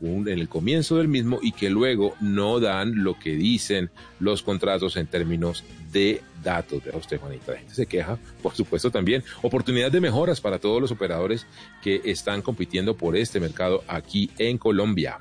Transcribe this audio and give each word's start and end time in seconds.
un, 0.00 0.28
en 0.28 0.38
el 0.38 0.48
comienzo 0.48 0.96
del 0.96 1.08
mismo 1.08 1.38
y 1.42 1.52
que 1.52 1.70
luego 1.70 2.14
no 2.20 2.60
dan 2.60 3.02
lo 3.02 3.18
que 3.18 3.36
dicen 3.36 3.90
los 4.18 4.42
contratos 4.42 4.96
en 4.96 5.06
términos 5.06 5.64
de 5.92 6.22
datos. 6.42 6.84
Vea 6.84 6.96
usted, 6.96 7.20
la 7.20 7.56
gente 7.56 7.74
se 7.74 7.86
queja, 7.86 8.18
por 8.42 8.54
supuesto 8.54 8.90
también. 8.90 9.22
Oportunidad 9.42 9.90
de 9.90 10.00
mejoras 10.00 10.40
para 10.40 10.58
todos 10.58 10.80
los 10.80 10.90
operadores 10.90 11.46
que 11.82 12.00
están 12.04 12.42
compitiendo 12.42 12.96
por 12.96 13.16
este 13.16 13.40
mercado 13.40 13.82
aquí 13.86 14.30
en 14.38 14.58
Colombia. 14.58 15.18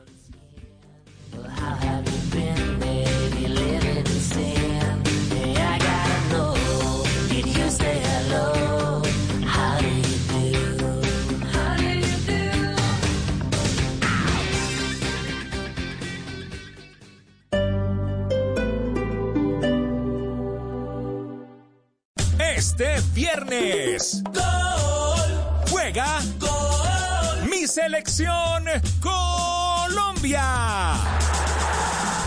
Este 22.80 23.02
viernes. 23.14 24.24
Gol. 24.24 25.66
Juega. 25.70 26.20
Gol. 26.40 27.50
Mi 27.50 27.68
selección 27.68 28.64
Colombia. 29.02 30.42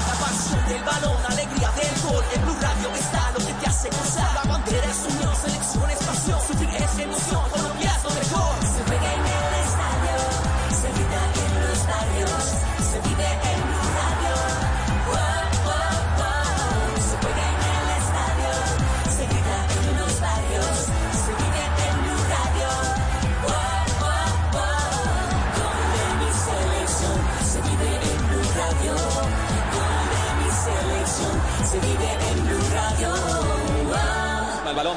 La 0.06 0.14
pasión 0.20 0.68
del 0.68 0.82
balón, 0.84 1.16
alegría 1.26 1.70
del 1.70 2.02
gol. 2.02 2.24
En 2.34 2.42
Blue 2.42 2.56
Radio 2.60 2.94
está 2.94 3.30
lo 3.30 3.38
que 3.38 3.52
te 3.54 3.66
hace 3.66 3.88
gozar. 3.88 4.34
La 4.34 4.52
bandera 4.52 4.86
es 4.90 5.14
unión, 5.14 5.34
selección 5.36 5.90
es 5.90 5.98
pasión. 5.98 6.38
Sufrir 6.46 6.68
es 6.68 6.98
emoción. 6.98 7.50
Colombia 7.50 7.92
es 7.96 8.04
lo 8.04 8.10
mejor. 8.10 8.91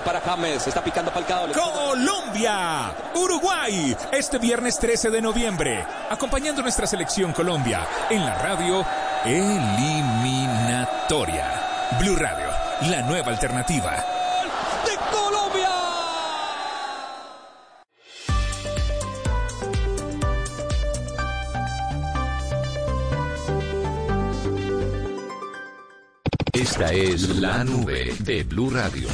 Para 0.05 0.21
James, 0.21 0.65
está 0.67 0.81
picando 0.83 1.11
Falcao. 1.11 1.47
Colombia, 1.51 2.93
Uruguay, 3.15 3.97
este 4.11 4.37
viernes 4.37 4.77
13 4.77 5.09
de 5.09 5.19
noviembre, 5.21 5.83
acompañando 6.09 6.61
nuestra 6.61 6.85
selección 6.85 7.33
Colombia 7.33 7.87
en 8.09 8.23
la 8.23 8.35
radio 8.35 8.85
eliminatoria. 9.25 9.89
Blue 11.99 12.15
Radio, 12.15 12.45
la 12.89 13.01
nueva 13.01 13.31
alternativa. 13.31 13.95
¡De 14.85 14.95
Colombia! 15.11 15.69
Esta 26.53 26.93
es 26.93 27.29
la 27.37 27.63
nube 27.63 28.13
de 28.19 28.43
Blue 28.43 28.69
Radio. 28.69 29.09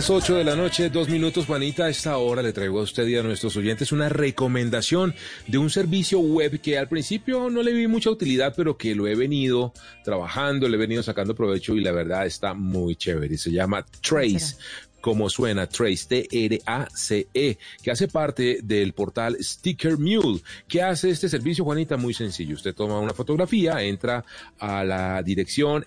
Las 0.00 0.08
8 0.08 0.36
de 0.36 0.44
la 0.44 0.56
noche, 0.56 0.88
dos 0.88 1.10
minutos, 1.10 1.44
Juanita. 1.44 1.84
A 1.84 1.90
esta 1.90 2.16
hora 2.16 2.40
le 2.40 2.54
traigo 2.54 2.80
a 2.80 2.84
usted 2.84 3.06
y 3.06 3.18
a 3.18 3.22
nuestros 3.22 3.54
oyentes 3.58 3.92
una 3.92 4.08
recomendación 4.08 5.14
de 5.46 5.58
un 5.58 5.68
servicio 5.68 6.20
web 6.20 6.58
que 6.62 6.78
al 6.78 6.88
principio 6.88 7.50
no 7.50 7.62
le 7.62 7.74
vi 7.74 7.86
mucha 7.86 8.08
utilidad, 8.08 8.54
pero 8.56 8.78
que 8.78 8.94
lo 8.94 9.06
he 9.06 9.14
venido 9.14 9.74
trabajando, 10.02 10.70
le 10.70 10.78
he 10.78 10.80
venido 10.80 11.02
sacando 11.02 11.34
provecho 11.34 11.74
y 11.74 11.82
la 11.82 11.92
verdad 11.92 12.24
está 12.24 12.54
muy 12.54 12.96
chévere. 12.96 13.36
Se 13.36 13.52
llama 13.52 13.84
Trace. 14.00 14.56
Como 15.02 15.30
suena, 15.30 15.66
Trace, 15.66 16.06
T-R-A-C-E, 16.28 17.58
que 17.82 17.90
hace 17.90 18.06
parte 18.06 18.58
del 18.62 18.92
portal 18.92 19.38
Sticker 19.40 19.96
Mule. 19.96 20.42
¿Qué 20.68 20.82
hace 20.82 21.08
este 21.08 21.26
servicio, 21.30 21.64
Juanita? 21.64 21.96
Muy 21.96 22.12
sencillo. 22.12 22.54
Usted 22.54 22.74
toma 22.74 23.00
una 23.00 23.14
fotografía, 23.14 23.82
entra 23.82 24.22
a 24.58 24.84
la 24.84 25.22
dirección 25.22 25.86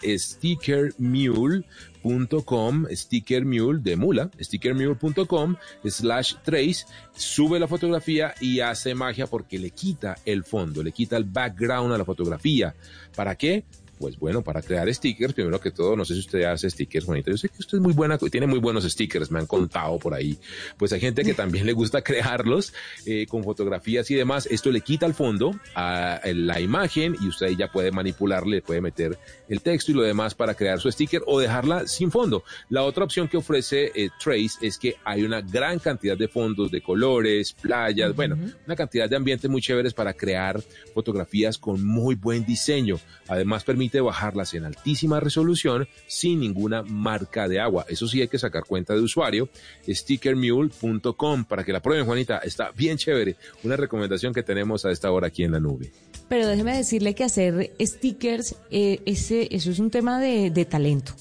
stickermule.com, 2.03 2.86
stickermule 2.91 3.80
de 3.81 3.96
mula, 3.96 4.30
stickermule.com 4.40 5.56
slash 5.86 6.36
trace, 6.44 6.86
sube 7.16 7.59
la 7.59 7.68
fotografía 7.68 8.34
y 8.40 8.59
hace 8.59 8.94
magia 8.94 9.28
porque 9.28 9.58
le 9.58 9.72
quita 9.72 10.18
el 10.25 10.44
fondo, 10.44 10.84
le 10.84 10.92
quita 10.92 11.18
el 11.18 11.24
background 11.24 11.94
a 11.94 11.97
la 11.97 12.06
fotografía. 12.06 12.75
¿Para 13.16 13.36
qué? 13.36 13.63
Pues 14.03 14.19
bueno, 14.19 14.41
para 14.41 14.62
crear 14.62 14.94
stickers, 14.94 15.34
primero 15.34 15.62
que 15.62 15.72
todo, 15.72 15.96
no 15.96 16.03
sé 16.03 16.14
si 16.16 16.19
usted 16.19 16.44
hace 16.44 16.69
stickers, 16.69 17.06
Juanita. 17.06 17.31
Yo 17.31 17.38
sé 17.38 17.47
que 17.47 17.59
usted 17.59 17.78
es 17.78 17.81
muy 17.81 17.94
buena, 17.94 18.18
tiene 18.18 18.47
muy 18.47 18.59
buenos 18.59 18.84
stickers, 18.84 19.31
me 19.31 19.40
han 19.40 19.46
contado 19.46 19.97
por 19.97 20.14
ahí. 20.14 20.38
Pues 20.78 20.91
hay 20.91 21.00
gente 21.00 21.24
que 21.24 21.34
también 21.34 21.66
le 21.66 21.72
gusta 21.72 22.02
crearlos 22.03 22.74
eh, 23.06 23.25
con 23.28 23.46
fotografías 23.46 24.12
y 24.12 24.16
demás. 24.16 24.46
Esto 24.52 24.72
le 24.72 24.81
quita 24.81 25.06
el 25.06 25.13
fondo 25.13 25.56
a 25.74 26.19
la 26.25 26.59
imagen 26.59 27.16
y 27.22 27.30
usted 27.30 27.46
ahí 27.46 27.56
ya 27.56 27.72
puede 27.72 27.92
manipularle, 27.92 28.62
puede 28.62 28.81
meter 28.81 29.18
el 29.47 29.62
texto 29.62 29.92
y 29.92 29.94
lo 29.94 30.02
demás 30.02 30.36
para 30.36 30.53
crear 30.53 30.81
su 30.81 30.92
sticker 30.92 31.22
o 31.25 31.40
dejarla 31.40 31.88
sin 31.88 32.12
fondo. 32.12 32.44
La 32.68 32.84
otra 32.84 33.06
opción 33.06 33.30
que 33.30 33.38
ofrece 33.38 33.90
eh, 33.96 34.09
Trace 34.22 34.58
es 34.59 34.78
que 34.78 34.97
hay 35.06 35.24
una 35.24 35.40
gran 35.40 35.80
cantidad 35.80 36.18
de 36.18 36.28
fondos, 36.28 36.72
de 36.72 36.81
colores, 36.81 37.53
playas, 37.53 38.13
bueno, 38.13 38.38
una 38.66 38.75
cantidad 38.75 39.09
de 39.09 39.16
ambientes 39.16 39.50
muy 39.50 39.62
chéveres 39.62 39.94
para 39.94 40.12
crear 40.13 40.62
fotografías 40.94 41.58
con 41.58 41.86
muy 41.86 42.16
buen 42.16 42.44
diseño. 42.46 43.00
Además, 43.30 43.63
permite 43.63 43.93
bajarlas 44.02 44.54
en 44.54 44.66
altísima 44.66 45.20
resolución 45.20 45.88
sin 46.08 46.40
ninguna 46.40 46.84
marca 46.84 47.48
de 47.48 47.59
agua. 47.59 47.86
Eso 47.90 48.08
sí 48.08 48.22
hay 48.22 48.28
que 48.28 48.40
sacar 48.40 48.64
cuenta 48.66 48.94
de 48.94 49.02
usuario, 49.02 49.50
stickermule.com 49.88 51.46
para 51.46 51.64
que 51.64 51.74
la 51.74 51.81
prueben, 51.81 52.06
Juanita. 52.06 52.40
Está 52.40 52.72
bien 52.72 52.98
chévere. 52.98 53.36
Una 53.64 53.76
recomendación 53.76 54.34
que 54.34 54.44
tenemos 54.44 54.86
a 54.86 54.92
esta 54.92 55.12
hora 55.12 55.28
aquí 55.28 55.44
en 55.44 55.52
la 55.52 55.59
nube. 55.59 55.92
Pero 56.30 56.48
déjeme 56.48 56.76
decirle 56.76 57.16
que 57.16 57.24
hacer 57.24 57.72
stickers, 57.80 58.56
eh, 58.72 59.02
ese, 59.06 59.48
eso 59.52 59.72
es 59.72 59.80
un 59.80 59.92
tema 59.92 60.20
de, 60.20 60.50
de 60.50 60.66
talento. 60.66 61.14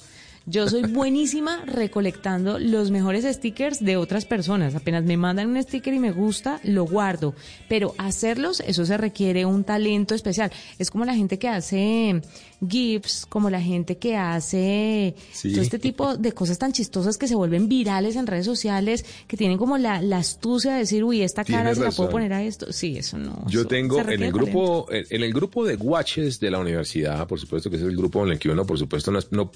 Yo 0.47 0.69
soy 0.69 0.83
buenísima 0.83 1.65
recolectando 1.67 2.59
los 2.59 2.91
mejores 2.91 3.25
stickers 3.25 3.85
de 3.85 3.97
otras 3.97 4.25
personas. 4.25 4.75
Apenas 4.75 5.05
me 5.05 5.17
mandan 5.17 5.49
un 5.51 5.63
sticker 5.63 5.95
y 5.95 5.99
me 5.99 6.11
gusta, 6.11 6.61
lo 6.65 6.85
guardo. 6.85 7.35
Pero 7.69 7.95
hacerlos, 7.99 8.61
eso 8.67 8.85
se 8.85 8.97
requiere 8.97 9.45
un 9.47 9.63
talento 9.65 10.15
especial. 10.15 10.51
Es 10.79 10.91
como 10.91 11.05
la 11.05 11.15
gente 11.15 11.39
que 11.39 11.49
hace 11.49 12.21
GIFs, 12.69 13.27
como 13.29 13.51
la 13.51 13.61
gente 13.61 13.99
que 13.99 14.17
hace 14.17 15.15
Sí. 15.33 15.53
todo 15.53 15.63
este 15.63 15.79
tipo 15.79 16.17
de 16.17 16.33
cosas 16.33 16.59
tan 16.59 16.73
chistosas 16.73 17.19
que 17.19 17.29
se 17.29 17.35
vuelven 17.35 17.69
virales 17.69 18.17
en 18.17 18.27
redes 18.27 18.47
sociales, 18.47 19.05
que 19.27 19.37
tienen 19.37 19.59
como 19.59 19.79
la, 19.79 20.01
la 20.03 20.19
astucia 20.19 20.73
de 20.73 20.79
decir, 20.81 21.05
uy, 21.05 21.23
esta 21.23 21.45
cara 21.45 21.73
Tienes 21.73 21.79
se 21.79 21.85
la 21.85 21.91
puedo 21.91 22.11
poner 22.11 22.33
a 22.33 22.43
esto. 22.43 22.73
Sí, 22.73 22.97
eso 22.99 23.19
no. 23.19 23.45
Yo 23.49 23.61
eso 23.61 23.69
tengo 23.69 24.01
en 24.01 24.09
el 24.11 24.19
talento. 24.19 24.39
grupo, 24.39 24.87
en 24.91 25.05
en 25.11 25.23
el 25.23 25.33
grupo 25.33 25.65
de 25.65 25.77
watches 25.77 26.41
de 26.41 26.51
la 26.51 26.59
universidad, 26.59 27.27
por 27.29 27.39
supuesto 27.39 27.71
que 27.71 27.77
es 27.77 27.83
el 27.83 27.97
grupo 27.97 28.25
en 28.25 28.33
el 28.33 28.39
que 28.39 28.49
uno, 28.49 28.65
por 28.65 28.79
supuesto, 28.79 29.11
no, 29.13 29.19
no 29.31 29.51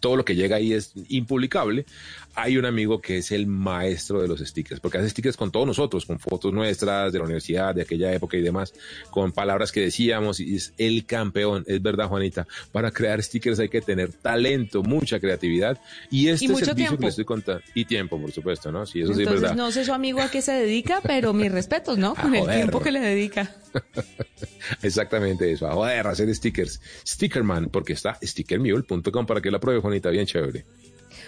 todo 0.00 0.16
lo 0.16 0.24
que 0.24 0.34
llega 0.34 0.56
ahí 0.56 0.72
es 0.72 0.92
impublicable. 1.08 1.86
Hay 2.34 2.56
un 2.56 2.66
amigo 2.66 3.00
que 3.00 3.18
es 3.18 3.32
el 3.32 3.46
maestro 3.46 4.22
de 4.22 4.28
los 4.28 4.40
stickers, 4.40 4.80
porque 4.80 4.98
hace 4.98 5.10
stickers 5.10 5.36
con 5.36 5.50
todos 5.50 5.66
nosotros, 5.66 6.06
con 6.06 6.18
fotos 6.18 6.52
nuestras 6.52 7.12
de 7.12 7.18
la 7.18 7.24
universidad, 7.24 7.74
de 7.74 7.82
aquella 7.82 8.12
época 8.12 8.36
y 8.36 8.42
demás, 8.42 8.74
con 9.10 9.32
palabras 9.32 9.72
que 9.72 9.80
decíamos, 9.80 10.38
y 10.40 10.56
es 10.56 10.72
el 10.78 11.04
campeón. 11.04 11.64
Es 11.66 11.82
verdad, 11.82 12.08
Juanita, 12.08 12.46
para 12.70 12.90
crear 12.90 13.22
stickers 13.22 13.58
hay 13.58 13.68
que 13.68 13.80
tener 13.80 14.12
talento, 14.12 14.82
mucha 14.82 15.18
creatividad, 15.18 15.80
y 16.10 16.28
este 16.28 16.48
mucho 16.48 16.66
servicio 16.66 16.74
tiempo. 16.74 16.96
que 16.98 17.02
le 17.02 17.08
estoy 17.08 17.24
contando, 17.24 17.62
y 17.74 17.84
tiempo, 17.84 18.20
por 18.20 18.30
supuesto, 18.30 18.70
¿no? 18.70 18.86
Sí, 18.86 19.00
eso 19.00 19.14
sí 19.14 19.22
es 19.22 19.28
verdad. 19.28 19.54
no 19.54 19.72
sé 19.72 19.84
su 19.84 19.92
amigo 19.92 20.20
a 20.20 20.30
qué 20.30 20.42
se 20.42 20.52
dedica, 20.52 21.00
pero 21.02 21.32
mis 21.32 21.50
respetos, 21.50 21.98
¿no? 21.98 22.14
Con 22.28 22.34
el 22.34 22.46
tiempo 22.46 22.80
que 22.80 22.92
le 22.92 23.00
dedica. 23.00 23.54
Exactamente 24.82 25.50
eso, 25.50 25.68
a 25.68 25.74
joder, 25.74 26.06
hacer 26.06 26.34
stickers. 26.34 26.80
Stickerman, 27.06 27.68
porque 27.68 27.92
está 27.92 28.18
stickermule.com 28.22 29.26
para 29.26 29.40
que 29.40 29.50
la 29.50 29.60
pruebe, 29.68 29.82
Juanita, 29.82 30.10
bien 30.10 30.24
chévere. 30.24 30.64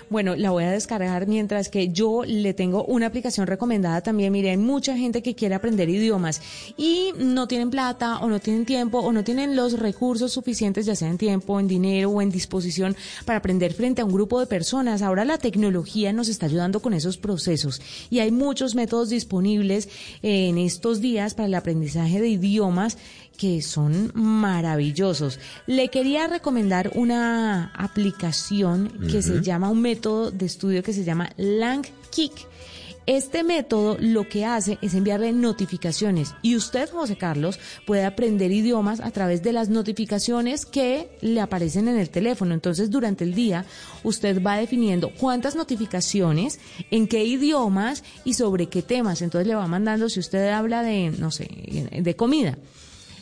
Bueno, 0.08 0.34
la 0.34 0.50
voy 0.50 0.64
a 0.64 0.72
descargar 0.72 1.28
mientras 1.28 1.68
que 1.68 1.90
yo 1.90 2.24
le 2.24 2.52
tengo 2.52 2.84
una 2.84 3.06
aplicación 3.06 3.46
recomendada 3.46 4.00
también. 4.00 4.32
Mire, 4.32 4.50
hay 4.50 4.56
mucha 4.56 4.96
gente 4.96 5.22
que 5.22 5.36
quiere 5.36 5.54
aprender 5.54 5.88
idiomas 5.88 6.42
y 6.76 7.12
no 7.16 7.46
tienen 7.46 7.70
plata 7.70 8.18
o 8.18 8.28
no 8.28 8.40
tienen 8.40 8.66
tiempo 8.66 8.98
o 8.98 9.12
no 9.12 9.22
tienen 9.22 9.54
los 9.54 9.78
recursos 9.78 10.32
suficientes, 10.32 10.86
ya 10.86 10.96
sea 10.96 11.08
en 11.08 11.16
tiempo, 11.16 11.60
en 11.60 11.68
dinero 11.68 12.10
o 12.10 12.22
en 12.22 12.30
disposición 12.30 12.96
para 13.24 13.38
aprender 13.38 13.72
frente 13.72 14.02
a 14.02 14.04
un 14.04 14.12
grupo 14.12 14.40
de 14.40 14.46
personas. 14.46 15.02
Ahora 15.02 15.24
la 15.24 15.38
tecnología 15.38 16.12
nos 16.12 16.28
está 16.28 16.46
ayudando 16.46 16.80
con 16.80 16.92
esos 16.92 17.16
procesos 17.16 17.80
y 18.10 18.18
hay 18.18 18.32
muchos 18.32 18.74
métodos 18.74 19.10
disponibles 19.10 19.88
en 20.22 20.58
estos 20.58 21.00
días 21.00 21.34
para 21.34 21.46
el 21.46 21.54
aprendizaje 21.54 22.20
de 22.20 22.30
idiomas 22.30 22.98
que 23.40 23.62
son 23.62 24.12
maravillosos. 24.12 25.38
Le 25.66 25.88
quería 25.88 26.26
recomendar 26.26 26.90
una 26.94 27.72
aplicación 27.74 28.92
que 29.10 29.22
se 29.22 29.40
llama, 29.40 29.70
un 29.70 29.80
método 29.80 30.30
de 30.30 30.44
estudio 30.44 30.82
que 30.82 30.92
se 30.92 31.04
llama 31.04 31.30
LangKick. 31.38 32.46
Este 33.06 33.42
método 33.42 33.96
lo 33.98 34.28
que 34.28 34.44
hace 34.44 34.76
es 34.82 34.92
enviarle 34.92 35.32
notificaciones 35.32 36.34
y 36.42 36.54
usted, 36.54 36.90
José 36.90 37.16
Carlos, 37.16 37.58
puede 37.86 38.04
aprender 38.04 38.52
idiomas 38.52 39.00
a 39.00 39.10
través 39.10 39.42
de 39.42 39.54
las 39.54 39.70
notificaciones 39.70 40.66
que 40.66 41.08
le 41.22 41.40
aparecen 41.40 41.88
en 41.88 41.98
el 41.98 42.10
teléfono. 42.10 42.52
Entonces, 42.52 42.90
durante 42.90 43.24
el 43.24 43.34
día, 43.34 43.64
usted 44.04 44.42
va 44.42 44.58
definiendo 44.58 45.12
cuántas 45.18 45.56
notificaciones, 45.56 46.60
en 46.90 47.08
qué 47.08 47.24
idiomas 47.24 48.04
y 48.22 48.34
sobre 48.34 48.66
qué 48.66 48.82
temas. 48.82 49.22
Entonces, 49.22 49.48
le 49.48 49.54
va 49.54 49.66
mandando, 49.66 50.10
si 50.10 50.20
usted 50.20 50.50
habla 50.50 50.82
de, 50.82 51.10
no 51.10 51.30
sé, 51.30 51.48
de 51.90 52.16
comida, 52.16 52.58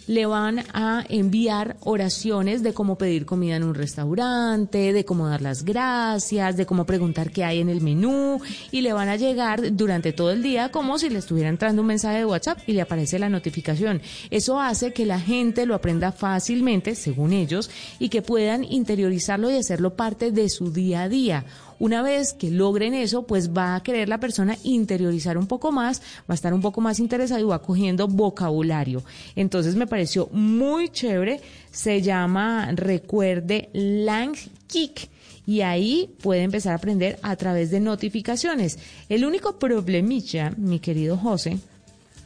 le 0.09 0.27
van 0.27 0.65
a 0.73 1.05
enviar 1.09 1.77
oraciones 1.81 2.63
de 2.63 2.73
cómo 2.73 2.99
pedir 2.99 3.27
comida 3.27 3.57
en 3.57 3.63
un 3.63 3.75
restaurante, 3.75 4.93
de 4.93 5.05
cómo 5.05 5.29
dar 5.29 5.43
las 5.43 5.65
gracias, 5.65 6.57
de 6.57 6.67
cómo 6.67 6.85
preguntar 6.85 7.31
qué 7.31 7.45
hay 7.45 7.61
en 7.61 7.69
el 7.69 7.83
menú 7.83 8.41
y 8.73 8.81
le 8.81 8.93
van 8.95 9.09
a 9.09 9.17
llegar 9.17 9.77
durante 9.77 10.13
todo 10.13 10.33
el 10.33 10.43
día 10.43 10.71
como 10.71 10.99
si 10.99 11.11
le 11.11 11.19
estuviera 11.19 11.51
entrando 11.51 11.83
un 11.83 11.89
mensaje 11.89 12.19
de 12.19 12.25
WhatsApp 12.25 12.59
y 12.67 12.73
le 12.73 12.81
aparece 12.81 13.19
la 13.19 13.29
notificación. 13.29 14.01
Eso 14.31 14.61
hace 14.61 14.93
que 14.93 15.05
la 15.07 15.21
gente 15.21 15.67
lo 15.67 15.75
aprenda 15.75 16.11
fácilmente, 16.11 16.95
según 16.95 17.35
ellos, 17.35 17.71
y 17.99 18.09
que 18.09 18.23
puedan 18.23 18.65
interiorizarlo 18.65 19.51
y 19.51 19.57
hacerlo 19.57 19.95
parte 19.95 20.33
de 20.33 20.49
su 20.49 20.73
día 20.73 21.03
a 21.03 21.09
día. 21.09 21.45
Una 21.79 22.03
vez 22.03 22.33
que 22.33 22.51
logren 22.51 22.95
eso, 22.95 23.27
pues 23.27 23.51
va 23.53 23.77
a 23.77 23.83
querer 23.83 24.09
la 24.09 24.19
persona 24.19 24.57
interiorizar 24.65 25.39
un 25.39 25.47
poco 25.47 25.71
más, 25.71 26.01
va 26.21 26.33
a 26.33 26.35
estar 26.35 26.53
un 26.53 26.61
poco 26.61 26.81
más 26.81 26.99
interesado 26.99 27.41
y 27.41 27.45
va 27.45 27.63
cogiendo 27.63 28.09
vocabulario. 28.09 29.03
Entonces 29.37 29.77
me 29.77 29.87
pareció 29.87 30.29
muy 30.33 30.89
chévere. 30.89 31.41
Se 31.71 32.03
llama, 32.03 32.71
recuerde, 32.73 33.69
LangKick. 33.73 35.09
Y 35.47 35.63
ahí 35.63 36.15
puede 36.21 36.43
empezar 36.43 36.73
a 36.73 36.77
aprender 36.77 37.19
a 37.23 37.37
través 37.37 37.71
de 37.71 37.81
notificaciones. 37.81 38.79
El 39.09 39.25
único 39.25 39.59
problemilla, 39.59 40.53
mi 40.59 40.79
querido 40.79 41.17
José, 41.17 41.59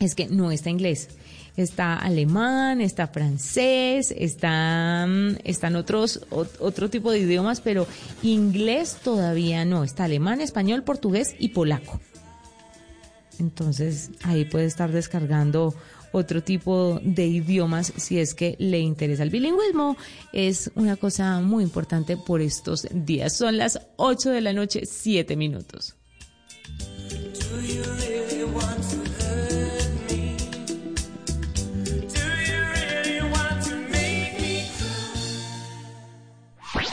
es 0.01 0.15
que 0.15 0.27
no 0.27 0.51
está 0.51 0.71
inglés. 0.71 1.09
Está 1.57 1.97
alemán, 1.99 2.81
está 2.81 3.09
francés, 3.09 4.15
está, 4.17 5.07
mm, 5.07 5.37
están 5.45 5.77
otros, 5.77 6.23
ot- 6.31 6.49
otro 6.61 6.89
tipo 6.89 7.11
de 7.13 7.19
idiomas, 7.19 7.61
pero 7.61 7.87
inglés 8.23 8.97
todavía 9.05 9.65
no. 9.67 9.85
Está 9.85 10.05
alemán, 10.05 10.41
español, 10.41 10.83
portugués 10.83 11.35
y 11.39 11.49
polaco. 11.51 12.01
Entonces 13.39 14.11
ahí 14.23 14.45
puede 14.47 14.65
estar 14.67 14.93
descargando 14.93 15.75
otro 16.13 16.43
tipo 16.43 17.01
de 17.03 17.27
idiomas 17.27 17.93
si 17.97 18.19
es 18.19 18.35
que 18.35 18.55
le 18.59 18.79
interesa. 18.81 19.23
El 19.23 19.31
bilingüismo 19.31 19.97
es 20.33 20.71
una 20.75 20.97
cosa 20.97 21.41
muy 21.41 21.65
importante 21.65 22.17
por 22.17 22.41
estos 22.41 22.87
días. 22.93 23.37
Son 23.37 23.57
las 23.59 23.81
8 23.97 24.31
de 24.31 24.41
la 24.43 24.53
noche, 24.53 24.83
7 24.87 25.37
minutos. 25.37 25.97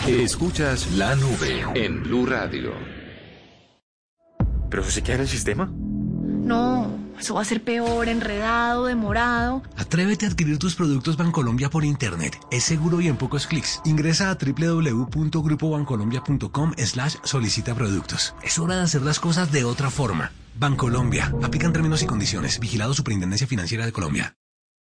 Escuchas 0.10 0.92
la 0.94 1.16
nube 1.16 1.64
en 1.76 2.02
Blue 2.02 2.26
Radio. 2.26 2.74
¿Pero 4.70 4.84
se 4.84 5.04
queda 5.04 5.18
en 5.18 5.22
el 5.22 5.28
sistema? 5.28 5.72
No, 5.72 6.98
eso 7.20 7.36
va 7.36 7.42
a 7.42 7.46
ser 7.46 7.64
peor, 7.64 8.10
enredado, 8.10 8.86
demorado. 8.86 9.62
Atrévete 9.78 10.26
a 10.26 10.30
adquirir 10.30 10.58
tus 10.58 10.74
productos 10.74 11.16
Bancolombia 11.16 11.70
por 11.70 11.86
internet. 11.86 12.40
Es 12.50 12.64
seguro 12.64 13.00
y 13.02 13.08
en 13.08 13.18
pocos 13.18 13.46
clics. 13.46 13.82
Ingresa 13.86 14.32
a 14.32 14.36
www.grupobancolombia.com 14.36 16.74
slash 16.78 17.18
solicita 17.24 17.76
productos. 17.76 18.34
Es 18.42 18.58
hora 18.58 18.78
de 18.78 18.82
hacer 18.82 19.04
las 19.04 19.20
cosas 19.20 19.52
de 19.52 19.64
otra 19.64 19.92
forma. 19.92 20.32
Bancolombia. 20.56 21.32
Aplican 21.44 21.72
términos 21.72 22.02
y 22.02 22.08
condiciones. 22.08 22.60
Vigilado 22.60 22.96
Superintendencia 22.96 23.46
Financiera 23.46 23.86
de 23.86 23.92
Colombia. 23.92 24.39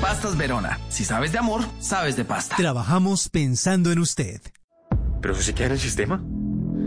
Pastas 0.00 0.36
Verona. 0.36 0.78
Si 0.88 1.04
sabes 1.04 1.32
de 1.32 1.38
amor, 1.38 1.62
sabes 1.80 2.16
de 2.16 2.24
pasta. 2.24 2.56
Trabajamos 2.56 3.28
pensando 3.28 3.90
en 3.92 3.98
usted. 3.98 4.40
¿Pero 5.20 5.34
se 5.34 5.54
queda 5.54 5.66
en 5.66 5.72
el 5.72 5.80
sistema? 5.80 6.22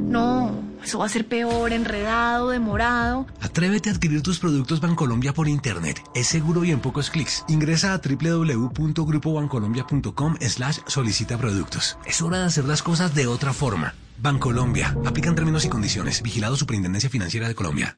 No, 0.09 0.63
eso 0.83 0.99
va 0.99 1.05
a 1.05 1.09
ser 1.09 1.27
peor, 1.27 1.71
enredado, 1.73 2.49
demorado. 2.49 3.27
Atrévete 3.41 3.89
a 3.89 3.93
adquirir 3.93 4.21
tus 4.23 4.39
productos 4.39 4.81
Bancolombia 4.81 5.33
por 5.33 5.47
internet. 5.47 6.01
Es 6.15 6.27
seguro 6.27 6.63
y 6.63 6.71
en 6.71 6.79
pocos 6.79 7.09
clics. 7.09 7.43
Ingresa 7.47 7.93
a 7.93 7.99
www.grupobancolombia.com 7.99 10.37
slash 10.41 10.79
solicita 10.87 11.37
productos. 11.37 11.97
Es 12.05 12.21
hora 12.21 12.39
de 12.39 12.45
hacer 12.45 12.65
las 12.65 12.81
cosas 12.81 13.13
de 13.13 13.27
otra 13.27 13.53
forma. 13.53 13.93
Bancolombia. 14.17 14.95
Aplican 15.05 15.35
términos 15.35 15.65
y 15.65 15.69
condiciones. 15.69 16.21
Vigilado 16.21 16.55
Superintendencia 16.55 17.09
Financiera 17.09 17.47
de 17.47 17.55
Colombia. 17.55 17.97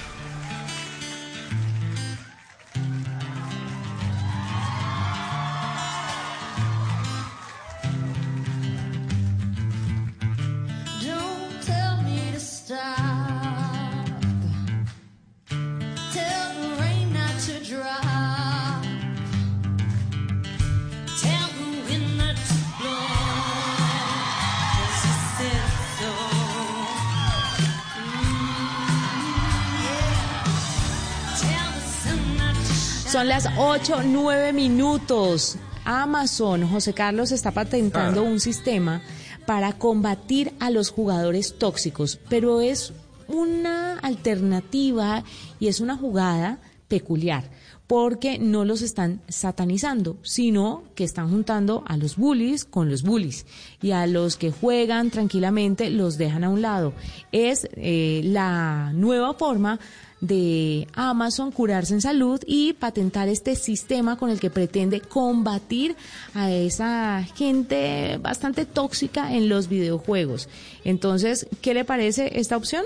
Son 33.11 33.27
las 33.27 33.45
8, 33.57 34.03
9 34.05 34.53
minutos. 34.53 35.57
Amazon, 35.83 36.65
José 36.65 36.93
Carlos, 36.93 37.33
está 37.33 37.51
patentando 37.51 38.23
un 38.23 38.39
sistema 38.39 39.01
para 39.45 39.73
combatir 39.73 40.53
a 40.61 40.69
los 40.69 40.91
jugadores 40.91 41.57
tóxicos, 41.57 42.21
pero 42.29 42.61
es 42.61 42.93
una 43.27 43.99
alternativa 43.99 45.25
y 45.59 45.67
es 45.67 45.81
una 45.81 45.97
jugada 45.97 46.59
peculiar 46.87 47.43
porque 47.85 48.39
no 48.39 48.63
los 48.63 48.81
están 48.81 49.19
satanizando, 49.27 50.15
sino 50.21 50.83
que 50.95 51.03
están 51.03 51.29
juntando 51.29 51.83
a 51.87 51.97
los 51.97 52.15
bullies 52.15 52.63
con 52.63 52.89
los 52.89 53.03
bullies 53.03 53.45
y 53.81 53.91
a 53.91 54.07
los 54.07 54.37
que 54.37 54.51
juegan 54.51 55.09
tranquilamente 55.09 55.89
los 55.89 56.17
dejan 56.17 56.45
a 56.45 56.49
un 56.49 56.61
lado. 56.61 56.93
Es 57.33 57.67
eh, 57.73 58.21
la 58.23 58.93
nueva 58.93 59.33
forma 59.33 59.77
de 60.21 60.87
Amazon 60.93 61.51
curarse 61.51 61.93
en 61.93 62.01
salud 62.01 62.39
y 62.45 62.73
patentar 62.73 63.27
este 63.27 63.55
sistema 63.55 64.17
con 64.17 64.29
el 64.29 64.39
que 64.39 64.49
pretende 64.49 65.01
combatir 65.01 65.95
a 66.33 66.51
esa 66.51 67.23
gente 67.35 68.17
bastante 68.21 68.65
tóxica 68.65 69.33
en 69.33 69.49
los 69.49 69.67
videojuegos. 69.67 70.47
Entonces, 70.85 71.47
¿qué 71.61 71.73
le 71.73 71.83
parece 71.83 72.39
esta 72.39 72.55
opción? 72.55 72.85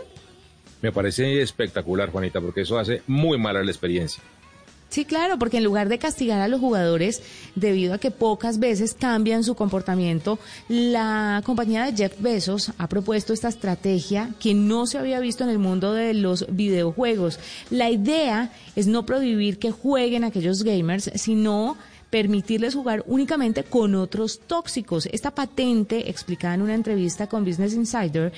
Me 0.82 0.92
parece 0.92 1.42
espectacular, 1.42 2.10
Juanita, 2.10 2.42
porque 2.42 2.62
eso 2.62 2.77
hace 2.77 3.01
muy 3.08 3.38
mala 3.38 3.63
la 3.63 3.72
experiencia. 3.72 4.24
Sí, 4.89 5.04
claro, 5.04 5.38
porque 5.38 5.58
en 5.58 5.63
lugar 5.63 5.89
de 5.89 6.00
castigar 6.00 6.39
a 6.42 6.48
los 6.48 6.62
jugadores 6.62 7.22
debido 7.56 7.94
a 7.94 7.98
que 7.98 8.12
pocas 8.12 8.60
veces 8.60 8.94
cambian 8.94 9.44
su 9.44 9.56
comportamiento, 9.56 10.39
la 10.70 11.42
compañía 11.46 11.86
de 11.86 11.98
Jeff 11.98 12.22
Bezos 12.22 12.72
ha 12.77 12.88
propuesto 12.88 13.34
esta 13.34 13.50
estrategia 13.50 14.30
que 14.39 14.54
no 14.54 14.88
se 14.88 14.98
había 14.98 15.20
visto 15.20 15.44
en 15.44 15.50
el 15.50 15.60
mundo 15.60 15.94
de 15.94 16.13
los 16.13 16.46
videojuegos. 16.50 17.39
La 17.70 17.89
idea 17.89 18.54
es 18.75 18.88
no 18.88 19.06
prohibir 19.06 19.60
que 19.60 19.72
jueguen 19.72 20.24
aquellos 20.24 20.63
gamers, 20.63 21.12
sino 21.15 21.77
permitirles 22.15 22.75
jugar 22.75 23.03
únicamente 23.07 23.65
con 23.65 23.93
otros 23.93 24.39
tóxicos. 24.48 25.10
Esta 25.12 25.31
patente, 25.31 26.10
explicada 26.10 26.53
en 26.53 26.62
una 26.62 26.74
entrevista 26.74 27.27
con 27.27 27.43
Business 27.43 27.74
Insider, 27.74 28.31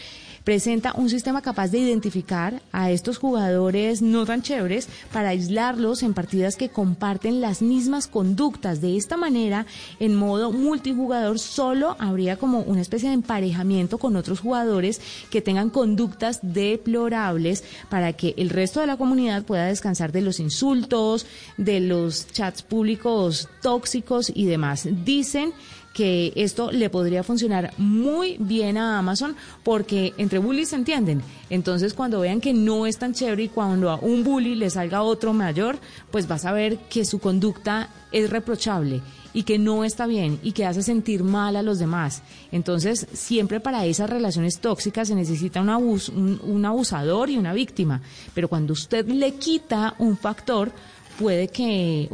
presenta 0.43 0.93
un 0.95 1.11
sistema 1.11 1.43
capaz 1.43 1.67
de 1.67 1.77
identificar 1.77 2.59
a 2.71 2.89
estos 2.89 3.19
jugadores 3.19 4.01
no 4.01 4.25
tan 4.25 4.41
chéveres 4.41 4.89
para 5.13 5.29
aislarlos 5.29 6.01
en 6.01 6.15
partidas 6.15 6.55
que 6.55 6.69
comparten 6.69 7.39
las 7.39 7.61
mismas 7.61 8.07
conductas. 8.07 8.81
De 8.81 8.97
esta 8.97 9.15
manera, 9.15 9.67
en 9.99 10.15
modo 10.15 10.51
multijugador, 10.51 11.37
solo 11.37 11.97
habría 11.99 12.37
como 12.37 12.61
una 12.61 12.81
especie 12.81 13.09
de 13.09 13.13
emparejamiento 13.13 13.99
con 13.99 14.15
otros 14.15 14.39
jugadores 14.39 15.01
que 15.29 15.41
tengan 15.43 15.69
conductas 15.69 16.39
deplorables 16.41 17.63
para 17.89 18.13
que 18.13 18.33
el 18.37 18.49
resto 18.49 18.79
de 18.79 18.87
la 18.87 18.97
comunidad 18.97 19.43
pueda 19.43 19.65
descansar 19.65 20.11
de 20.11 20.21
los 20.21 20.39
insultos, 20.39 21.27
de 21.57 21.79
los 21.79 22.25
chats 22.31 22.63
públicos 22.63 23.49
tóxicos 23.67 24.31
y 24.33 24.45
demás. 24.45 24.87
Dicen 25.03 25.51
que 25.93 26.31
esto 26.37 26.71
le 26.71 26.89
podría 26.89 27.21
funcionar 27.21 27.73
muy 27.77 28.37
bien 28.39 28.77
a 28.77 28.97
Amazon 28.97 29.35
porque 29.61 30.13
entre 30.17 30.39
bullies 30.39 30.69
se 30.69 30.77
entienden. 30.77 31.21
Entonces 31.49 31.93
cuando 31.93 32.21
vean 32.21 32.39
que 32.39 32.53
no 32.53 32.85
es 32.85 32.97
tan 32.97 33.13
chévere 33.13 33.43
y 33.43 33.49
cuando 33.49 33.89
a 33.89 33.95
un 33.95 34.23
bully 34.23 34.55
le 34.55 34.69
salga 34.69 35.01
otro 35.01 35.33
mayor, 35.33 35.79
pues 36.11 36.29
vas 36.29 36.45
a 36.45 36.53
ver 36.53 36.77
que 36.89 37.03
su 37.03 37.19
conducta 37.19 37.89
es 38.13 38.29
reprochable 38.29 39.01
y 39.33 39.43
que 39.43 39.59
no 39.59 39.83
está 39.83 40.07
bien 40.07 40.39
y 40.43 40.53
que 40.53 40.65
hace 40.65 40.81
sentir 40.81 41.23
mal 41.23 41.57
a 41.57 41.61
los 41.61 41.77
demás. 41.77 42.23
Entonces, 42.53 43.05
siempre 43.11 43.59
para 43.59 43.85
esas 43.85 44.09
relaciones 44.09 44.59
tóxicas 44.59 45.09
se 45.09 45.15
necesita 45.15 45.59
un, 45.59 45.69
un, 45.69 46.41
un 46.41 46.65
abusador 46.65 47.29
y 47.29 47.37
una 47.37 47.51
víctima. 47.53 48.01
Pero 48.33 48.47
cuando 48.47 48.71
usted 48.71 49.05
le 49.07 49.33
quita 49.33 49.93
un 49.99 50.17
factor, 50.17 50.71
puede 51.17 51.47
que, 51.47 52.09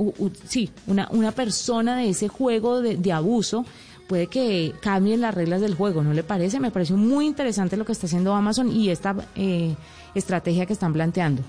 sí, 0.48 0.70
una, 0.88 1.08
una 1.12 1.32
persona 1.32 1.98
de 1.98 2.10
ese 2.10 2.28
juego 2.28 2.82
de, 2.82 3.12
abuso 3.12 3.66
puede 4.08 4.28
que 4.28 4.74
cambien 4.82 5.22
las 5.22 5.34
reglas 5.34 5.62
del 5.62 5.76
juego, 5.76 6.04
¿no 6.04 6.14
le 6.14 6.24
parece? 6.24 6.60
Me 6.60 6.72
pareció 6.72 6.98
muy 6.98 7.26
interesante 7.26 7.78
lo 7.78 7.86
que 7.86 7.92
está 7.92 8.08
haciendo 8.08 8.34
Amazon 8.34 8.72
y 8.72 8.90
esta 8.90 9.16
eh, 9.36 9.76
estrategia 10.14 10.66
que 10.66 10.74
están 10.74 10.94
planteando. 10.94 11.42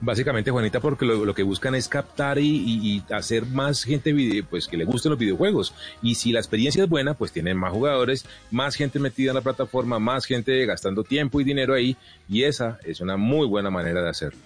Básicamente, 0.00 0.50
Juanita, 0.50 0.80
porque 0.80 1.06
lo, 1.06 1.34
que 1.34 1.42
buscan 1.42 1.74
es 1.74 1.88
captar 1.88 2.38
y, 2.38 3.02
hacer 3.10 3.46
más 3.46 3.84
gente 3.84 4.14
pues 4.50 4.66
que 4.66 4.76
le 4.76 4.84
gusten 4.84 5.10
los 5.10 5.18
videojuegos. 5.18 5.72
Y 6.02 6.16
si 6.16 6.32
la 6.32 6.40
experiencia 6.40 6.82
es 6.82 6.90
buena, 6.90 7.14
pues 7.14 7.32
tienen 7.32 7.56
más 7.56 7.72
jugadores, 7.72 8.26
más 8.50 8.74
gente 8.74 8.98
metida 8.98 9.30
en 9.30 9.36
la 9.36 9.40
plataforma, 9.40 9.98
más 9.98 10.26
gente 10.26 10.66
gastando 10.66 11.04
tiempo 11.04 11.40
y 11.40 11.44
dinero 11.44 11.72
ahí. 11.72 11.96
Y 12.28 12.42
esa 12.42 12.78
es 12.84 13.00
una 13.00 13.16
muy 13.16 13.46
buena 13.46 13.70
manera 13.70 14.02
de 14.02 14.10
hacerlo. 14.10 14.40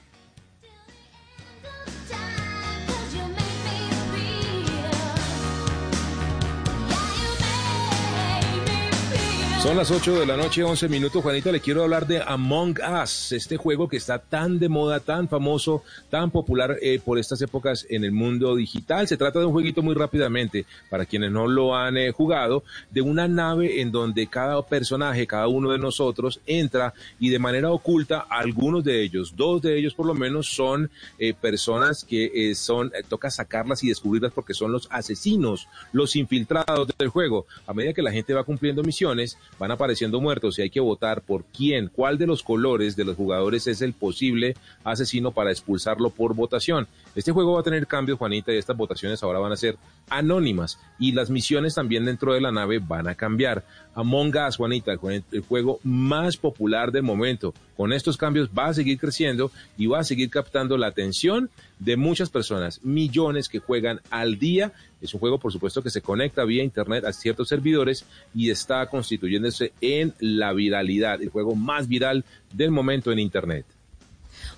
Son 9.62 9.76
las 9.76 9.90
8 9.90 10.20
de 10.20 10.24
la 10.24 10.36
noche, 10.36 10.62
11 10.62 10.88
minutos. 10.88 11.20
Juanita, 11.20 11.50
le 11.50 11.60
quiero 11.60 11.82
hablar 11.82 12.06
de 12.06 12.22
Among 12.24 12.78
Us, 13.02 13.32
este 13.32 13.56
juego 13.56 13.88
que 13.88 13.96
está 13.96 14.20
tan 14.20 14.60
de 14.60 14.68
moda, 14.68 15.00
tan 15.00 15.28
famoso, 15.28 15.82
tan 16.10 16.30
popular 16.30 16.76
eh, 16.80 17.00
por 17.04 17.18
estas 17.18 17.42
épocas 17.42 17.84
en 17.90 18.04
el 18.04 18.12
mundo 18.12 18.54
digital. 18.54 19.08
Se 19.08 19.16
trata 19.16 19.40
de 19.40 19.46
un 19.46 19.52
jueguito 19.52 19.82
muy 19.82 19.96
rápidamente, 19.96 20.64
para 20.88 21.06
quienes 21.06 21.32
no 21.32 21.48
lo 21.48 21.74
han 21.74 21.96
eh, 21.96 22.12
jugado, 22.12 22.62
de 22.92 23.00
una 23.00 23.26
nave 23.26 23.80
en 23.80 23.90
donde 23.90 24.28
cada 24.28 24.64
personaje, 24.64 25.26
cada 25.26 25.48
uno 25.48 25.72
de 25.72 25.78
nosotros 25.78 26.40
entra 26.46 26.94
y 27.18 27.30
de 27.30 27.40
manera 27.40 27.72
oculta, 27.72 28.26
algunos 28.30 28.84
de 28.84 29.02
ellos, 29.02 29.34
dos 29.34 29.60
de 29.60 29.76
ellos 29.76 29.92
por 29.92 30.06
lo 30.06 30.14
menos, 30.14 30.46
son 30.46 30.88
eh, 31.18 31.34
personas 31.34 32.04
que 32.04 32.54
son, 32.54 32.92
toca 33.08 33.28
sacarlas 33.28 33.82
y 33.82 33.88
descubrirlas 33.88 34.32
porque 34.32 34.54
son 34.54 34.70
los 34.70 34.86
asesinos, 34.92 35.66
los 35.90 36.14
infiltrados 36.14 36.88
del 36.96 37.08
juego. 37.08 37.46
A 37.66 37.74
medida 37.74 37.92
que 37.92 38.02
la 38.02 38.12
gente 38.12 38.34
va 38.34 38.44
cumpliendo 38.44 38.84
misiones, 38.84 39.36
van 39.59 39.71
apareciendo 39.71 40.21
muertos 40.21 40.59
y 40.59 40.62
hay 40.62 40.71
que 40.71 40.81
votar 40.81 41.23
por 41.23 41.45
quién, 41.45 41.88
cuál 41.88 42.19
de 42.19 42.26
los 42.26 42.43
colores 42.43 42.97
de 42.97 43.05
los 43.05 43.17
jugadores 43.17 43.67
es 43.67 43.83
el 43.83 43.93
posible 43.93 44.57
asesino 44.85 45.33
para 45.33 45.50
expulsarlo 45.50 46.11
por 46.11 46.35
votación. 46.35 46.87
Este 47.18 47.32
juego 47.32 47.54
va 47.54 47.60
a 47.62 47.64
tener 47.64 47.88
cambios, 47.88 48.16
Juanita, 48.16 48.52
y 48.52 48.58
estas 48.58 48.76
votaciones 48.76 49.20
ahora 49.25 49.40
van 49.40 49.50
a 49.50 49.56
ser 49.56 49.76
anónimas 50.08 50.78
y 51.00 51.10
las 51.10 51.30
misiones 51.30 51.75
también 51.75 52.04
dentro 52.04 52.32
de 52.32 52.40
la 52.40 52.52
nave 52.52 52.78
van 52.78 53.08
a 53.08 53.16
cambiar. 53.16 53.64
Among 53.96 54.37
Us, 54.37 54.56
Juanita, 54.56 54.92
el 54.92 55.40
juego 55.40 55.80
más 55.82 56.37
popular 56.37 56.92
del 56.92 57.02
momento. 57.02 57.52
Con 57.76 57.92
estos 57.92 58.16
cambios 58.16 58.50
va 58.56 58.66
a 58.66 58.75
seguir 58.75 59.00
creciendo 59.00 59.50
y 59.76 59.88
va 59.88 59.98
a 59.98 60.04
seguir 60.04 60.30
captando 60.30 60.78
la 60.78 60.87
atención 60.87 61.50
de 61.80 61.96
muchas 61.96 62.30
personas, 62.30 62.84
millones 62.84 63.48
que 63.48 63.58
juegan 63.58 64.00
al 64.10 64.38
día. 64.38 64.72
Es 65.00 65.12
un 65.12 65.18
juego, 65.18 65.40
por 65.40 65.52
supuesto, 65.52 65.82
que 65.82 65.90
se 65.90 66.02
conecta 66.02 66.44
vía 66.44 66.62
Internet 66.62 67.04
a 67.04 67.12
ciertos 67.12 67.48
servidores 67.48 68.06
y 68.32 68.50
está 68.50 68.88
constituyéndose 68.88 69.72
en 69.80 70.14
la 70.20 70.52
viralidad, 70.52 71.20
el 71.20 71.30
juego 71.30 71.56
más 71.56 71.88
viral 71.88 72.25
del 72.52 72.70
momento 72.70 73.10
en 73.10 73.18
Internet. 73.18 73.66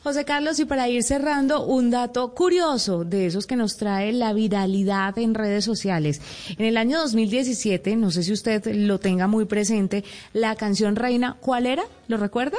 José 0.03 0.25
Carlos, 0.25 0.59
y 0.59 0.65
para 0.65 0.89
ir 0.89 1.03
cerrando, 1.03 1.65
un 1.65 1.91
dato 1.91 2.35
curioso 2.35 3.05
de 3.05 3.27
esos 3.27 3.47
que 3.47 3.57
nos 3.57 3.77
trae 3.77 4.13
la 4.13 4.33
viralidad 4.33 5.19
en 5.19 5.35
redes 5.35 5.65
sociales. 5.65 6.21
En 6.57 6.65
el 6.65 6.77
año 6.77 6.99
2017, 6.99 7.97
no 7.97 8.11
sé 8.11 8.23
si 8.23 8.33
usted 8.33 8.65
lo 8.75 8.99
tenga 8.99 9.27
muy 9.27 9.45
presente, 9.45 10.05
la 10.33 10.57
canción 10.57 10.97
Reina, 10.97 11.37
¿cuál 11.41 11.67
era? 11.67 11.83
¿Lo 12.09 12.17
recuerda? 12.17 12.59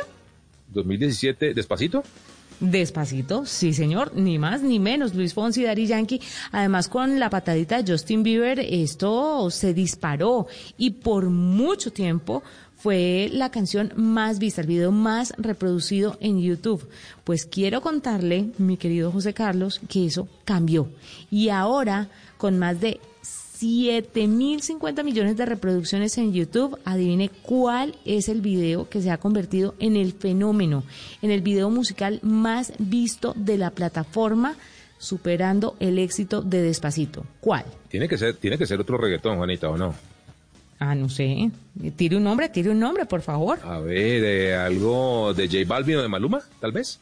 2017, 0.73 1.53
despacito. 1.53 2.03
Despacito, 2.61 3.43
sí 3.47 3.73
señor, 3.73 4.15
ni 4.15 4.37
más 4.37 4.61
ni 4.61 4.77
menos. 4.77 5.15
Luis 5.15 5.33
Fonsi, 5.33 5.63
Dari 5.63 5.87
Yankee, 5.87 6.21
además 6.51 6.89
con 6.89 7.19
la 7.19 7.31
patadita 7.31 7.81
de 7.81 7.91
Justin 7.91 8.21
Bieber, 8.21 8.59
esto 8.59 9.49
se 9.49 9.73
disparó 9.73 10.45
y 10.77 10.91
por 10.91 11.31
mucho 11.31 11.91
tiempo 11.91 12.43
fue 12.81 13.29
la 13.31 13.51
canción 13.51 13.93
más 13.95 14.39
vista, 14.39 14.61
el 14.61 14.67
video 14.67 14.91
más 14.91 15.33
reproducido 15.37 16.17
en 16.19 16.41
YouTube. 16.41 16.87
Pues 17.23 17.45
quiero 17.45 17.81
contarle, 17.81 18.49
mi 18.57 18.77
querido 18.77 19.11
José 19.11 19.33
Carlos, 19.33 19.81
que 19.87 20.07
eso 20.07 20.27
cambió. 20.45 20.89
Y 21.29 21.49
ahora, 21.49 22.07
con 22.37 22.57
más 22.57 22.81
de 22.81 22.99
7.050 23.61 25.03
millones 25.03 25.37
de 25.37 25.45
reproducciones 25.45 26.17
en 26.17 26.33
YouTube. 26.33 26.79
Adivine 26.83 27.29
cuál 27.29 27.95
es 28.05 28.27
el 28.27 28.41
video 28.41 28.89
que 28.89 29.03
se 29.03 29.11
ha 29.11 29.19
convertido 29.19 29.75
en 29.77 29.95
el 29.95 30.13
fenómeno, 30.13 30.83
en 31.21 31.29
el 31.29 31.41
video 31.41 31.69
musical 31.69 32.19
más 32.23 32.73
visto 32.79 33.33
de 33.35 33.59
la 33.59 33.69
plataforma, 33.69 34.55
superando 34.97 35.75
el 35.79 35.99
éxito 35.99 36.41
de 36.41 36.63
Despacito. 36.63 37.23
¿Cuál? 37.39 37.65
Tiene 37.89 38.09
que 38.09 38.17
ser, 38.17 38.37
tiene 38.37 38.57
que 38.57 38.65
ser 38.65 38.79
otro 38.79 38.97
reggaetón, 38.97 39.37
Juanita, 39.37 39.69
¿o 39.69 39.77
no? 39.77 39.93
Ah, 40.83 40.95
no 40.95 41.09
sé. 41.09 41.51
Tire 41.95 42.17
un 42.17 42.23
nombre, 42.23 42.49
tire 42.49 42.71
un 42.71 42.79
nombre, 42.79 43.05
por 43.05 43.21
favor. 43.21 43.59
A 43.63 43.77
ver, 43.77 44.23
eh, 44.23 44.55
algo 44.55 45.31
de 45.31 45.47
J 45.47 45.59
Balvin 45.67 45.97
o 45.97 46.01
de 46.01 46.07
Maluma, 46.07 46.41
tal 46.59 46.71
vez. 46.71 46.99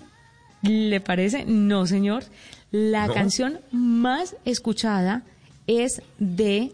¿Le 0.63 0.99
parece? 0.99 1.45
No, 1.45 1.87
señor. 1.87 2.25
La 2.71 3.07
canción 3.07 3.61
más 3.71 4.35
escuchada 4.43 5.23
es 5.65 6.01
de 6.17 6.73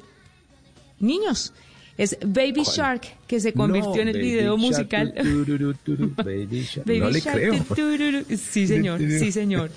niños. 1.00 1.54
Es 1.98 2.18
Baby 2.26 2.64
Shark, 2.64 3.04
que 3.26 3.40
se 3.40 3.54
convirtió 3.54 4.02
en 4.02 4.10
el 4.10 4.18
video 4.18 4.58
musical. 4.58 5.14
no 6.86 7.10
le 7.10 7.22
creo. 7.22 7.66
Sí, 8.38 8.68
señor, 8.68 9.00
sí, 9.00 9.32
señor. 9.32 9.72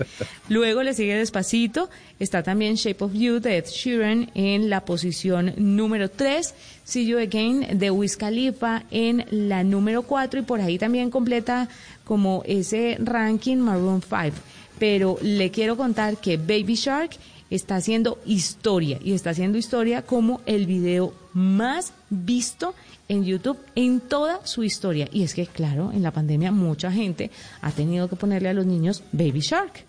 Luego 0.48 0.82
le 0.82 0.94
sigue 0.94 1.14
Despacito. 1.14 1.88
Está 2.18 2.42
también 2.42 2.74
Shape 2.74 3.04
of 3.04 3.12
You 3.14 3.38
de 3.38 3.58
Ed 3.58 3.66
Sheeran 3.66 4.30
en 4.34 4.68
la 4.68 4.84
posición 4.84 5.52
número 5.56 6.10
3. 6.10 6.54
See 6.82 7.06
You 7.06 7.18
Again 7.18 7.78
de 7.78 7.90
Wiz 7.92 8.16
Khalifa 8.16 8.82
en 8.90 9.24
la 9.30 9.62
número 9.62 10.02
4 10.02 10.40
y 10.40 10.42
por 10.42 10.60
ahí 10.60 10.76
también 10.78 11.10
completa 11.10 11.68
como 12.04 12.42
ese 12.46 12.96
ranking 12.98 13.58
Maroon 13.58 14.02
5. 14.02 14.36
Pero 14.80 15.18
le 15.22 15.50
quiero 15.50 15.76
contar 15.76 16.16
que 16.16 16.36
Baby 16.36 16.74
Shark 16.74 17.10
está 17.50 17.76
haciendo 17.76 18.18
historia 18.26 18.98
y 19.02 19.12
está 19.12 19.30
haciendo 19.30 19.58
historia 19.58 20.02
como 20.02 20.40
el 20.46 20.66
video 20.66 21.14
más 21.32 21.92
visto 22.10 22.74
en 23.08 23.24
YouTube 23.24 23.58
en 23.74 24.00
toda 24.00 24.46
su 24.46 24.64
historia. 24.64 25.08
Y 25.12 25.22
es 25.22 25.34
que, 25.34 25.46
claro, 25.46 25.92
en 25.92 26.02
la 26.02 26.12
pandemia 26.12 26.52
mucha 26.52 26.92
gente 26.92 27.30
ha 27.62 27.72
tenido 27.72 28.08
que 28.08 28.16
ponerle 28.16 28.50
a 28.50 28.54
los 28.54 28.66
niños 28.66 29.02
Baby 29.12 29.40
Shark. 29.40 29.87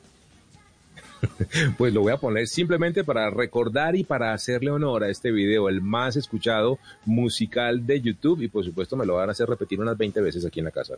Pues 1.78 1.94
lo 1.94 2.02
voy 2.02 2.12
a 2.12 2.18
poner 2.18 2.48
simplemente 2.48 3.04
para 3.04 3.30
recordar 3.30 3.96
y 3.96 4.04
para 4.04 4.34
hacerle 4.34 4.72
honor 4.72 5.04
a 5.04 5.10
este 5.10 5.32
video, 5.32 5.70
el 5.70 5.82
más 5.82 6.16
escuchado 6.16 6.80
musical 7.06 7.86
de 7.86 8.02
YouTube. 8.02 8.42
Y 8.42 8.48
por 8.48 8.64
supuesto 8.64 8.96
me 8.96 9.06
lo 9.06 9.16
van 9.16 9.30
a 9.30 9.32
hacer 9.32 9.48
repetir 9.48 9.80
unas 9.80 9.98
20 9.98 10.22
veces 10.22 10.46
aquí 10.46 10.60
en 10.60 10.66
la 10.66 10.72
casa, 10.72 10.96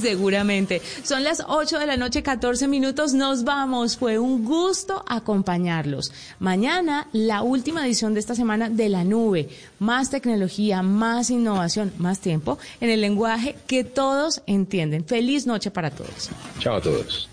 Seguramente. 0.00 0.80
Son 1.02 1.24
las 1.24 1.42
8 1.46 1.78
de 1.78 1.86
la 1.86 1.96
noche, 1.96 2.22
14 2.22 2.68
minutos. 2.68 3.14
Nos 3.14 3.44
vamos. 3.44 3.96
Fue 3.96 4.18
un 4.18 4.44
gusto 4.44 5.04
acompañarlos. 5.08 6.12
Mañana, 6.38 7.08
la 7.12 7.42
última 7.42 7.86
edición 7.86 8.14
de 8.14 8.20
esta 8.20 8.34
semana 8.34 8.68
de 8.70 8.88
la 8.88 9.04
nube. 9.04 9.48
Más 9.78 10.10
tecnología, 10.10 10.82
más 10.82 11.30
innovación, 11.30 11.92
más 11.98 12.20
tiempo 12.20 12.58
en 12.80 12.90
el 12.90 13.00
lenguaje 13.00 13.56
que 13.66 13.84
todos 13.84 14.42
entienden. 14.46 15.04
Feliz 15.04 15.46
noche 15.46 15.70
para 15.70 15.90
todos. 15.90 16.30
Chao 16.60 16.76
a 16.76 16.80
todos. 16.80 17.28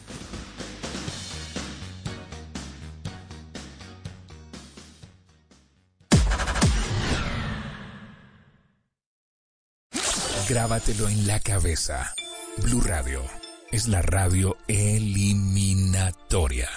Grábatelo 10.47 11.09
en 11.09 11.25
la 11.25 11.39
cabeza. 11.39 12.13
Blue 12.57 12.81
Radio 12.81 13.23
es 13.71 13.87
la 13.87 14.03
radio 14.03 14.55
eliminatoria. 14.67 16.69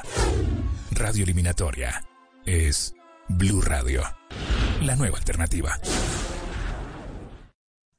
Radio 0.90 1.24
eliminatoria 1.24 2.02
es 2.46 2.94
Blue 3.28 3.60
Radio, 3.60 4.04
la 4.80 4.96
nueva 4.96 5.18
alternativa. 5.18 5.78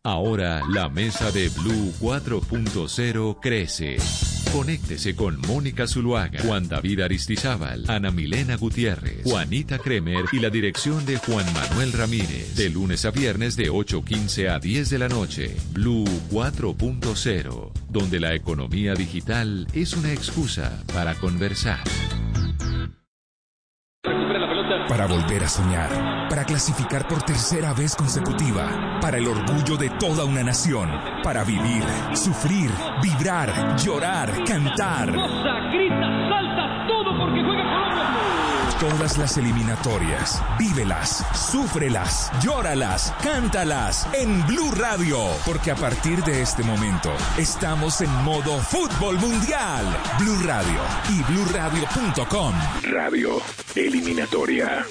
Ahora 0.04 0.64
la 0.68 0.90
mesa 0.90 1.30
de 1.30 1.50
Blue 1.50 1.94
4.0 2.00 3.40
crece. 3.40 3.98
Conéctese 4.53 5.15
con 5.15 5.39
Mónica 5.41 5.88
Zuluaga, 5.88 6.41
Juan 6.41 6.68
David 6.68 7.01
Aristizábal, 7.01 7.86
Ana 7.88 8.10
Milena 8.10 8.58
Gutiérrez, 8.58 9.24
Juanita 9.24 9.77
Kremer 9.77 10.25
y 10.32 10.39
la 10.39 10.50
dirección 10.50 11.06
de 11.06 11.18
Juan 11.18 11.46
Manuel 11.53 11.94
Ramírez. 11.94 12.56
De 12.56 12.70
lunes 12.70 13.06
a 13.06 13.12
viernes 13.12 13.56
de 13.56 13.72
8.15 13.72 14.50
a 14.50 14.60
10 14.60 14.89
de 14.89 15.00
la 15.00 15.08
noche. 15.08 15.56
Blue 15.72 16.06
4.0, 16.32 17.72
donde 17.89 18.20
la 18.20 18.34
economía 18.34 18.96
digital 18.96 19.68
es 19.74 19.94
una 19.94 20.12
excusa 20.12 20.84
para 20.94 21.13
conversar. 21.15 21.84
Para 24.89 25.05
volver 25.05 25.43
a 25.43 25.48
soñar, 25.48 26.27
para 26.29 26.43
clasificar 26.43 27.08
por 27.08 27.22
tercera 27.22 27.74
vez 27.74 27.96
consecutiva, 27.96 28.98
para 29.00 29.19
el 29.19 29.27
orgullo 29.27 29.77
de 29.77 29.91
toda 29.91 30.25
una 30.25 30.43
nación, 30.43 30.89
para 31.24 31.43
vivir, 31.43 31.84
sufrir, 32.15 32.72
vibrar, 33.00 33.77
llorar, 33.77 34.43
cantar. 34.46 35.59
Todas 38.79 39.17
las 39.17 39.38
eliminatorias, 39.38 40.41
vívelas, 40.57 41.25
súfrelas, 41.36 42.31
llóralas, 42.41 43.13
cántalas 43.21 44.07
en 44.13 44.48
Blue 44.48 44.71
Radio, 44.71 45.17
porque 45.45 45.71
a 45.71 45.75
partir 45.75 46.24
de 46.24 46.41
este 46.41 46.63
momento 46.63 47.12
estamos 47.38 48.00
en 48.00 48.09
modo 48.24 48.57
fútbol 48.59 49.19
mundial. 49.19 49.86
Blue 50.17 50.41
Radio 50.45 50.79
y 51.09 51.21
bluradio.com. 51.29 52.53
Radio 52.83 53.41
eliminatoria. 53.75 54.86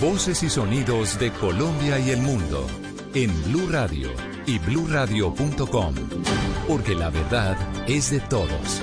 Voces 0.00 0.42
y 0.42 0.50
sonidos 0.50 1.20
de 1.20 1.30
Colombia 1.30 2.00
y 2.00 2.10
el 2.10 2.20
mundo 2.20 2.66
en 3.14 3.30
Blue 3.44 3.68
Radio 3.70 4.10
y 4.44 4.58
bluradio.com, 4.58 5.94
porque 6.66 6.96
la 6.96 7.10
verdad 7.10 7.56
es 7.86 8.10
de 8.10 8.18
todos. 8.18 8.82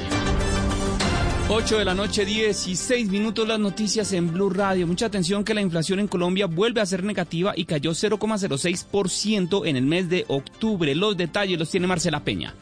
8 1.53 1.79
de 1.79 1.84
la 1.84 1.93
noche, 1.93 2.24
16 2.24 3.10
minutos 3.10 3.46
las 3.46 3.60
noticias 3.60 4.13
en 4.13 4.31
Blue 4.31 4.50
Radio. 4.50 4.88
Mucha 4.88 5.08
atención 5.08 5.43
que 5.43 5.53
la 5.53 5.60
inflación 5.60 6.00
en 6.00 6.08
Colombia 6.08 6.46
vuelve 6.46 6.79
a 6.79 6.86
ser 6.86 7.03
negativa 7.03 7.51
y 7.58 7.65
cayó 7.65 7.91
0,06% 7.91 9.67
en 9.67 9.75
el 9.75 9.86
mes 9.86 10.08
de 10.08 10.24
octubre. 10.29 10.96
Los 10.96 11.17
detalles 11.17 11.60
los 11.60 11.70
tiene 11.70 11.88
Marcela 11.88 12.22
Peña. 12.22 12.55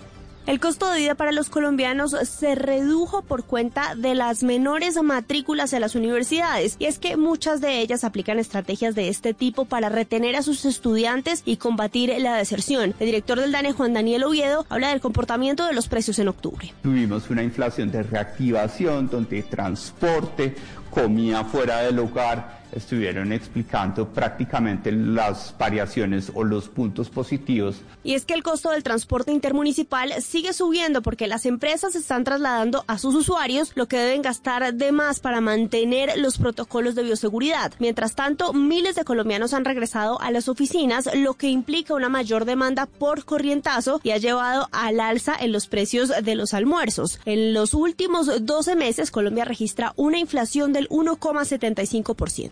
El 0.49 0.59
costo 0.59 0.89
de 0.89 0.97
vida 0.97 1.13
para 1.13 1.31
los 1.31 1.47
colombianos 1.47 2.15
se 2.23 2.55
redujo 2.55 3.21
por 3.21 3.43
cuenta 3.43 3.93
de 3.93 4.15
las 4.15 4.41
menores 4.41 4.99
matrículas 4.99 5.73
en 5.73 5.81
las 5.81 5.93
universidades 5.93 6.75
y 6.79 6.85
es 6.85 6.97
que 6.97 7.17
muchas 7.17 7.61
de 7.61 7.81
ellas 7.81 8.03
aplican 8.03 8.39
estrategias 8.39 8.95
de 8.95 9.09
este 9.09 9.35
tipo 9.35 9.65
para 9.65 9.89
retener 9.89 10.35
a 10.35 10.41
sus 10.41 10.65
estudiantes 10.65 11.43
y 11.45 11.57
combatir 11.57 12.15
la 12.17 12.35
deserción. 12.35 12.95
El 12.99 13.05
director 13.05 13.39
del 13.39 13.51
DANE, 13.51 13.73
Juan 13.73 13.93
Daniel 13.93 14.23
Oviedo, 14.23 14.65
habla 14.69 14.89
del 14.89 15.01
comportamiento 15.01 15.67
de 15.67 15.73
los 15.73 15.87
precios 15.87 16.17
en 16.17 16.29
octubre. 16.29 16.73
Tuvimos 16.81 17.29
una 17.29 17.43
inflación 17.43 17.91
de 17.91 18.01
reactivación 18.01 19.07
donde 19.07 19.43
transporte, 19.43 20.55
comida 20.89 21.43
fuera 21.45 21.81
del 21.81 21.99
hogar, 21.99 22.58
estuvieron 22.71 23.31
explicando 23.31 24.09
prácticamente 24.09 24.91
las 24.91 25.55
variaciones 25.57 26.31
o 26.33 26.43
los 26.43 26.69
puntos 26.69 27.09
positivos. 27.09 27.81
Y 28.03 28.13
es 28.13 28.25
que 28.25 28.33
el 28.33 28.43
costo 28.43 28.71
del 28.71 28.83
transporte 28.83 29.31
intermunicipal 29.31 30.13
sigue 30.21 30.53
subiendo 30.53 31.01
porque 31.01 31.27
las 31.27 31.45
empresas 31.45 31.95
están 31.95 32.23
trasladando 32.23 32.83
a 32.87 32.97
sus 32.97 33.15
usuarios 33.15 33.71
lo 33.75 33.87
que 33.87 33.97
deben 33.97 34.21
gastar 34.21 34.73
de 34.73 34.91
más 34.91 35.19
para 35.19 35.41
mantener 35.41 36.17
los 36.17 36.37
protocolos 36.37 36.95
de 36.95 37.03
bioseguridad. 37.03 37.73
Mientras 37.79 38.15
tanto, 38.15 38.53
miles 38.53 38.95
de 38.95 39.05
colombianos 39.05 39.53
han 39.53 39.65
regresado 39.65 40.19
a 40.21 40.31
las 40.31 40.49
oficinas, 40.49 41.09
lo 41.15 41.33
que 41.35 41.49
implica 41.49 41.93
una 41.93 42.09
mayor 42.09 42.45
demanda 42.45 42.85
por 42.85 43.25
corrientazo 43.25 43.99
y 44.03 44.11
ha 44.11 44.17
llevado 44.17 44.67
al 44.71 44.99
alza 44.99 45.35
en 45.39 45.51
los 45.51 45.67
precios 45.67 46.11
de 46.21 46.35
los 46.35 46.53
almuerzos. 46.53 47.19
En 47.25 47.53
los 47.53 47.73
últimos 47.73 48.45
12 48.45 48.75
meses, 48.75 49.11
Colombia 49.11 49.45
registra 49.45 49.93
una 49.95 50.19
inflación 50.19 50.73
del 50.73 50.87
1,75%. 50.89 52.51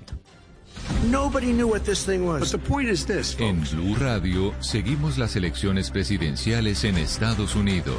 Nobody 1.05 1.53
knew 1.53 1.67
what 1.67 1.85
this 1.85 2.05
thing 2.05 2.25
was. 2.25 2.39
But 2.39 2.51
the 2.51 2.67
point 2.67 2.89
is 2.89 3.05
this, 3.05 3.35
en 3.39 3.61
Blue 3.71 3.95
Radio 3.95 4.53
seguimos 4.59 5.17
las 5.17 5.35
elecciones 5.35 5.91
presidenciales 5.91 6.83
en 6.83 6.97
Estados 6.97 7.55
Unidos. 7.55 7.97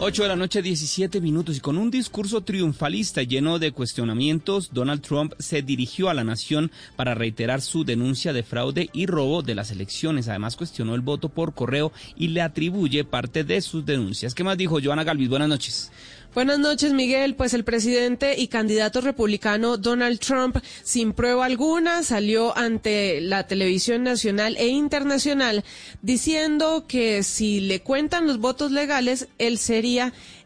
8 0.00 0.22
de 0.22 0.28
la 0.28 0.36
noche, 0.36 0.62
17 0.62 1.20
minutos, 1.20 1.56
y 1.56 1.60
con 1.60 1.76
un 1.76 1.90
discurso 1.90 2.42
triunfalista 2.42 3.24
lleno 3.24 3.58
de 3.58 3.72
cuestionamientos, 3.72 4.70
Donald 4.72 5.02
Trump 5.02 5.34
se 5.40 5.60
dirigió 5.60 6.08
a 6.08 6.14
la 6.14 6.22
nación 6.22 6.70
para 6.94 7.16
reiterar 7.16 7.60
su 7.60 7.84
denuncia 7.84 8.32
de 8.32 8.44
fraude 8.44 8.90
y 8.92 9.06
robo 9.06 9.42
de 9.42 9.56
las 9.56 9.72
elecciones. 9.72 10.28
Además, 10.28 10.54
cuestionó 10.54 10.94
el 10.94 11.00
voto 11.00 11.30
por 11.30 11.52
correo 11.52 11.90
y 12.16 12.28
le 12.28 12.42
atribuye 12.42 13.02
parte 13.02 13.42
de 13.42 13.60
sus 13.60 13.84
denuncias. 13.84 14.36
¿Qué 14.36 14.44
más 14.44 14.56
dijo 14.56 14.78
Joana 14.80 15.02
Galvis? 15.02 15.30
Buenas 15.30 15.48
noches. 15.48 15.90
Buenas 16.34 16.58
noches, 16.58 16.92
Miguel. 16.92 17.34
Pues 17.34 17.54
el 17.54 17.64
presidente 17.64 18.38
y 18.38 18.48
candidato 18.48 19.00
republicano 19.00 19.78
Donald 19.78 20.20
Trump, 20.20 20.58
sin 20.84 21.14
prueba 21.14 21.46
alguna, 21.46 22.02
salió 22.02 22.56
ante 22.56 23.20
la 23.22 23.46
televisión 23.46 24.04
nacional 24.04 24.54
e 24.58 24.68
internacional 24.68 25.64
diciendo 26.02 26.84
que 26.86 27.22
si 27.22 27.60
le 27.60 27.80
cuentan 27.80 28.26
los 28.26 28.38
votos 28.38 28.70
legales, 28.70 29.26
él 29.38 29.58
sería 29.58 29.87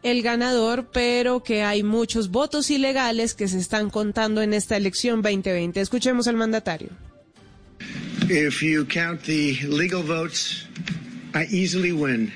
el 0.03 0.21
ganador, 0.21 0.89
pero 0.91 1.43
que 1.43 1.63
hay 1.63 1.83
muchos 1.83 2.29
votos 2.29 2.69
ilegales 2.69 3.33
que 3.33 3.47
se 3.47 3.59
están 3.59 3.89
contando 3.89 4.41
en 4.41 4.53
esta 4.53 4.77
elección 4.77 5.21
2020. 5.21 5.79
Escuchemos 5.81 6.27
al 6.27 6.35
mandatario. 6.35 6.89
If 8.29 8.61
you 8.61 8.85
count 8.85 9.23
the 9.23 9.57
legal 9.67 10.01
votes, 10.01 10.65
I 11.33 11.45
easily 11.51 11.91
win. 11.91 12.31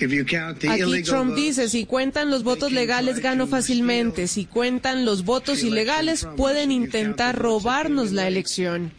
Aquí 0.00 1.02
Trump 1.04 1.34
dice, 1.36 1.68
si 1.68 1.86
cuentan 1.86 2.30
los 2.30 2.42
votos 2.42 2.72
legales 2.72 3.20
gano 3.20 3.46
fácilmente, 3.46 4.26
si 4.26 4.44
cuentan 4.44 5.04
los 5.04 5.24
votos 5.24 5.62
ilegales 5.62 6.26
pueden 6.36 6.72
intentar 6.72 7.38
robarnos 7.38 8.10
la 8.12 8.26
elección. 8.26 8.90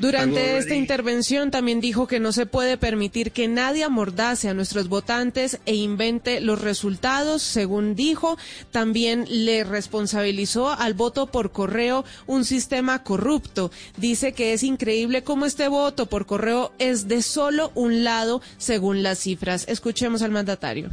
Durante 0.00 0.58
esta 0.58 0.74
intervención 0.74 1.50
también 1.50 1.80
dijo 1.80 2.06
que 2.06 2.18
no 2.18 2.32
se 2.32 2.46
puede 2.46 2.76
permitir 2.76 3.30
que 3.30 3.46
nadie 3.46 3.84
amordace 3.84 4.48
a 4.48 4.54
nuestros 4.54 4.88
votantes 4.88 5.60
e 5.64 5.74
invente 5.74 6.40
los 6.40 6.60
resultados, 6.60 7.42
según 7.42 7.94
dijo. 7.94 8.36
También 8.70 9.24
le 9.28 9.64
responsabilizó 9.64 10.70
al 10.70 10.94
voto 10.94 11.26
por 11.28 11.52
correo 11.52 12.04
un 12.26 12.44
sistema 12.44 13.02
corrupto. 13.02 13.70
Dice 13.96 14.32
que 14.32 14.52
es 14.52 14.62
increíble 14.62 15.22
cómo 15.22 15.46
este 15.46 15.68
voto 15.68 16.06
por 16.06 16.26
correo 16.26 16.72
es 16.78 17.06
de 17.06 17.22
solo 17.22 17.70
un 17.74 18.02
lado, 18.02 18.42
según 18.58 19.02
las 19.02 19.20
cifras. 19.20 19.64
Escuchemos 19.68 20.22
al 20.22 20.30
mandatario. 20.30 20.90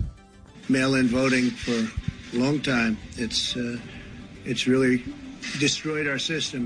Mail-in 0.68 1.10
voting 1.10 1.50
for 1.52 1.74
a 1.74 2.38
long 2.38 2.62
time. 2.62 2.96
It's 3.18 3.56
uh, 3.56 3.80
it's 4.46 4.68
really 4.68 5.04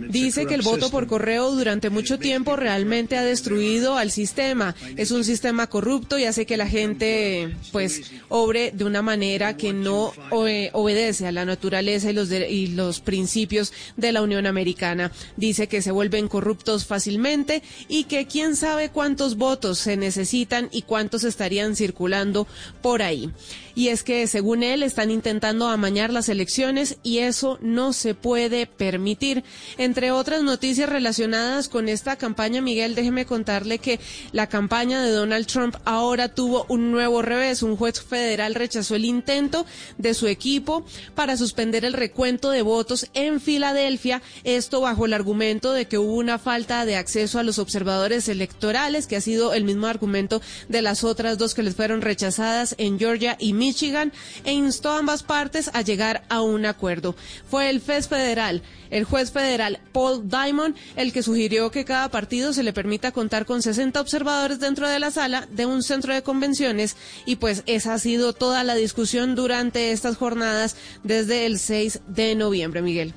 Dice 0.09 0.45
que 0.45 0.55
el 0.55 0.61
voto 0.61 0.89
por 0.89 1.07
correo 1.07 1.51
durante 1.51 1.89
mucho 1.89 2.19
tiempo 2.19 2.55
realmente 2.55 3.17
ha 3.17 3.23
destruido 3.23 3.97
al 3.97 4.11
sistema. 4.11 4.75
Es 4.95 5.11
un 5.11 5.23
sistema 5.23 5.67
corrupto 5.67 6.17
y 6.17 6.25
hace 6.25 6.45
que 6.45 6.57
la 6.57 6.67
gente 6.67 7.55
pues 7.71 8.11
obre 8.29 8.71
de 8.73 8.85
una 8.85 9.01
manera 9.01 9.57
que 9.57 9.73
no 9.73 10.13
obedece 10.29 11.27
a 11.27 11.31
la 11.31 11.45
naturaleza 11.45 12.09
y 12.09 12.13
los, 12.13 12.31
y 12.31 12.67
los 12.67 12.99
principios 12.99 13.73
de 13.97 14.11
la 14.11 14.21
Unión 14.21 14.45
Americana. 14.45 15.11
Dice 15.37 15.67
que 15.67 15.81
se 15.81 15.91
vuelven 15.91 16.27
corruptos 16.27 16.85
fácilmente 16.85 17.63
y 17.87 18.05
que 18.05 18.27
quién 18.27 18.55
sabe 18.55 18.89
cuántos 18.89 19.37
votos 19.37 19.79
se 19.79 19.97
necesitan 19.97 20.69
y 20.71 20.83
cuántos 20.83 21.23
estarían 21.23 21.75
circulando 21.75 22.47
por 22.81 23.01
ahí. 23.01 23.31
Y 23.75 23.87
es 23.87 24.03
que, 24.03 24.27
según 24.27 24.61
él, 24.61 24.83
están 24.83 25.09
intentando 25.09 25.67
amañar 25.67 26.13
las 26.13 26.29
elecciones 26.29 26.97
y 27.01 27.19
eso 27.19 27.57
no 27.61 27.93
se 27.93 28.13
puede 28.13 28.62
permitir. 28.67 29.43
Entre 29.77 30.11
otras 30.11 30.43
noticias 30.43 30.89
relacionadas 30.89 31.69
con 31.69 31.89
esta 31.89 32.15
campaña, 32.15 32.61
Miguel, 32.61 32.95
déjeme 32.95 33.25
contarle 33.25 33.79
que 33.79 33.99
la 34.31 34.47
campaña 34.47 35.01
de 35.01 35.11
Donald 35.11 35.47
Trump 35.47 35.75
ahora 35.85 36.29
tuvo 36.29 36.65
un 36.69 36.91
nuevo 36.91 37.21
revés. 37.21 37.63
Un 37.63 37.77
juez 37.77 38.01
federal 38.01 38.55
rechazó 38.55 38.95
el 38.95 39.05
intento 39.05 39.65
de 39.97 40.13
su 40.13 40.27
equipo 40.27 40.85
para 41.15 41.37
suspender 41.37 41.85
el 41.85 41.93
recuento 41.93 42.51
de 42.51 42.61
votos 42.61 43.07
en 43.13 43.41
Filadelfia, 43.41 44.21
esto 44.43 44.81
bajo 44.81 45.05
el 45.05 45.13
argumento 45.13 45.73
de 45.73 45.87
que 45.87 45.97
hubo 45.97 46.13
una 46.15 46.39
falta 46.39 46.85
de 46.85 46.95
acceso 46.95 47.39
a 47.39 47.43
los 47.43 47.59
observadores 47.59 48.27
electorales, 48.29 49.07
que 49.07 49.15
ha 49.15 49.21
sido 49.21 49.53
el 49.53 49.63
mismo 49.63 49.87
argumento 49.87 50.41
de 50.69 50.81
las 50.81 51.03
otras 51.03 51.37
dos 51.37 51.53
que 51.53 51.63
les 51.63 51.75
fueron 51.75 52.01
rechazadas 52.01 52.75
en 52.77 52.99
Georgia 52.99 53.35
y 53.39 53.53
Michigan, 53.53 54.11
e 54.43 54.53
instó 54.53 54.91
a 54.91 54.99
ambas 54.99 55.23
partes 55.23 55.69
a 55.73 55.81
llegar 55.81 56.23
a 56.29 56.41
un 56.41 56.65
acuerdo. 56.65 57.15
Fue 57.49 57.69
el 57.69 57.81
FES 57.81 58.07
federal 58.07 58.52
el 58.89 59.03
juez 59.05 59.31
federal 59.31 59.79
Paul 59.91 60.29
Diamond, 60.29 60.75
el 60.95 61.13
que 61.13 61.23
sugirió 61.23 61.71
que 61.71 61.85
cada 61.85 62.09
partido 62.09 62.53
se 62.53 62.63
le 62.63 62.73
permita 62.73 63.11
contar 63.11 63.45
con 63.45 63.61
60 63.61 63.99
observadores 63.99 64.59
dentro 64.59 64.87
de 64.87 64.99
la 64.99 65.11
sala 65.11 65.47
de 65.49 65.65
un 65.65 65.81
centro 65.81 66.13
de 66.13 66.23
convenciones. 66.23 66.95
Y 67.25 67.37
pues 67.37 67.63
esa 67.65 67.93
ha 67.93 67.99
sido 67.99 68.33
toda 68.33 68.63
la 68.63 68.75
discusión 68.75 69.35
durante 69.35 69.91
estas 69.91 70.17
jornadas 70.17 70.75
desde 71.03 71.45
el 71.45 71.59
6 71.59 72.01
de 72.07 72.35
noviembre, 72.35 72.81
Miguel. 72.81 73.13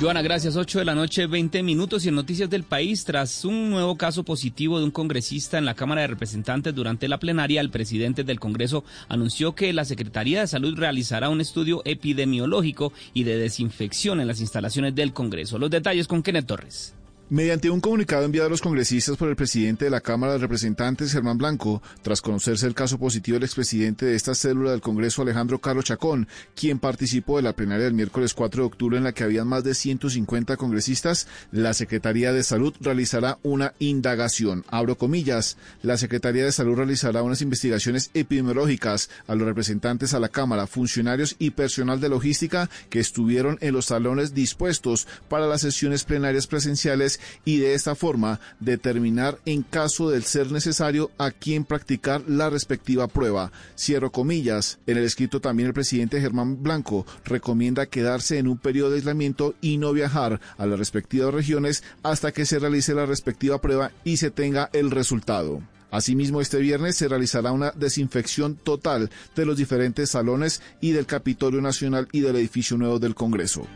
Joana, 0.00 0.22
gracias. 0.22 0.56
8 0.56 0.80
de 0.80 0.84
la 0.84 0.94
noche, 0.94 1.26
20 1.26 1.62
minutos 1.62 2.04
y 2.04 2.08
en 2.08 2.16
Noticias 2.16 2.50
del 2.50 2.64
País, 2.64 3.04
tras 3.04 3.44
un 3.44 3.70
nuevo 3.70 3.96
caso 3.96 4.24
positivo 4.24 4.78
de 4.78 4.84
un 4.84 4.90
congresista 4.90 5.58
en 5.58 5.64
la 5.64 5.74
Cámara 5.74 6.00
de 6.00 6.08
Representantes 6.08 6.74
durante 6.74 7.08
la 7.08 7.18
plenaria, 7.18 7.60
el 7.60 7.70
presidente 7.70 8.24
del 8.24 8.40
Congreso 8.40 8.84
anunció 9.08 9.54
que 9.54 9.72
la 9.72 9.84
Secretaría 9.84 10.40
de 10.40 10.46
Salud 10.48 10.76
realizará 10.76 11.28
un 11.28 11.40
estudio 11.40 11.82
epidemiológico 11.84 12.92
y 13.14 13.24
de 13.24 13.38
desinfección 13.38 14.20
en 14.20 14.26
las 14.26 14.40
instalaciones 14.40 14.94
del 14.94 15.12
Congreso. 15.12 15.58
Los 15.58 15.70
detalles 15.70 16.08
con 16.08 16.22
Kenneth 16.22 16.46
Torres. 16.46 16.94
Mediante 17.32 17.70
un 17.70 17.80
comunicado 17.80 18.26
enviado 18.26 18.48
a 18.48 18.50
los 18.50 18.60
congresistas 18.60 19.16
por 19.16 19.30
el 19.30 19.36
presidente 19.36 19.86
de 19.86 19.90
la 19.90 20.02
Cámara 20.02 20.34
de 20.34 20.38
Representantes, 20.38 21.12
Germán 21.12 21.38
Blanco, 21.38 21.82
tras 22.02 22.20
conocerse 22.20 22.66
el 22.66 22.74
caso 22.74 22.98
positivo 22.98 23.36
del 23.36 23.44
expresidente 23.44 24.04
de 24.04 24.14
esta 24.14 24.34
célula 24.34 24.72
del 24.72 24.82
Congreso, 24.82 25.22
Alejandro 25.22 25.58
Carlos 25.58 25.86
Chacón, 25.86 26.28
quien 26.54 26.78
participó 26.78 27.38
de 27.38 27.44
la 27.44 27.54
plenaria 27.54 27.86
del 27.86 27.94
miércoles 27.94 28.34
4 28.34 28.62
de 28.62 28.66
octubre 28.66 28.98
en 28.98 29.04
la 29.04 29.12
que 29.12 29.24
habían 29.24 29.48
más 29.48 29.64
de 29.64 29.74
150 29.74 30.58
congresistas, 30.58 31.26
la 31.50 31.72
Secretaría 31.72 32.34
de 32.34 32.42
Salud 32.42 32.74
realizará 32.82 33.38
una 33.42 33.72
indagación. 33.78 34.66
Abro 34.68 34.98
comillas, 34.98 35.56
la 35.80 35.96
Secretaría 35.96 36.44
de 36.44 36.52
Salud 36.52 36.76
realizará 36.76 37.22
unas 37.22 37.40
investigaciones 37.40 38.10
epidemiológicas 38.12 39.08
a 39.26 39.34
los 39.36 39.46
representantes 39.46 40.12
a 40.12 40.20
la 40.20 40.28
Cámara, 40.28 40.66
funcionarios 40.66 41.36
y 41.38 41.52
personal 41.52 41.98
de 41.98 42.10
logística 42.10 42.68
que 42.90 43.00
estuvieron 43.00 43.56
en 43.62 43.72
los 43.72 43.86
salones 43.86 44.34
dispuestos 44.34 45.08
para 45.30 45.46
las 45.46 45.62
sesiones 45.62 46.04
plenarias 46.04 46.46
presenciales 46.46 47.21
y 47.44 47.58
de 47.58 47.74
esta 47.74 47.94
forma 47.94 48.40
determinar 48.60 49.38
en 49.46 49.62
caso 49.62 50.10
del 50.10 50.24
ser 50.24 50.52
necesario 50.52 51.10
a 51.18 51.30
quién 51.30 51.64
practicar 51.64 52.22
la 52.26 52.50
respectiva 52.50 53.08
prueba. 53.08 53.52
Cierro 53.78 54.12
comillas. 54.12 54.78
En 54.86 54.98
el 54.98 55.04
escrito 55.04 55.40
también 55.40 55.68
el 55.68 55.74
presidente 55.74 56.20
Germán 56.20 56.62
Blanco 56.62 57.06
recomienda 57.24 57.86
quedarse 57.86 58.38
en 58.38 58.48
un 58.48 58.58
periodo 58.58 58.90
de 58.90 58.96
aislamiento 58.96 59.54
y 59.60 59.78
no 59.78 59.92
viajar 59.92 60.40
a 60.56 60.66
las 60.66 60.78
respectivas 60.78 61.34
regiones 61.34 61.82
hasta 62.02 62.32
que 62.32 62.46
se 62.46 62.58
realice 62.58 62.94
la 62.94 63.06
respectiva 63.06 63.60
prueba 63.60 63.92
y 64.04 64.16
se 64.16 64.30
tenga 64.30 64.70
el 64.72 64.90
resultado. 64.90 65.62
Asimismo, 65.92 66.40
este 66.40 66.58
viernes 66.58 66.96
se 66.96 67.06
realizará 67.06 67.52
una 67.52 67.70
desinfección 67.72 68.56
total 68.56 69.10
de 69.36 69.44
los 69.44 69.58
diferentes 69.58 70.08
salones 70.10 70.62
y 70.80 70.92
del 70.92 71.04
Capitolio 71.04 71.60
Nacional 71.60 72.08
y 72.12 72.20
del 72.20 72.36
edificio 72.36 72.78
nuevo 72.78 72.98
del 72.98 73.14
Congreso. 73.14 73.66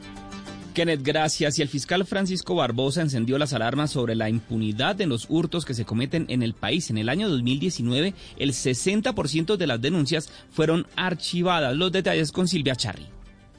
Kenneth, 0.76 1.02
gracias. 1.02 1.58
Y 1.58 1.62
el 1.62 1.68
fiscal 1.68 2.04
Francisco 2.04 2.54
Barbosa 2.54 3.00
encendió 3.00 3.38
las 3.38 3.54
alarmas 3.54 3.90
sobre 3.90 4.14
la 4.14 4.28
impunidad 4.28 5.00
en 5.00 5.08
los 5.08 5.24
hurtos 5.30 5.64
que 5.64 5.72
se 5.72 5.86
cometen 5.86 6.26
en 6.28 6.42
el 6.42 6.52
país. 6.52 6.90
En 6.90 6.98
el 6.98 7.08
año 7.08 7.30
2019, 7.30 8.12
el 8.36 8.52
60% 8.52 9.56
de 9.56 9.66
las 9.66 9.80
denuncias 9.80 10.30
fueron 10.50 10.86
archivadas. 10.94 11.74
Los 11.74 11.92
detalles 11.92 12.30
con 12.30 12.46
Silvia 12.46 12.76
Charri. 12.76 13.06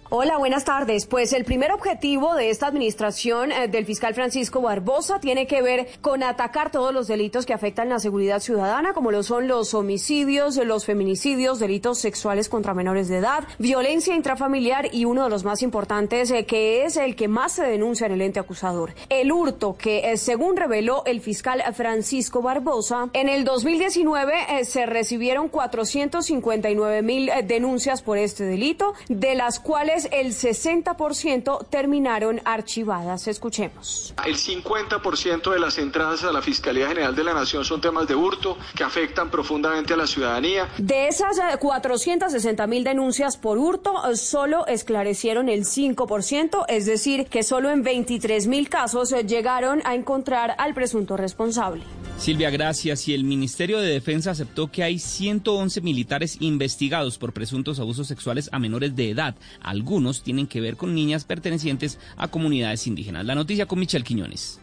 Hola, 0.09 0.37
buenas 0.37 0.63
tardes. 0.63 1.05
Pues 1.05 1.33
el 1.33 1.43
primer 1.43 1.73
objetivo 1.73 2.33
de 2.33 2.49
esta 2.49 2.67
administración 2.67 3.51
eh, 3.51 3.67
del 3.67 3.85
fiscal 3.85 4.13
Francisco 4.13 4.61
Barbosa 4.61 5.19
tiene 5.19 5.47
que 5.47 5.61
ver 5.61 5.89
con 5.99 6.23
atacar 6.23 6.71
todos 6.71 6.93
los 6.93 7.07
delitos 7.07 7.45
que 7.45 7.53
afectan 7.53 7.89
la 7.89 7.99
seguridad 7.99 8.39
ciudadana, 8.39 8.93
como 8.93 9.11
lo 9.11 9.21
son 9.21 9.49
los 9.49 9.73
homicidios, 9.73 10.55
los 10.55 10.85
feminicidios, 10.85 11.59
delitos 11.59 11.99
sexuales 11.99 12.47
contra 12.47 12.73
menores 12.73 13.09
de 13.09 13.17
edad, 13.17 13.43
violencia 13.59 14.15
intrafamiliar 14.15 14.87
y 14.93 15.03
uno 15.03 15.25
de 15.25 15.29
los 15.29 15.43
más 15.43 15.61
importantes, 15.61 16.31
eh, 16.31 16.45
que 16.45 16.85
es 16.85 16.95
el 16.95 17.17
que 17.17 17.27
más 17.27 17.51
se 17.51 17.63
denuncia 17.63 18.07
en 18.07 18.13
el 18.13 18.21
ente 18.21 18.39
acusador, 18.39 18.93
el 19.09 19.29
hurto, 19.33 19.75
que 19.75 20.13
eh, 20.13 20.15
según 20.15 20.55
reveló 20.55 21.03
el 21.05 21.19
fiscal 21.19 21.61
Francisco 21.73 22.41
Barbosa, 22.41 23.09
en 23.11 23.27
el 23.27 23.43
2019 23.43 24.63
se 24.63 24.85
recibieron 24.85 25.49
459 25.49 27.01
mil 27.01 27.29
denuncias 27.43 28.01
por 28.01 28.17
este 28.17 28.45
delito, 28.45 28.93
de 29.09 29.35
las 29.35 29.59
cuales 29.59 29.96
el 30.05 30.33
60% 30.33 31.67
terminaron 31.69 32.41
archivadas. 32.45 33.27
Escuchemos. 33.27 34.13
El 34.25 34.35
50% 34.35 35.51
de 35.51 35.59
las 35.59 35.77
entradas 35.77 36.23
a 36.23 36.31
la 36.31 36.41
Fiscalía 36.41 36.87
General 36.87 37.15
de 37.15 37.23
la 37.23 37.33
Nación 37.33 37.65
son 37.65 37.81
temas 37.81 38.07
de 38.07 38.15
hurto 38.15 38.57
que 38.75 38.83
afectan 38.83 39.29
profundamente 39.29 39.93
a 39.93 39.97
la 39.97 40.07
ciudadanía. 40.07 40.69
De 40.77 41.07
esas 41.07 41.37
460 41.59 42.63
eh, 42.63 42.67
mil 42.67 42.83
denuncias 42.83 43.37
por 43.37 43.57
hurto, 43.57 44.09
eh, 44.09 44.15
solo 44.15 44.65
esclarecieron 44.67 45.49
el 45.49 45.65
5%, 45.65 46.65
es 46.67 46.85
decir, 46.85 47.25
que 47.25 47.43
solo 47.43 47.71
en 47.71 47.83
23 47.83 48.47
mil 48.47 48.69
casos 48.69 49.11
eh, 49.11 49.23
llegaron 49.25 49.81
a 49.85 49.95
encontrar 49.95 50.55
al 50.57 50.73
presunto 50.73 51.17
responsable. 51.17 51.83
Silvia, 52.17 52.49
gracias. 52.49 53.07
Y 53.07 53.13
el 53.13 53.23
Ministerio 53.23 53.79
de 53.79 53.89
Defensa 53.89 54.31
aceptó 54.31 54.71
que 54.71 54.83
hay 54.83 54.97
111 54.97 55.81
militares 55.81 56.37
investigados 56.39 57.17
por 57.17 57.31
presuntos 57.31 57.79
abusos 57.79 58.07
sexuales 58.07 58.49
a 58.51 58.59
menores 58.59 58.95
de 58.95 59.11
edad. 59.11 59.35
Algunos 59.61 59.86
tienen 60.23 60.47
que 60.47 60.61
ver 60.61 60.75
con 60.75 60.93
niñas 60.93 61.25
pertenecientes 61.25 61.99
a 62.17 62.27
comunidades 62.27 62.87
indígenas. 62.87 63.25
La 63.25 63.35
noticia 63.35 63.65
con 63.65 63.79
Michelle 63.79 64.03
Quiñones. 64.03 64.59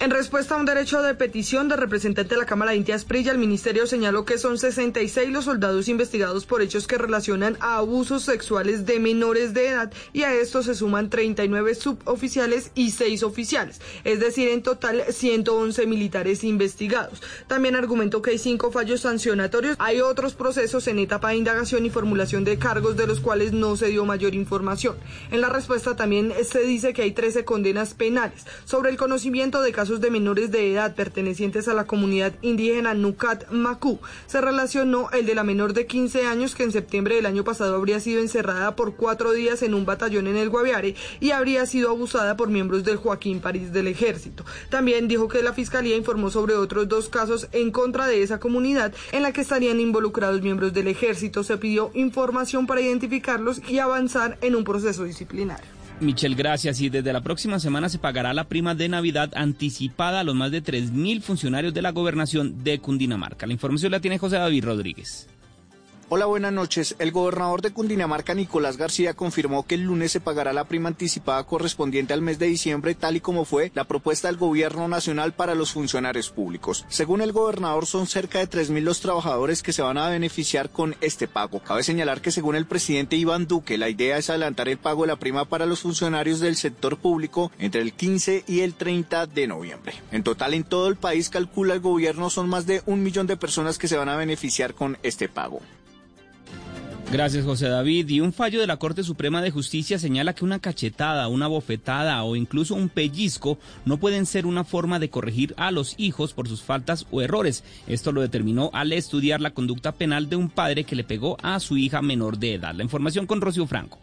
En 0.00 0.10
respuesta 0.10 0.54
a 0.54 0.58
un 0.58 0.64
derecho 0.64 1.02
de 1.02 1.14
petición 1.14 1.68
del 1.68 1.76
representante 1.76 2.34
de 2.34 2.40
la 2.40 2.46
Cámara 2.46 2.70
de 2.70 2.78
Intias 2.78 3.04
Prilla, 3.04 3.32
el 3.32 3.38
ministerio 3.38 3.86
señaló 3.86 4.24
que 4.24 4.38
son 4.38 4.56
66 4.56 5.28
los 5.28 5.44
soldados 5.44 5.88
investigados 5.88 6.46
por 6.46 6.62
hechos 6.62 6.86
que 6.86 6.96
relacionan 6.96 7.58
a 7.60 7.76
abusos 7.76 8.22
sexuales 8.22 8.86
de 8.86 8.98
menores 8.98 9.52
de 9.52 9.68
edad 9.68 9.92
y 10.14 10.22
a 10.22 10.32
estos 10.32 10.64
se 10.64 10.74
suman 10.74 11.10
39 11.10 11.74
suboficiales 11.74 12.70
y 12.74 12.92
6 12.92 13.24
oficiales, 13.24 13.82
es 14.04 14.20
decir, 14.20 14.48
en 14.48 14.62
total 14.62 15.04
111 15.06 15.86
militares 15.86 16.44
investigados. 16.44 17.20
También 17.46 17.76
argumentó 17.76 18.22
que 18.22 18.30
hay 18.30 18.38
cinco 18.38 18.72
fallos 18.72 19.02
sancionatorios, 19.02 19.76
hay 19.78 20.00
otros 20.00 20.32
procesos 20.32 20.88
en 20.88 20.98
etapa 20.98 21.28
de 21.28 21.36
indagación 21.36 21.84
y 21.84 21.90
formulación 21.90 22.44
de 22.44 22.58
cargos 22.58 22.96
de 22.96 23.06
los 23.06 23.20
cuales 23.20 23.52
no 23.52 23.76
se 23.76 23.88
dio 23.88 24.06
mayor 24.06 24.34
información. 24.34 24.96
En 25.30 25.42
la 25.42 25.50
respuesta 25.50 25.94
también 25.94 26.32
se 26.42 26.60
dice 26.60 26.94
que 26.94 27.02
hay 27.02 27.12
13 27.12 27.44
condenas 27.44 27.92
penales 27.92 28.46
sobre 28.64 28.88
el 28.88 28.96
conocimiento 28.96 29.60
de 29.60 29.72
casos 29.72 29.89
casos 29.90 30.00
de 30.00 30.10
menores 30.12 30.52
de 30.52 30.72
edad 30.72 30.94
pertenecientes 30.94 31.66
a 31.66 31.74
la 31.74 31.84
comunidad 31.84 32.32
indígena 32.42 32.94
Nucat. 32.94 33.42
Se 34.28 34.40
relacionó 34.40 35.10
el 35.10 35.26
de 35.26 35.34
la 35.34 35.42
menor 35.42 35.72
de 35.72 35.86
15 35.86 36.28
años 36.28 36.54
que 36.54 36.62
en 36.62 36.70
septiembre 36.70 37.16
del 37.16 37.26
año 37.26 37.42
pasado 37.42 37.74
habría 37.74 37.98
sido 37.98 38.20
encerrada 38.20 38.76
por 38.76 38.94
cuatro 38.94 39.32
días 39.32 39.62
en 39.62 39.74
un 39.74 39.84
batallón 39.86 40.28
en 40.28 40.36
el 40.36 40.48
Guaviare 40.48 40.94
y 41.18 41.32
habría 41.32 41.66
sido 41.66 41.90
abusada 41.90 42.36
por 42.36 42.50
miembros 42.50 42.84
del 42.84 42.98
Joaquín 42.98 43.40
París 43.40 43.72
del 43.72 43.88
Ejército. 43.88 44.44
También 44.68 45.08
dijo 45.08 45.26
que 45.26 45.42
la 45.42 45.54
Fiscalía 45.54 45.96
informó 45.96 46.30
sobre 46.30 46.54
otros 46.54 46.88
dos 46.88 47.08
casos 47.08 47.48
en 47.50 47.72
contra 47.72 48.06
de 48.06 48.22
esa 48.22 48.38
comunidad 48.38 48.94
en 49.10 49.22
la 49.22 49.32
que 49.32 49.40
estarían 49.40 49.80
involucrados 49.80 50.40
miembros 50.40 50.72
del 50.72 50.86
Ejército. 50.86 51.42
Se 51.42 51.56
pidió 51.56 51.90
información 51.94 52.68
para 52.68 52.80
identificarlos 52.80 53.60
y 53.68 53.80
avanzar 53.80 54.38
en 54.40 54.54
un 54.54 54.62
proceso 54.62 55.02
disciplinario. 55.02 55.79
Michelle, 56.00 56.34
gracias. 56.34 56.80
Y 56.80 56.88
desde 56.88 57.12
la 57.12 57.20
próxima 57.20 57.58
semana 57.58 57.88
se 57.88 57.98
pagará 57.98 58.32
la 58.32 58.44
prima 58.44 58.74
de 58.74 58.88
Navidad 58.88 59.30
anticipada 59.34 60.20
a 60.20 60.24
los 60.24 60.34
más 60.34 60.50
de 60.50 60.62
3.000 60.62 61.20
funcionarios 61.20 61.74
de 61.74 61.82
la 61.82 61.92
gobernación 61.92 62.64
de 62.64 62.78
Cundinamarca. 62.78 63.46
La 63.46 63.52
información 63.52 63.92
la 63.92 64.00
tiene 64.00 64.18
José 64.18 64.36
David 64.36 64.64
Rodríguez. 64.64 65.28
Hola, 66.12 66.26
buenas 66.26 66.52
noches. 66.52 66.96
El 66.98 67.12
gobernador 67.12 67.62
de 67.62 67.70
Cundinamarca, 67.70 68.34
Nicolás 68.34 68.76
García, 68.76 69.14
confirmó 69.14 69.64
que 69.64 69.76
el 69.76 69.82
lunes 69.82 70.10
se 70.10 70.18
pagará 70.18 70.52
la 70.52 70.64
prima 70.64 70.88
anticipada 70.88 71.44
correspondiente 71.44 72.12
al 72.12 72.20
mes 72.20 72.40
de 72.40 72.48
diciembre, 72.48 72.96
tal 72.96 73.14
y 73.14 73.20
como 73.20 73.44
fue 73.44 73.70
la 73.76 73.84
propuesta 73.84 74.26
del 74.26 74.36
gobierno 74.36 74.88
nacional 74.88 75.34
para 75.34 75.54
los 75.54 75.70
funcionarios 75.70 76.30
públicos. 76.30 76.84
Según 76.88 77.20
el 77.20 77.30
gobernador, 77.30 77.86
son 77.86 78.08
cerca 78.08 78.40
de 78.40 78.50
3.000 78.50 78.80
los 78.80 78.98
trabajadores 78.98 79.62
que 79.62 79.72
se 79.72 79.82
van 79.82 79.98
a 79.98 80.08
beneficiar 80.08 80.70
con 80.70 80.96
este 81.00 81.28
pago. 81.28 81.60
Cabe 81.60 81.84
señalar 81.84 82.20
que 82.20 82.32
según 82.32 82.56
el 82.56 82.66
presidente 82.66 83.14
Iván 83.14 83.46
Duque, 83.46 83.78
la 83.78 83.88
idea 83.88 84.18
es 84.18 84.30
adelantar 84.30 84.68
el 84.68 84.78
pago 84.78 85.02
de 85.02 85.08
la 85.12 85.16
prima 85.16 85.44
para 85.44 85.64
los 85.64 85.78
funcionarios 85.78 86.40
del 86.40 86.56
sector 86.56 86.96
público 86.96 87.52
entre 87.60 87.82
el 87.82 87.92
15 87.92 88.42
y 88.48 88.62
el 88.62 88.74
30 88.74 89.28
de 89.28 89.46
noviembre. 89.46 89.92
En 90.10 90.24
total, 90.24 90.54
en 90.54 90.64
todo 90.64 90.88
el 90.88 90.96
país, 90.96 91.30
calcula 91.30 91.74
el 91.74 91.80
gobierno, 91.80 92.30
son 92.30 92.48
más 92.48 92.66
de 92.66 92.82
un 92.86 93.00
millón 93.04 93.28
de 93.28 93.36
personas 93.36 93.78
que 93.78 93.86
se 93.86 93.96
van 93.96 94.08
a 94.08 94.16
beneficiar 94.16 94.74
con 94.74 94.98
este 95.04 95.28
pago. 95.28 95.60
Gracias, 97.12 97.44
José 97.44 97.68
David. 97.68 98.08
Y 98.08 98.20
un 98.20 98.32
fallo 98.32 98.60
de 98.60 98.68
la 98.68 98.76
Corte 98.76 99.02
Suprema 99.02 99.42
de 99.42 99.50
Justicia 99.50 99.98
señala 99.98 100.32
que 100.32 100.44
una 100.44 100.60
cachetada, 100.60 101.26
una 101.26 101.48
bofetada 101.48 102.22
o 102.22 102.36
incluso 102.36 102.76
un 102.76 102.88
pellizco 102.88 103.58
no 103.84 103.96
pueden 103.96 104.26
ser 104.26 104.46
una 104.46 104.62
forma 104.62 105.00
de 105.00 105.10
corregir 105.10 105.52
a 105.56 105.72
los 105.72 105.96
hijos 105.98 106.34
por 106.34 106.46
sus 106.46 106.62
faltas 106.62 107.08
o 107.10 107.20
errores. 107.20 107.64
Esto 107.88 108.12
lo 108.12 108.20
determinó 108.20 108.70
al 108.74 108.92
estudiar 108.92 109.40
la 109.40 109.50
conducta 109.50 109.90
penal 109.90 110.28
de 110.28 110.36
un 110.36 110.50
padre 110.50 110.84
que 110.84 110.94
le 110.94 111.02
pegó 111.02 111.36
a 111.42 111.58
su 111.58 111.76
hija 111.76 112.00
menor 112.00 112.38
de 112.38 112.54
edad. 112.54 112.76
La 112.76 112.84
información 112.84 113.26
con 113.26 113.40
Rocío 113.40 113.66
Franco. 113.66 113.98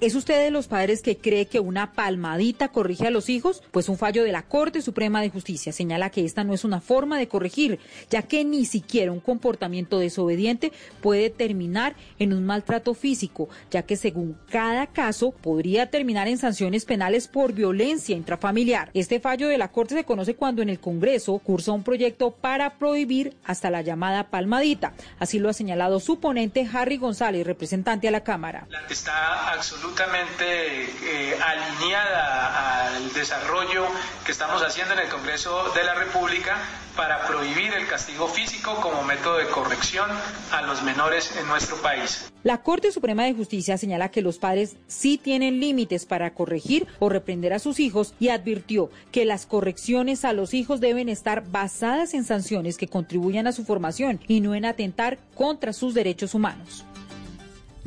¿Es 0.00 0.14
usted 0.14 0.44
de 0.44 0.52
los 0.52 0.68
padres 0.68 1.02
que 1.02 1.16
cree 1.16 1.46
que 1.46 1.58
una 1.58 1.90
palmadita 1.90 2.68
corrige 2.68 3.08
a 3.08 3.10
los 3.10 3.28
hijos? 3.28 3.64
Pues 3.72 3.88
un 3.88 3.98
fallo 3.98 4.22
de 4.22 4.30
la 4.30 4.42
Corte 4.42 4.80
Suprema 4.80 5.20
de 5.20 5.30
Justicia 5.30 5.72
señala 5.72 6.10
que 6.10 6.24
esta 6.24 6.44
no 6.44 6.54
es 6.54 6.62
una 6.62 6.80
forma 6.80 7.18
de 7.18 7.26
corregir, 7.26 7.80
ya 8.08 8.22
que 8.22 8.44
ni 8.44 8.64
siquiera 8.64 9.10
un 9.10 9.18
comportamiento 9.18 9.98
desobediente 9.98 10.70
puede 11.00 11.30
terminar 11.30 11.96
en 12.20 12.32
un 12.32 12.46
maltrato 12.46 12.94
físico, 12.94 13.48
ya 13.72 13.82
que 13.82 13.96
según 13.96 14.38
cada 14.48 14.86
caso 14.86 15.32
podría 15.32 15.90
terminar 15.90 16.28
en 16.28 16.38
sanciones 16.38 16.84
penales 16.84 17.26
por 17.26 17.52
violencia 17.52 18.14
intrafamiliar. 18.14 18.92
Este 18.94 19.18
fallo 19.18 19.48
de 19.48 19.58
la 19.58 19.72
Corte 19.72 19.96
se 19.96 20.04
conoce 20.04 20.36
cuando 20.36 20.62
en 20.62 20.68
el 20.68 20.78
Congreso 20.78 21.36
cursa 21.40 21.72
un 21.72 21.82
proyecto 21.82 22.30
para 22.30 22.78
prohibir 22.78 23.36
hasta 23.42 23.68
la 23.68 23.82
llamada 23.82 24.30
palmadita. 24.30 24.92
Así 25.18 25.40
lo 25.40 25.48
ha 25.48 25.54
señalado 25.54 25.98
su 25.98 26.20
ponente 26.20 26.68
Harry 26.72 26.98
González, 26.98 27.44
representante 27.44 28.06
a 28.06 28.12
la 28.12 28.22
Cámara. 28.22 28.68
Está 28.88 29.50
absolutamente 29.88 30.82
eh, 30.84 31.38
alineada 31.40 32.86
al 32.88 33.12
desarrollo 33.14 33.86
que 34.24 34.32
estamos 34.32 34.62
haciendo 34.62 34.94
en 34.94 35.00
el 35.00 35.08
Congreso 35.08 35.70
de 35.74 35.82
la 35.82 35.94
República 35.94 36.56
para 36.94 37.26
prohibir 37.26 37.72
el 37.72 37.86
castigo 37.86 38.28
físico 38.28 38.76
como 38.82 39.02
método 39.04 39.38
de 39.38 39.46
corrección 39.46 40.10
a 40.52 40.62
los 40.62 40.82
menores 40.82 41.34
en 41.36 41.46
nuestro 41.46 41.76
país. 41.76 42.30
La 42.42 42.62
Corte 42.62 42.92
Suprema 42.92 43.24
de 43.24 43.34
Justicia 43.34 43.78
señala 43.78 44.10
que 44.10 44.20
los 44.20 44.38
padres 44.38 44.76
sí 44.88 45.16
tienen 45.16 45.60
límites 45.60 46.06
para 46.06 46.34
corregir 46.34 46.86
o 46.98 47.08
reprender 47.08 47.52
a 47.52 47.58
sus 47.58 47.80
hijos 47.80 48.14
y 48.20 48.28
advirtió 48.28 48.90
que 49.10 49.24
las 49.24 49.46
correcciones 49.46 50.24
a 50.24 50.32
los 50.32 50.54
hijos 50.54 50.80
deben 50.80 51.08
estar 51.08 51.48
basadas 51.50 52.14
en 52.14 52.24
sanciones 52.24 52.76
que 52.76 52.88
contribuyan 52.88 53.46
a 53.46 53.52
su 53.52 53.64
formación 53.64 54.20
y 54.28 54.40
no 54.40 54.54
en 54.54 54.64
atentar 54.64 55.18
contra 55.34 55.72
sus 55.72 55.94
derechos 55.94 56.34
humanos. 56.34 56.84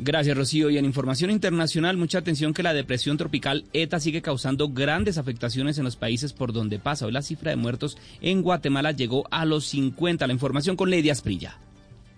Gracias, 0.04 0.36
Rocío. 0.36 0.68
Y 0.68 0.78
en 0.78 0.84
información 0.84 1.30
internacional, 1.30 1.96
mucha 1.96 2.18
atención 2.18 2.52
que 2.52 2.64
la 2.64 2.74
depresión 2.74 3.18
tropical 3.18 3.66
ETA 3.72 4.00
sigue 4.00 4.20
causando 4.20 4.68
grandes 4.68 5.16
afectaciones 5.16 5.78
en 5.78 5.84
los 5.84 5.94
países 5.94 6.32
por 6.32 6.52
donde 6.52 6.80
pasa. 6.80 7.06
Hoy 7.06 7.12
la 7.12 7.22
cifra 7.22 7.50
de 7.50 7.56
muertos 7.56 7.96
en 8.20 8.42
Guatemala 8.42 8.90
llegó 8.90 9.28
a 9.30 9.44
los 9.44 9.64
50. 9.66 10.26
La 10.26 10.32
información 10.32 10.74
con 10.74 10.90
Lady 10.90 11.08
Asprilla. 11.10 11.56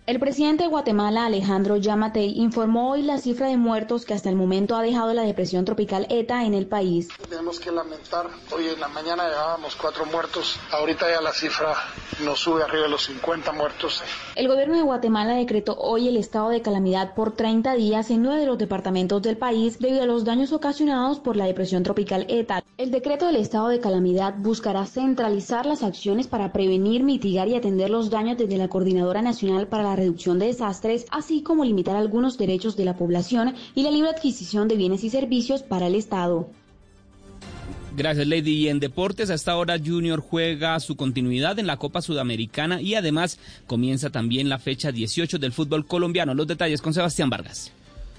El 0.07 0.21
presidente 0.21 0.65
de 0.65 0.69
Guatemala, 0.69 1.25
Alejandro 1.25 1.79
Yamatei, 1.79 2.39
informó 2.39 2.91
hoy 2.91 3.01
la 3.01 3.17
cifra 3.17 3.47
de 3.49 3.57
muertos 3.57 4.05
que 4.05 4.13
hasta 4.13 4.29
el 4.29 4.37
momento 4.37 4.77
ha 4.77 4.83
dejado 4.83 5.15
la 5.15 5.23
depresión 5.23 5.65
tropical 5.65 6.07
ETA 6.11 6.45
en 6.45 6.53
el 6.53 6.67
país. 6.67 7.09
Tenemos 7.31 7.59
que 7.59 7.73
lamentar, 7.73 8.29
hoy 8.55 8.69
en 8.69 8.81
la 8.81 8.89
mañana 8.89 9.27
llevábamos 9.27 9.75
cuatro 9.77 10.05
muertos, 10.05 10.61
ahorita 10.73 11.09
ya 11.09 11.23
la 11.23 11.33
cifra 11.33 11.75
nos 12.23 12.39
sube 12.39 12.63
arriba 12.63 12.83
de 12.83 12.91
los 12.91 13.05
50 13.05 13.53
muertos. 13.53 14.03
El 14.37 14.47
gobierno 14.47 14.77
de 14.77 14.83
Guatemala 14.83 15.37
decretó 15.37 15.75
hoy 15.79 16.07
el 16.07 16.19
estado 16.19 16.51
de 16.51 16.61
calamidad 16.61 17.15
por 17.15 17.33
30 17.33 17.75
días 17.75 18.11
en 18.11 18.21
nueve 18.21 18.41
de 18.41 18.47
los 18.47 18.59
departamentos 18.59 19.23
del 19.23 19.39
país 19.39 19.79
debido 19.79 20.03
a 20.03 20.07
los 20.07 20.27
daños 20.27 20.53
ocasionados 20.53 21.19
por 21.19 21.35
la 21.35 21.47
depresión 21.47 21.83
tropical 21.83 22.27
ETA. 22.29 22.63
El 22.77 22.91
decreto 22.91 23.27
del 23.27 23.37
estado 23.37 23.69
de 23.69 23.81
calamidad 23.81 24.35
buscará 24.37 24.85
centralizar 24.85 25.65
las 25.65 25.83
acciones 25.83 26.27
para 26.27 26.53
prevenir, 26.53 27.05
mitigar 27.05 27.49
y 27.49 27.55
atender 27.55 27.89
los 27.89 28.11
daños 28.11 28.37
desde 28.37 28.59
la 28.59 28.69
Coordinadora 28.69 29.23
Nacional 29.23 29.67
para 29.67 29.85
la 29.85 29.94
reducción 29.97 30.39
de 30.39 30.47
desastres, 30.47 31.07
así 31.11 31.43
como 31.43 31.65
limitar 31.65 31.97
algunos 31.97 32.39
derechos 32.39 32.77
de 32.77 32.85
la 32.85 32.97
población 32.97 33.55
y 33.75 33.83
la 33.83 33.91
libre 33.91 34.11
adquisición 34.11 34.69
de 34.69 34.77
bienes 34.77 35.05
y 35.05 35.11
servicios 35.11 35.63
para 35.63 35.87
el 35.87 35.95
Estado. 35.95 36.49
Gracias, 37.97 38.27
Lady. 38.27 38.53
Y 38.53 38.69
en 38.69 38.81
deportes, 38.81 39.31
hasta 39.31 39.53
ahora 39.53 39.79
Junior 39.79 40.21
juega 40.21 40.79
su 40.81 40.97
continuidad 40.97 41.59
en 41.61 41.69
la 41.69 41.77
Copa 41.77 42.03
Sudamericana 42.03 42.81
y 42.81 42.97
además 42.97 43.39
comienza 43.67 44.11
también 44.11 44.49
la 44.49 44.59
fecha 44.59 44.91
18 44.91 45.39
del 45.39 45.53
fútbol 45.53 45.87
colombiano. 45.87 46.35
Los 46.35 46.49
detalles 46.49 46.83
con 46.83 46.93
Sebastián 46.93 47.31
Vargas. 47.31 47.73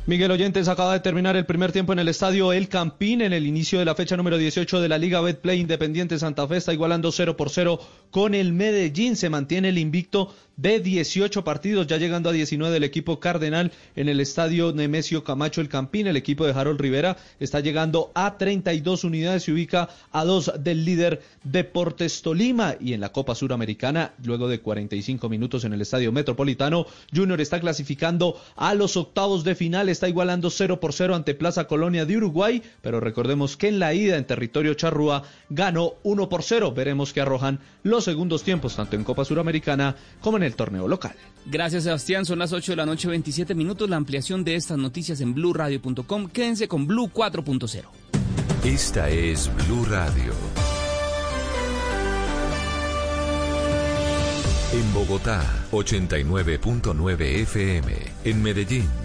Miguel 0.07 0.29
Oyentes 0.29 0.67
acaba 0.67 0.93
de 0.93 0.99
terminar 0.99 1.35
el 1.35 1.47
primer 1.47 1.71
tiempo 1.71 1.91
en 1.91 1.97
el 1.97 2.07
estadio 2.07 2.53
El 2.53 2.69
Campín 2.69 3.21
en 3.21 3.33
el 3.33 3.47
inicio 3.47 3.79
de 3.79 3.85
la 3.85 3.95
fecha 3.95 4.15
número 4.15 4.37
18 4.37 4.79
de 4.79 4.87
la 4.87 4.99
Liga 4.99 5.19
Betplay 5.19 5.59
Independiente 5.59 6.19
Santa 6.19 6.47
Fe 6.47 6.57
está 6.57 6.71
igualando 6.73 7.11
0 7.11 7.35
por 7.35 7.49
0 7.49 7.79
con 8.11 8.35
el 8.35 8.53
Medellín. 8.53 9.15
Se 9.15 9.31
mantiene 9.31 9.69
el 9.69 9.79
invicto 9.79 10.31
de 10.57 10.79
18 10.79 11.43
partidos, 11.43 11.87
ya 11.87 11.97
llegando 11.97 12.29
a 12.29 12.33
19 12.33 12.73
del 12.73 12.83
equipo 12.83 13.19
Cardenal 13.19 13.71
en 13.95 14.07
el 14.07 14.19
estadio 14.19 14.71
Nemesio 14.73 15.23
Camacho 15.23 15.59
El 15.59 15.69
Campín. 15.69 16.07
El 16.07 16.17
equipo 16.17 16.45
de 16.45 16.53
Harold 16.53 16.79
Rivera 16.79 17.17
está 17.39 17.59
llegando 17.59 18.11
a 18.13 18.37
32 18.37 19.03
unidades, 19.03 19.43
se 19.43 19.53
ubica 19.53 19.89
a 20.11 20.23
dos 20.23 20.51
del 20.59 20.85
líder 20.85 21.23
Deportes 21.43 22.21
Tolima 22.21 22.75
y 22.79 22.93
en 22.93 23.01
la 23.01 23.11
Copa 23.11 23.35
Suramericana, 23.35 24.13
luego 24.23 24.47
de 24.47 24.59
45 24.59 25.29
minutos 25.29 25.65
en 25.65 25.73
el 25.73 25.81
estadio 25.81 26.11
Metropolitano, 26.11 26.85
Junior 27.13 27.41
está 27.41 27.59
clasificando 27.59 28.39
a 28.55 28.75
los 28.75 28.97
octavos 28.97 29.43
de 29.43 29.55
final, 29.55 29.89
está 29.95 30.09
igualando 30.09 30.49
0 30.49 30.79
por 30.79 30.93
0 30.93 31.15
ante 31.15 31.33
Plaza 31.33 31.65
Colonia 31.65 32.05
de 32.05 32.17
Uruguay, 32.17 32.61
pero 32.81 32.99
recordemos 32.99 33.57
que 33.57 33.69
en 33.69 33.79
la 33.79 33.93
ida 33.93 34.17
en 34.17 34.27
territorio 34.27 34.73
charrúa 34.73 35.23
ganó 35.49 35.93
1 36.03 36.29
por 36.29 36.43
0. 36.43 36.73
Veremos 36.73 37.13
que 37.13 37.21
arrojan 37.21 37.59
los 37.83 38.03
segundos 38.03 38.43
tiempos, 38.43 38.75
tanto 38.75 38.95
en 38.95 39.03
Copa 39.03 39.25
Suramericana 39.25 39.95
como 40.21 40.37
en 40.37 40.43
el 40.43 40.55
torneo 40.55 40.87
local. 40.87 41.15
Gracias, 41.45 41.83
Sebastián. 41.83 42.25
Son 42.25 42.39
las 42.39 42.51
8 42.51 42.73
de 42.73 42.75
la 42.75 42.85
noche, 42.85 43.07
27 43.07 43.55
minutos. 43.55 43.89
La 43.89 43.95
ampliación 43.95 44.43
de 44.43 44.55
estas 44.55 44.77
noticias 44.77 45.21
en 45.21 45.33
blurradio.com. 45.33 46.27
Quédense 46.27 46.67
con 46.67 46.85
Blue 46.85 47.09
4.0. 47.13 47.85
Esta 48.63 49.09
es 49.09 49.49
Blue 49.67 49.85
Radio. 49.85 50.33
En 54.73 54.93
Bogotá, 54.93 55.41
89.9 55.71 57.21
FM. 57.21 57.93
En 58.25 58.43
Medellín. 58.43 59.04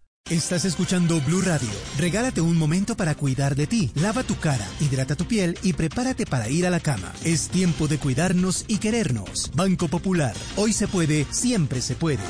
Estás 0.31 0.63
escuchando 0.63 1.19
Blue 1.19 1.41
Radio. 1.41 1.67
Regálate 1.97 2.39
un 2.39 2.55
momento 2.55 2.95
para 2.95 3.15
cuidar 3.15 3.53
de 3.53 3.67
ti. 3.67 3.91
Lava 3.95 4.23
tu 4.23 4.37
cara, 4.37 4.65
hidrata 4.79 5.17
tu 5.17 5.25
piel 5.25 5.57
y 5.61 5.73
prepárate 5.73 6.25
para 6.25 6.47
ir 6.47 6.65
a 6.65 6.69
la 6.69 6.79
cama. 6.79 7.11
Es 7.25 7.49
tiempo 7.49 7.89
de 7.89 7.97
cuidarnos 7.97 8.63
y 8.69 8.77
querernos. 8.77 9.51
Banco 9.55 9.89
Popular. 9.89 10.33
Hoy 10.55 10.71
se 10.71 10.87
puede, 10.87 11.25
siempre 11.31 11.81
se 11.81 11.95
puede. 11.95 12.23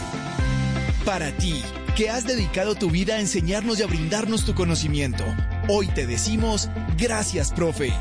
Para 1.06 1.32
ti, 1.38 1.62
que 1.96 2.10
has 2.10 2.26
dedicado 2.26 2.74
tu 2.74 2.90
vida 2.90 3.18
a 3.18 3.20
enseñarnos 3.20 3.80
y 3.80 3.84
a 3.84 3.88
brindarnos 3.88 4.46
tu 4.46 4.56
conocimiento. 4.56 5.24
Hoy 5.68 5.86
te 5.86 6.08
decimos 6.08 6.72
gracias, 6.98 7.52
profe. 7.52 7.94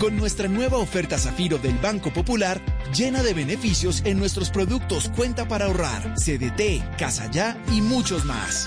Con 0.00 0.16
nuestra 0.16 0.48
nueva 0.48 0.78
oferta 0.78 1.18
Zafiro 1.18 1.58
del 1.58 1.78
Banco 1.78 2.12
Popular, 2.12 2.60
llena 2.92 3.22
de 3.22 3.34
beneficios 3.34 4.02
en 4.04 4.18
nuestros 4.18 4.50
productos 4.50 5.08
Cuenta 5.14 5.46
para 5.46 5.66
ahorrar, 5.66 6.14
CDT, 6.16 6.96
Casa 6.98 7.30
Ya 7.30 7.62
y 7.70 7.80
muchos 7.80 8.24
más. 8.24 8.66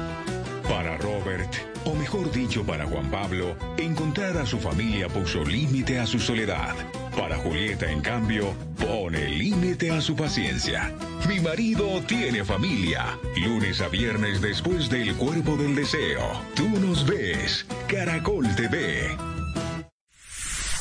Para 2.41 2.49
Robert, 2.49 2.49
o 2.49 2.49
mejor 2.49 2.49
dicho 2.49 2.65
para 2.65 2.85
Juan 2.85 3.11
Pablo, 3.11 3.55
encontrar 3.77 4.37
a 4.37 4.45
su 4.45 4.59
familia 4.59 5.07
puso 5.07 5.43
límite 5.43 5.99
a 5.99 6.05
su 6.05 6.19
soledad. 6.19 6.75
Para 7.15 7.37
Julieta, 7.37 7.91
en 7.91 8.01
cambio, 8.01 8.53
pone 8.77 9.29
límite 9.29 9.91
a 9.91 10.01
su 10.01 10.15
paciencia. 10.15 10.93
Mi 11.27 11.39
marido 11.39 12.01
tiene 12.07 12.43
familia. 12.43 13.17
Lunes 13.37 13.81
a 13.81 13.89
viernes 13.89 14.41
después 14.41 14.89
del 14.89 15.15
cuerpo 15.15 15.55
del 15.55 15.75
deseo. 15.75 16.21
Tú 16.55 16.67
nos 16.67 17.05
ves. 17.05 17.65
Caracol 17.87 18.47
TV. 18.55 19.09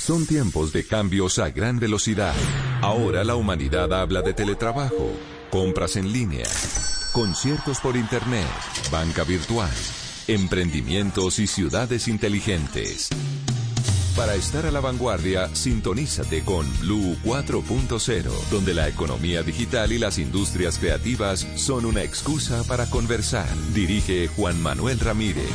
Son 0.01 0.27
tiempos 0.27 0.73
de 0.73 0.87
cambios 0.87 1.39
a 1.39 1.51
gran 1.51 1.79
velocidad. 1.79 2.35
Ahora 2.83 3.23
la 3.25 3.37
humanidad 3.37 3.93
habla 3.93 4.23
de 4.23 4.33
teletrabajo, 4.33 5.13
compras 5.51 5.97
en 5.97 6.13
línea, 6.13 6.47
conciertos 7.13 7.81
por 7.81 7.97
internet, 7.97 8.47
banca 8.91 9.25
virtual, 9.25 9.71
emprendimientos 10.35 11.41
y 11.41 11.49
ciudades 11.49 12.07
inteligentes. 12.07 13.09
Para 14.17 14.37
estar 14.37 14.65
a 14.65 14.71
la 14.71 14.79
vanguardia, 14.79 15.49
sintonízate 15.57 16.43
con 16.45 16.67
Blue 16.81 17.17
4.0, 17.25 18.31
donde 18.51 18.73
la 18.73 18.89
economía 18.89 19.43
digital 19.43 19.91
y 19.91 19.99
las 19.99 20.19
industrias 20.19 20.79
creativas 20.79 21.45
son 21.57 21.85
una 21.85 22.05
excusa 22.05 22.63
para 22.65 22.87
conversar. 22.87 23.49
Dirige 23.75 24.29
Juan 24.29 24.63
Manuel 24.63 25.01
Ramírez. 25.01 25.51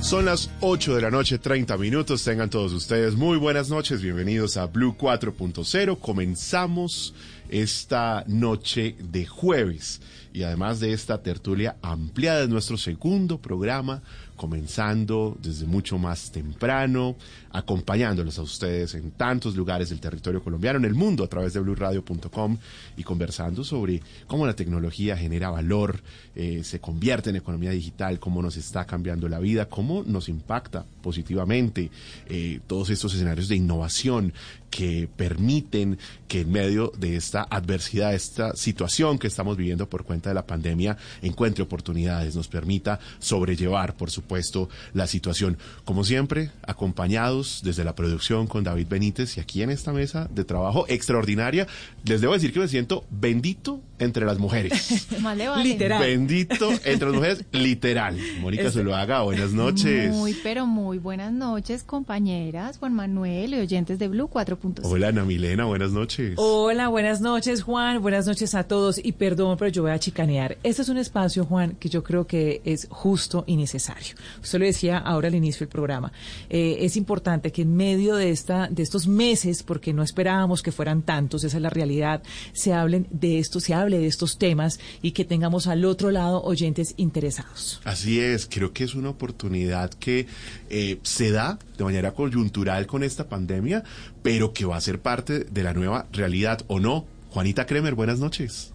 Son 0.00 0.26
las 0.26 0.50
8 0.60 0.94
de 0.96 1.02
la 1.02 1.10
noche, 1.10 1.38
30 1.38 1.76
minutos. 1.78 2.22
Tengan 2.22 2.50
todos 2.50 2.72
ustedes 2.72 3.14
muy 3.14 3.38
buenas 3.38 3.70
noches. 3.70 4.02
Bienvenidos 4.02 4.58
a 4.58 4.66
Blue 4.66 4.94
4.0. 4.96 5.98
Comenzamos 5.98 7.14
esta 7.52 8.24
noche 8.26 8.96
de 8.98 9.26
jueves. 9.26 10.00
Y 10.32 10.42
además 10.44 10.80
de 10.80 10.94
esta 10.94 11.22
tertulia 11.22 11.76
ampliada, 11.82 12.44
es 12.44 12.48
nuestro 12.48 12.78
segundo 12.78 13.36
programa, 13.38 14.00
comenzando 14.36 15.36
desde 15.40 15.66
mucho 15.66 15.98
más 15.98 16.32
temprano, 16.32 17.16
acompañándolos 17.50 18.38
a 18.38 18.42
ustedes 18.42 18.94
en 18.94 19.10
tantos 19.10 19.54
lugares 19.54 19.90
del 19.90 20.00
territorio 20.00 20.42
colombiano, 20.42 20.78
en 20.78 20.86
el 20.86 20.94
mundo, 20.94 21.22
a 21.22 21.28
través 21.28 21.52
de 21.52 21.60
blueradio.com 21.60 22.56
y 22.96 23.04
conversando 23.04 23.62
sobre 23.62 24.00
cómo 24.26 24.46
la 24.46 24.56
tecnología 24.56 25.18
genera 25.18 25.50
valor, 25.50 26.00
eh, 26.34 26.62
se 26.64 26.80
convierte 26.80 27.28
en 27.28 27.36
economía 27.36 27.70
digital, 27.70 28.18
cómo 28.18 28.40
nos 28.40 28.56
está 28.56 28.86
cambiando 28.86 29.28
la 29.28 29.38
vida, 29.38 29.68
cómo 29.68 30.02
nos 30.02 30.30
impacta 30.30 30.86
positivamente 31.02 31.90
eh, 32.26 32.60
todos 32.66 32.88
estos 32.88 33.12
escenarios 33.12 33.48
de 33.48 33.56
innovación 33.56 34.32
que 34.70 35.08
permiten 35.14 35.98
que 36.26 36.40
en 36.40 36.50
medio 36.50 36.92
de 36.98 37.16
esta 37.16 37.41
adversidad, 37.50 38.14
esta 38.14 38.54
situación 38.56 39.18
que 39.18 39.26
estamos 39.26 39.56
viviendo 39.56 39.88
por 39.88 40.04
cuenta 40.04 40.28
de 40.30 40.34
la 40.34 40.46
pandemia, 40.46 40.96
encuentre 41.22 41.62
oportunidades, 41.62 42.34
nos 42.36 42.48
permita 42.48 42.98
sobrellevar, 43.18 43.94
por 43.96 44.10
supuesto, 44.10 44.68
la 44.94 45.06
situación. 45.06 45.56
Como 45.84 46.04
siempre, 46.04 46.50
acompañados 46.66 47.60
desde 47.64 47.84
la 47.84 47.94
producción 47.94 48.46
con 48.46 48.64
David 48.64 48.86
Benítez 48.88 49.36
y 49.36 49.40
aquí 49.40 49.62
en 49.62 49.70
esta 49.70 49.92
mesa 49.92 50.28
de 50.34 50.44
trabajo 50.44 50.84
extraordinaria, 50.88 51.66
les 52.04 52.20
debo 52.20 52.34
decir 52.34 52.52
que 52.52 52.60
me 52.60 52.68
siento 52.68 53.04
bendito 53.10 53.80
entre 53.98 54.26
las 54.26 54.38
mujeres. 54.38 55.08
Literal. 55.62 56.00
Bendito 56.02 56.70
entre 56.84 57.06
las 57.08 57.14
mujeres, 57.14 57.44
literal. 57.52 58.16
Mónica 58.40 58.64
Es- 58.64 58.74
Zuluaga, 58.74 59.22
buenas 59.22 59.52
noches. 59.52 60.10
Muy, 60.12 60.34
pero 60.42 60.66
muy 60.66 60.98
buenas 60.98 61.32
noches, 61.32 61.82
compañeras, 61.84 62.78
Juan 62.78 62.94
Manuel 62.94 63.54
y 63.54 63.58
oyentes 63.60 63.98
de 63.98 64.08
Blue 64.08 64.28
4.0. 64.28 64.80
Hola 64.84 65.08
Ana 65.08 65.24
Milena, 65.24 65.64
buenas 65.64 65.92
noches. 65.92 66.34
Hola, 66.36 66.88
buenas 66.88 67.20
noches, 67.20 67.31
Juan. 67.64 68.02
Buenas 68.02 68.26
noches 68.26 68.54
a 68.54 68.64
todos. 68.64 69.00
Y 69.02 69.12
perdón, 69.12 69.56
pero 69.58 69.70
yo 69.70 69.82
voy 69.82 69.92
a 69.92 69.98
chicanear. 69.98 70.58
Este 70.62 70.82
es 70.82 70.90
un 70.90 70.98
espacio, 70.98 71.46
Juan, 71.46 71.76
que 71.80 71.88
yo 71.88 72.02
creo 72.02 72.26
que 72.26 72.60
es 72.64 72.86
justo 72.90 73.44
y 73.46 73.56
necesario. 73.56 74.14
Usted 74.42 74.58
lo 74.58 74.66
decía 74.66 74.98
ahora 74.98 75.28
al 75.28 75.34
inicio 75.34 75.60
del 75.60 75.68
programa. 75.68 76.12
Eh, 76.50 76.76
es 76.80 76.94
importante 76.96 77.50
que 77.50 77.62
en 77.62 77.74
medio 77.74 78.16
de, 78.16 78.30
esta, 78.30 78.68
de 78.68 78.82
estos 78.82 79.08
meses, 79.08 79.62
porque 79.62 79.94
no 79.94 80.02
esperábamos 80.02 80.62
que 80.62 80.72
fueran 80.72 81.00
tantos, 81.02 81.42
esa 81.44 81.56
es 81.56 81.62
la 81.62 81.70
realidad, 81.70 82.22
se 82.52 82.74
hablen 82.74 83.06
de 83.10 83.38
esto, 83.38 83.60
se 83.60 83.72
hable 83.72 83.98
de 83.98 84.08
estos 84.08 84.36
temas 84.36 84.78
y 85.00 85.12
que 85.12 85.24
tengamos 85.24 85.66
al 85.66 85.86
otro 85.86 86.10
lado 86.10 86.42
oyentes 86.42 86.92
interesados. 86.98 87.80
Así 87.84 88.20
es, 88.20 88.46
creo 88.46 88.74
que 88.74 88.84
es 88.84 88.94
una 88.94 89.08
oportunidad 89.08 89.90
que 89.94 90.26
eh, 90.68 90.98
se 91.02 91.30
da 91.30 91.58
de 91.78 91.84
manera 91.84 92.12
coyuntural 92.12 92.86
con 92.86 93.02
esta 93.02 93.26
pandemia, 93.28 93.84
pero 94.22 94.52
que 94.52 94.66
va 94.66 94.76
a 94.76 94.80
ser 94.82 95.00
parte 95.00 95.44
de 95.44 95.62
la 95.62 95.72
nueva 95.72 96.06
realidad, 96.12 96.62
¿o 96.66 96.78
no? 96.78 97.06
Juanita 97.32 97.64
Kremer, 97.64 97.94
buenas 97.94 98.18
noches. 98.18 98.72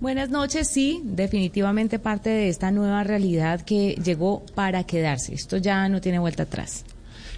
Buenas 0.00 0.30
noches, 0.30 0.68
sí, 0.68 1.02
definitivamente 1.04 1.98
parte 1.98 2.30
de 2.30 2.48
esta 2.48 2.70
nueva 2.70 3.04
realidad 3.04 3.60
que 3.60 3.96
llegó 4.02 4.46
para 4.54 4.84
quedarse. 4.84 5.34
Esto 5.34 5.58
ya 5.58 5.86
no 5.90 6.00
tiene 6.00 6.18
vuelta 6.18 6.44
atrás. 6.44 6.86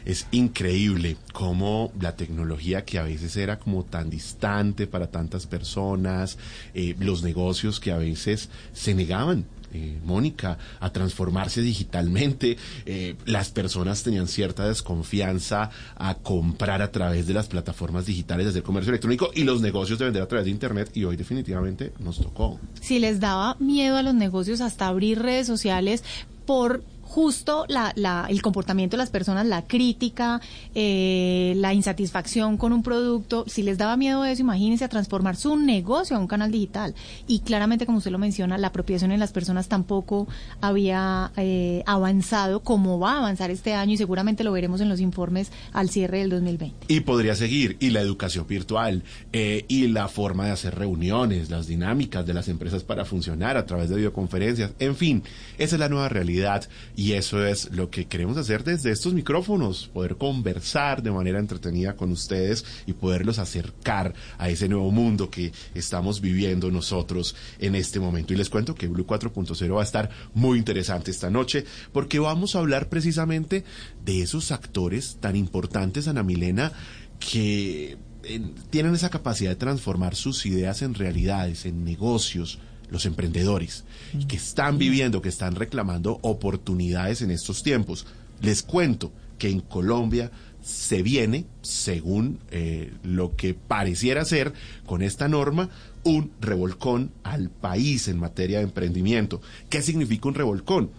Es 0.04 0.28
increíble 0.30 1.16
cómo 1.32 1.90
la 2.00 2.14
tecnología 2.14 2.84
que 2.84 3.00
a 3.00 3.02
veces 3.02 3.36
era 3.36 3.58
como 3.58 3.84
tan 3.84 4.10
distante 4.10 4.86
para 4.86 5.08
tantas 5.08 5.46
personas, 5.46 6.38
eh, 6.72 6.94
los 7.00 7.24
negocios 7.24 7.80
que 7.80 7.90
a 7.90 7.98
veces 7.98 8.48
se 8.72 8.94
negaban. 8.94 9.46
Eh, 9.72 9.98
Mónica, 10.04 10.58
a 10.80 10.90
transformarse 10.90 11.60
digitalmente. 11.62 12.56
Eh, 12.86 13.16
las 13.26 13.50
personas 13.50 14.02
tenían 14.02 14.28
cierta 14.28 14.66
desconfianza 14.66 15.70
a 15.96 16.14
comprar 16.14 16.82
a 16.82 16.90
través 16.90 17.26
de 17.26 17.34
las 17.34 17.48
plataformas 17.48 18.06
digitales, 18.06 18.46
de 18.46 18.50
hacer 18.50 18.62
comercio 18.62 18.90
electrónico 18.90 19.30
y 19.34 19.44
los 19.44 19.60
negocios 19.60 19.98
de 19.98 20.06
vender 20.06 20.22
a 20.22 20.28
través 20.28 20.44
de 20.44 20.50
Internet. 20.50 20.90
Y 20.94 21.04
hoy 21.04 21.16
definitivamente 21.16 21.92
nos 21.98 22.18
tocó. 22.18 22.58
si 22.80 22.98
les 22.98 23.20
daba 23.20 23.56
miedo 23.58 23.96
a 23.96 24.02
los 24.02 24.14
negocios 24.14 24.60
hasta 24.60 24.88
abrir 24.88 25.20
redes 25.20 25.46
sociales 25.46 26.02
por 26.46 26.82
justo 27.10 27.64
la, 27.68 27.92
la- 27.96 28.26
el 28.30 28.40
comportamiento 28.40 28.96
de 28.96 28.98
las 28.98 29.10
personas, 29.10 29.44
la 29.44 29.62
crítica, 29.66 30.40
eh, 30.76 31.54
la 31.56 31.74
insatisfacción 31.74 32.56
con 32.56 32.72
un 32.72 32.82
producto, 32.84 33.44
si 33.48 33.62
les 33.64 33.78
daba 33.78 33.96
miedo 33.96 34.24
eso, 34.24 34.42
imagínense 34.42 34.84
a 34.84 34.88
transformar 34.88 35.34
su 35.36 35.56
negocio 35.56 36.16
a 36.16 36.20
un 36.20 36.28
canal 36.28 36.52
digital. 36.52 36.94
Y 37.26 37.40
claramente, 37.40 37.84
como 37.84 37.98
usted 37.98 38.12
lo 38.12 38.18
menciona, 38.18 38.56
la 38.58 38.68
apropiación 38.68 39.10
en 39.10 39.18
las 39.18 39.32
personas 39.32 39.66
tampoco 39.68 40.28
había 40.60 41.32
eh, 41.36 41.82
avanzado 41.86 42.60
como 42.60 42.98
va 43.00 43.14
a 43.14 43.18
avanzar 43.18 43.50
este 43.50 43.74
año 43.74 43.94
y 43.94 43.96
seguramente 43.96 44.44
lo 44.44 44.52
veremos 44.52 44.80
en 44.80 44.88
los 44.88 45.00
informes 45.00 45.50
al 45.72 45.90
cierre 45.90 46.18
del 46.20 46.30
2020. 46.30 46.86
Y 46.88 47.00
podría 47.00 47.34
seguir, 47.34 47.76
y 47.80 47.90
la 47.90 48.00
educación 48.00 48.46
virtual, 48.46 49.02
eh, 49.32 49.64
y 49.68 49.88
la 49.88 50.06
forma 50.08 50.46
de 50.46 50.52
hacer 50.52 50.76
reuniones, 50.76 51.50
las 51.50 51.66
dinámicas 51.66 52.24
de 52.24 52.34
las 52.34 52.48
empresas 52.48 52.84
para 52.84 53.04
funcionar 53.04 53.56
a 53.56 53.66
través 53.66 53.88
de 53.90 53.96
videoconferencias, 53.96 54.72
en 54.78 54.94
fin, 54.94 55.22
esa 55.58 55.76
es 55.76 55.80
la 55.80 55.88
nueva 55.88 56.08
realidad 56.08 56.68
Y 57.00 57.14
eso 57.14 57.46
es 57.46 57.72
lo 57.72 57.88
que 57.88 58.08
queremos 58.08 58.36
hacer 58.36 58.62
desde 58.62 58.90
estos 58.90 59.14
micrófonos, 59.14 59.88
poder 59.88 60.16
conversar 60.16 61.02
de 61.02 61.10
manera 61.10 61.38
entretenida 61.38 61.96
con 61.96 62.12
ustedes 62.12 62.62
y 62.84 62.92
poderlos 62.92 63.38
acercar 63.38 64.12
a 64.36 64.50
ese 64.50 64.68
nuevo 64.68 64.90
mundo 64.90 65.30
que 65.30 65.50
estamos 65.74 66.20
viviendo 66.20 66.70
nosotros 66.70 67.34
en 67.58 67.74
este 67.74 68.00
momento. 68.00 68.34
Y 68.34 68.36
les 68.36 68.50
cuento 68.50 68.74
que 68.74 68.86
Blue 68.86 69.06
4.0 69.06 69.74
va 69.74 69.80
a 69.80 69.84
estar 69.84 70.10
muy 70.34 70.58
interesante 70.58 71.10
esta 71.10 71.30
noche 71.30 71.64
porque 71.90 72.18
vamos 72.18 72.54
a 72.54 72.58
hablar 72.58 72.90
precisamente 72.90 73.64
de 74.04 74.20
esos 74.20 74.52
actores 74.52 75.16
tan 75.20 75.36
importantes, 75.36 76.06
Ana 76.06 76.22
Milena, 76.22 76.70
que 77.18 77.96
eh, 78.24 78.42
tienen 78.68 78.94
esa 78.94 79.08
capacidad 79.08 79.48
de 79.48 79.56
transformar 79.56 80.16
sus 80.16 80.44
ideas 80.44 80.82
en 80.82 80.92
realidades, 80.92 81.64
en 81.64 81.82
negocios, 81.82 82.58
los 82.90 83.06
emprendedores, 83.06 83.84
y 84.18 84.26
que 84.26 84.36
están 84.36 84.78
viviendo, 84.78 85.22
que 85.22 85.28
están 85.28 85.54
reclamando 85.54 86.18
oportunidades 86.22 87.22
en 87.22 87.30
estos 87.30 87.62
tiempos. 87.62 88.06
Les 88.40 88.62
cuento 88.62 89.12
que 89.38 89.48
en 89.48 89.60
Colombia 89.60 90.30
se 90.62 91.02
viene, 91.02 91.46
según 91.62 92.38
eh, 92.50 92.92
lo 93.02 93.34
que 93.36 93.54
pareciera 93.54 94.24
ser 94.24 94.52
con 94.86 95.02
esta 95.02 95.28
norma, 95.28 95.70
un 96.04 96.30
revolcón 96.40 97.12
al 97.22 97.50
país 97.50 98.08
en 98.08 98.18
materia 98.18 98.58
de 98.58 98.64
emprendimiento. 98.64 99.40
¿Qué 99.68 99.82
significa 99.82 100.28
un 100.28 100.34
revolcón? 100.34 100.90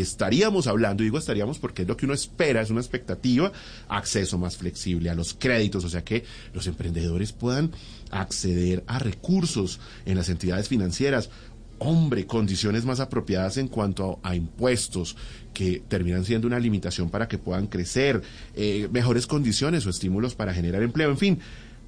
estaríamos 0.00 0.66
hablando, 0.66 1.02
digo 1.02 1.18
estaríamos 1.18 1.58
porque 1.58 1.82
es 1.82 1.88
lo 1.88 1.96
que 1.96 2.06
uno 2.06 2.14
espera, 2.14 2.60
es 2.60 2.70
una 2.70 2.80
expectativa, 2.80 3.52
acceso 3.88 4.38
más 4.38 4.56
flexible 4.56 5.10
a 5.10 5.14
los 5.14 5.34
créditos, 5.34 5.84
o 5.84 5.88
sea 5.88 6.04
que 6.04 6.24
los 6.52 6.66
emprendedores 6.66 7.32
puedan 7.32 7.72
acceder 8.10 8.84
a 8.86 8.98
recursos 8.98 9.80
en 10.04 10.16
las 10.16 10.28
entidades 10.28 10.68
financieras. 10.68 11.30
Hombre, 11.78 12.26
condiciones 12.26 12.84
más 12.84 13.00
apropiadas 13.00 13.58
en 13.58 13.68
cuanto 13.68 14.18
a, 14.22 14.34
impuestos 14.34 15.16
que 15.52 15.82
terminan 15.88 16.24
siendo 16.24 16.46
una 16.46 16.58
limitación 16.58 17.10
para 17.10 17.28
que 17.28 17.38
puedan 17.38 17.66
crecer, 17.66 18.22
eh, 18.54 18.88
mejores 18.90 19.26
condiciones 19.26 19.84
o 19.86 19.90
estímulos 19.90 20.34
para 20.34 20.54
generar 20.54 20.82
empleo, 20.82 21.10
en 21.10 21.18
fin, 21.18 21.38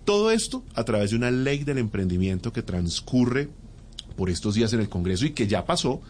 todo 0.05 0.31
esto 0.31 0.65
a 0.75 0.85
través 0.85 1.11
de 1.11 1.17
una 1.17 1.31
ley 1.31 1.65
del 1.65 1.79
emprendimiento 1.79 2.53
que 2.53 2.63
transcurre 2.63 3.49
por 4.17 4.31
estos 4.31 4.55
días 4.55 4.73
en 4.73 4.81
el 4.81 4.89
Congreso 4.89 5.27
y 5.27 5.31
que 5.31 5.47
ya 5.47 5.65
pasó 5.65 6.01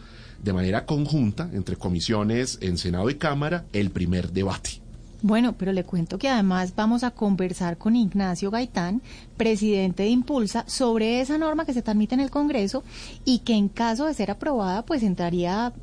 de 0.43 0.53
manera 0.53 0.85
conjunta 0.85 1.49
entre 1.53 1.75
comisiones 1.75 2.57
en 2.61 2.77
Senado 2.77 3.09
y 3.09 3.15
Cámara 3.15 3.65
el 3.73 3.91
primer 3.91 4.31
debate. 4.31 4.81
Bueno, 5.21 5.53
pero 5.57 5.73
le 5.73 5.83
cuento 5.83 6.17
que 6.17 6.29
además 6.29 6.73
vamos 6.75 7.03
a 7.03 7.11
conversar 7.11 7.77
con 7.77 7.95
Ignacio 7.95 8.51
Gaitán, 8.51 9.01
presidente 9.35 10.03
de 10.03 10.09
Impulsa, 10.09 10.63
sobre 10.67 11.19
esa 11.19 11.37
norma 11.37 11.65
que 11.65 11.73
se 11.73 11.81
transmite 11.81 12.15
en 12.15 12.21
el 12.21 12.29
Congreso 12.29 12.83
y 13.25 13.39
que 13.39 13.53
en 13.53 13.67
caso 13.67 14.05
de 14.05 14.13
ser 14.13 14.31
aprobada, 14.31 14.85
pues 14.85 15.03
entraría 15.03 15.73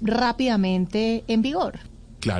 rápidamente 0.00 1.24
en 1.28 1.42
vigor. 1.42 1.80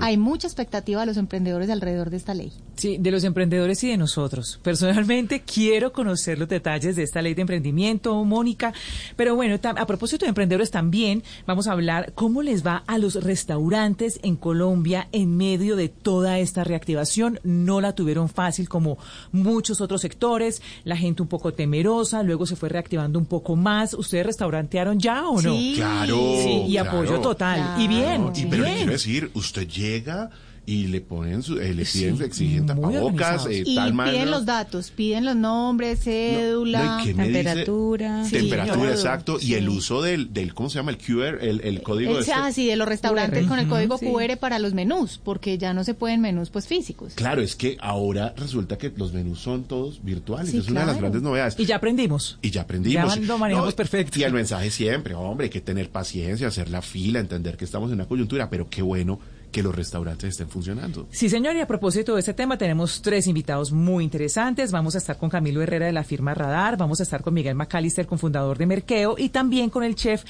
Hay 0.01 0.17
mucha 0.17 0.47
expectativa 0.47 1.01
de 1.01 1.07
los 1.07 1.17
emprendedores 1.17 1.71
alrededor 1.71 2.11
de 2.11 2.17
esta 2.17 2.35
ley. 2.35 2.53
Sí, 2.77 2.99
de 2.99 3.11
los 3.11 3.25
emprendedores 3.25 3.83
y 3.85 3.89
de 3.89 3.97
nosotros. 3.97 4.61
Personalmente 4.63 5.41
quiero 5.47 5.93
conocer 5.93 6.39
los 6.39 6.49
detalles 6.49 6.95
de 6.97 7.03
esta 7.05 7.23
ley 7.23 7.33
de 7.33 7.41
emprendimiento, 7.41 8.23
Mónica. 8.25 8.75
Pero 9.17 9.35
bueno, 9.35 9.59
a 9.63 9.87
propósito 9.87 10.27
de 10.27 10.31
emprendedores 10.31 10.71
también 10.71 11.23
vamos 11.47 11.69
a 11.69 11.73
hablar 11.73 12.13
cómo 12.15 12.43
les 12.43 12.67
va 12.67 12.85
a 12.87 12.99
los 12.99 13.23
restaurantes 13.25 14.21
en 14.23 14.37
Colombia 14.37 15.09
en 15.13 15.37
medio 15.37 15.75
de 15.75 15.89
toda 15.89 16.39
esta 16.39 16.65
reactivación. 16.65 17.41
No 17.45 17.81
la 17.81 17.95
tuvieron 17.95 18.29
fácil 18.29 18.69
como 18.69 18.99
muchos 19.33 19.81
otros 19.81 20.03
sectores. 20.03 20.61
La 20.85 20.97
gente 20.97 21.23
un 21.23 21.29
poco 21.29 21.55
temerosa, 21.55 22.23
luego 22.23 22.45
se 22.45 22.57
fue 22.57 22.69
reactivando 22.69 23.19
un 23.19 23.27
poco 23.27 23.57
más. 23.57 23.95
¿Ustedes 23.95 24.27
restaurantearon 24.27 24.99
ya 24.99 25.27
o 25.27 25.41
no? 25.41 25.55
Sí, 25.55 25.75
claro. 25.77 26.17
Sí, 26.43 26.65
y 26.69 26.77
apoyo 26.77 27.21
total. 27.21 27.81
Y 27.81 27.89
bien. 27.89 28.31
Y, 28.35 28.45
pero 28.47 28.65
quiero 28.65 28.93
decir, 28.93 29.31
usted 29.35 29.67
llega 29.67 30.31
y 30.67 30.89
le 30.89 31.01
ponen 31.01 31.45
su, 31.45 31.61
eh, 31.61 31.73
le 31.73 31.85
piden, 31.85 32.21
exigen 32.21 32.67
tapabocas, 32.67 33.47
eh, 33.47 33.63
y 33.65 33.77
piden 33.77 34.31
los 34.33 34.45
datos, 34.45 34.91
piden 34.91 35.25
los 35.25 35.37
nombres, 35.37 36.01
cédula, 36.03 37.01
temperatura, 37.05 38.25
temperatura, 38.29 38.91
exacto, 38.91 39.39
y 39.41 39.55
el 39.55 39.69
uso 39.69 40.03
del, 40.03 40.35
del, 40.35 40.55
¿cómo 40.55 40.69
se 40.69 40.79
llama? 40.79 40.91
El 40.91 40.99
QR, 40.99 41.39
el, 41.41 41.61
el 41.61 41.83
código 41.83 42.15
de, 42.15 42.21
este 42.21 42.33
ah, 42.33 42.51
sí, 42.53 42.67
de 42.67 42.75
los 42.75 42.89
restaurantes 42.89 43.47
con 43.47 43.61
el 43.61 43.69
código 43.69 43.99
QR 43.99 44.37
para 44.39 44.59
los 44.59 44.75
menús, 44.75 45.21
porque 45.23 45.57
ya 45.57 45.73
no 45.73 45.85
se 45.85 45.95
pueden 45.95 46.21
menús 46.21 46.51
pues 46.51 46.67
físicos. 46.67 47.15
Claro, 47.15 47.43
es 47.43 47.55
que 47.55 47.77
ahora 47.81 48.35
resulta 48.37 48.77
que 48.77 48.93
los 48.97 49.13
menús 49.13 49.39
son 49.39 49.65
todos 49.65 50.03
virtuales, 50.03 50.53
es 50.53 50.69
una 50.69 50.81
de 50.81 50.87
las 50.87 50.99
grandes 50.99 51.23
novedades. 51.23 51.55
Y 51.59 51.65
ya 51.65 51.77
aprendimos. 51.77 52.39
Y 52.43 52.51
ya 52.51 52.63
aprendimos. 52.63 53.15
Ya 53.15 53.21
lo 53.21 53.39
manejamos 53.39 53.75
perfecto. 53.75 54.19
Y 54.19 54.25
el 54.25 54.33
mensaje 54.33 54.71
siempre, 54.71 55.15
hombre, 55.15 55.45
hay 55.45 55.51
que 55.51 55.61
tener 55.61 55.91
paciencia, 55.91 56.49
hacer 56.49 56.71
la 56.71 56.83
fila, 56.83 57.21
entender 57.21 57.57
que 57.57 57.65
estamos 57.65 57.91
en 57.91 57.95
una 57.95 58.07
coyuntura, 58.07 58.51
pero 58.51 58.69
qué 58.69 58.83
bueno 58.83 59.21
que 59.57 59.63
los 59.63 59.75
restaurantes 59.75 60.29
estén 60.29 60.51
funcionando. 60.51 61.09
Sí, 61.11 61.31
señor, 61.31 61.57
y 61.57 61.61
a 61.61 61.67
propósito 61.67 62.13
de 62.13 62.21
este 62.21 62.35
tema, 62.35 62.59
tenemos 62.59 63.01
tres 63.01 63.27
invitados 63.27 63.73
muy 63.73 64.05
interesantes. 64.05 64.71
Vamos 64.71 64.97
a 64.97 64.99
estar 64.99 65.17
con 65.17 65.31
Camilo 65.31 65.63
Herrera 65.63 65.87
de 65.87 65.93
la 65.93 66.05
firma 66.05 66.35
Radar, 66.35 66.77
vamos 66.77 67.01
a 67.01 67.05
estar 67.05 67.23
con 67.23 67.33
Miguel 67.33 67.55
McAllister, 67.55 68.07
cofundador 68.07 68.59
de 68.59 68.67
Merkeo, 68.67 69.15
y 69.17 69.31
también 69.31 69.71
con 69.71 69.83
el 69.83 69.95
chef 69.95 70.25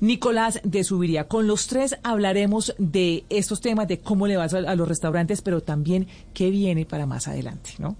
Nicolás 0.00 0.62
de 0.64 0.82
Subiría. 0.82 1.28
Con 1.28 1.46
los 1.46 1.66
tres 1.66 1.98
hablaremos 2.02 2.74
de 2.78 3.24
estos 3.28 3.60
temas, 3.60 3.86
de 3.86 3.98
cómo 3.98 4.26
le 4.26 4.38
va 4.38 4.44
a 4.44 4.74
los 4.74 4.88
restaurantes, 4.88 5.42
pero 5.42 5.60
también 5.60 6.06
qué 6.32 6.48
viene 6.48 6.86
para 6.86 7.04
más 7.04 7.28
adelante, 7.28 7.72
¿no? 7.76 7.98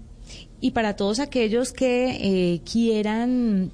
Y 0.61 0.71
para 0.71 0.95
todos 0.95 1.19
aquellos 1.19 1.73
que 1.73 2.53
eh, 2.55 2.61
quieran 2.61 3.69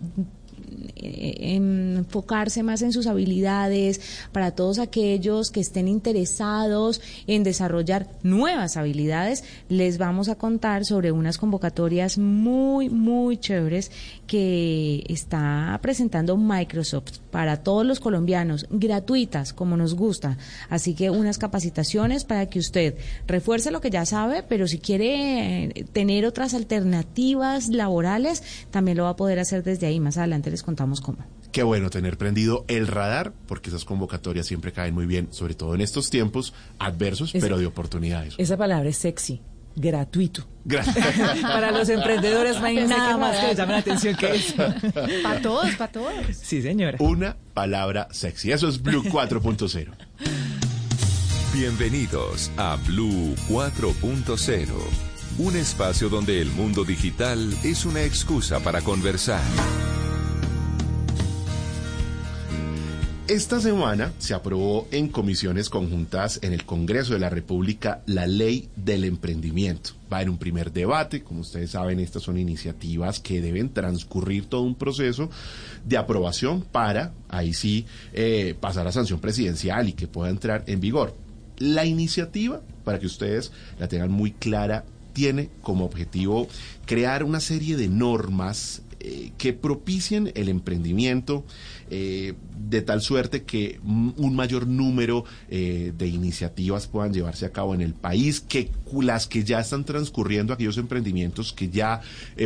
enfocarse 0.96 2.64
más 2.64 2.82
en 2.82 2.92
sus 2.92 3.08
habilidades, 3.08 4.02
para 4.32 4.52
todos 4.52 4.80
aquellos 4.80 5.52
que 5.52 5.60
estén 5.60 5.88
interesados 5.88 7.02
en 7.28 7.44
desarrollar 7.44 8.08
nuevas 8.24 8.78
habilidades, 8.78 9.44
les 9.70 9.98
vamos 9.98 10.30
a 10.30 10.36
contar 10.36 10.86
sobre 10.86 11.12
unas 11.12 11.38
convocatorias 11.38 12.18
muy, 12.18 12.90
muy 12.90 13.38
chéveres 13.38 13.92
que 14.26 15.04
está 15.08 15.78
presentando 15.82 16.38
Microsoft 16.38 17.20
para 17.32 17.64
todos 17.64 17.86
los 17.86 18.00
colombianos, 18.00 18.68
gratuitas, 18.70 19.54
como 19.54 19.78
nos 19.78 19.94
gusta. 19.94 20.38
Así 20.70 20.94
que 20.94 21.10
unas 21.10 21.38
capacitaciones 21.38 22.26
para 22.26 22.48
que 22.48 22.60
usted 22.60 22.96
refuerce 23.28 23.72
lo 23.72 23.82
que 23.82 23.90
ya 23.90 24.06
sabe, 24.06 24.44
pero 24.44 24.68
si 24.68 24.80
quiere 24.80 25.66
eh, 25.66 25.86
tener 25.94 26.26
otras 26.26 26.54
alternativas 26.54 27.70
laborales, 27.70 28.44
también 28.72 28.98
lo 28.98 29.04
va 29.04 29.12
a 29.12 29.16
poder 29.16 29.40
hacer 29.40 29.64
desde 29.64 29.88
ahí. 29.88 30.00
Más 30.00 30.18
adelante 30.18 30.52
les 30.58 30.64
contamos 30.64 31.02
cómo. 31.02 31.20
Qué 31.52 31.62
bueno 31.62 31.90
tener 31.90 32.18
prendido 32.18 32.66
el 32.68 32.88
radar, 32.88 33.32
porque 33.48 33.70
esas 33.70 33.86
convocatorias 33.86 34.48
siempre 34.48 34.72
caen 34.72 34.94
muy 34.96 35.06
bien, 35.06 35.28
sobre 35.32 35.54
todo 35.54 35.76
en 35.76 35.82
estos 35.82 36.10
tiempos 36.10 36.54
adversos, 36.80 37.32
pero 37.40 37.58
de 37.58 37.68
oportunidades. 37.68 38.34
Esa 38.38 38.58
palabra 38.58 38.90
es 38.90 38.98
sexy 38.98 39.42
gratuito. 39.76 40.48
para 41.42 41.72
los 41.72 41.88
emprendedores 41.88 42.60
no 42.60 42.66
hay 42.66 42.88
nada 42.88 43.16
más 43.16 43.38
que 43.38 43.48
les 43.48 43.58
llame 43.58 43.74
la 43.74 43.78
atención 43.78 44.16
que 44.16 44.36
eso. 44.36 44.56
Para 45.24 45.42
todos, 45.42 45.76
para 45.76 45.92
todos. 45.92 46.14
Sí, 46.36 46.62
señora. 46.62 46.98
Una 47.00 47.38
palabra 47.54 48.08
sexy. 48.12 48.52
Eso 48.52 48.68
es 48.68 48.82
Blue 48.82 49.04
4.0. 49.06 49.92
Bienvenidos 51.54 52.52
a 52.58 52.76
Blue 52.88 53.36
4.0. 53.48 54.68
Un 55.38 55.56
espacio 55.56 56.10
donde 56.10 56.42
el 56.42 56.50
mundo 56.50 56.84
digital 56.84 57.56
es 57.64 57.86
una 57.86 58.02
excusa 58.02 58.60
para 58.60 58.82
conversar. 58.82 59.42
Esta 63.28 63.60
semana 63.60 64.14
se 64.20 64.34
aprobó 64.34 64.88
en 64.90 65.10
comisiones 65.10 65.70
conjuntas 65.70 66.40
en 66.44 66.54
el 66.54 66.64
Congreso 66.64 67.12
de 67.12 67.20
la 67.20 67.30
República 67.30 68.02
la 68.06 68.26
ley 68.26 68.70
del 68.78 69.04
emprendimiento. 69.04 69.90
Va 70.12 70.22
en 70.22 70.30
un 70.30 70.38
primer 70.38 70.72
debate, 70.72 71.24
como 71.24 71.42
ustedes 71.42 71.72
saben, 71.72 72.00
estas 72.00 72.24
son 72.24 72.38
iniciativas 72.38 73.20
que 73.20 73.42
deben 73.42 73.68
transcurrir 73.74 74.46
todo 74.46 74.62
un 74.62 74.76
proceso 74.76 75.30
de 75.84 75.98
aprobación 75.98 76.62
para, 76.62 77.12
ahí 77.28 77.54
sí, 77.54 77.86
eh, 78.14 78.56
pasar 78.62 78.88
a 78.88 78.94
sanción 78.94 79.20
presidencial 79.20 79.90
y 79.90 79.94
que 79.94 80.08
pueda 80.08 80.30
entrar 80.30 80.64
en 80.66 80.80
vigor. 80.80 81.14
La 81.58 81.84
iniciativa, 81.84 82.62
para 82.86 82.98
que 82.98 83.08
ustedes 83.08 83.52
la 83.78 83.90
tengan 83.90 84.10
muy 84.10 84.32
clara, 84.32 84.86
tiene 85.12 85.50
como 85.62 85.84
objetivo 85.84 86.48
crear 86.86 87.26
una 87.26 87.42
serie 87.42 87.76
de 87.76 87.90
normas 87.90 88.84
eh, 89.00 89.32
que 89.38 89.54
propicien 89.54 90.32
el 90.34 90.50
emprendimiento 90.50 91.44
eh, 91.90 92.34
de 92.58 92.82
tal 92.82 93.02
suerte 93.02 93.44
que 93.44 93.80
un 93.84 94.36
mayor 94.36 94.68
número 94.68 95.24
eh, 95.50 95.94
de 95.98 96.08
iniciativas 96.08 96.88
puedan 96.88 97.14
llevarse 97.14 97.46
a 97.46 97.52
cabo 97.52 97.74
en 97.74 97.82
el 97.82 97.94
país, 97.94 98.42
que 98.42 98.72
las 99.02 99.28
que 99.28 99.44
ya 99.44 99.60
están 99.60 99.86
transcurriendo, 99.86 100.54
aquellos 100.54 100.78
emprendimientos 100.78 101.54
que 101.54 101.70
ya 101.70 102.02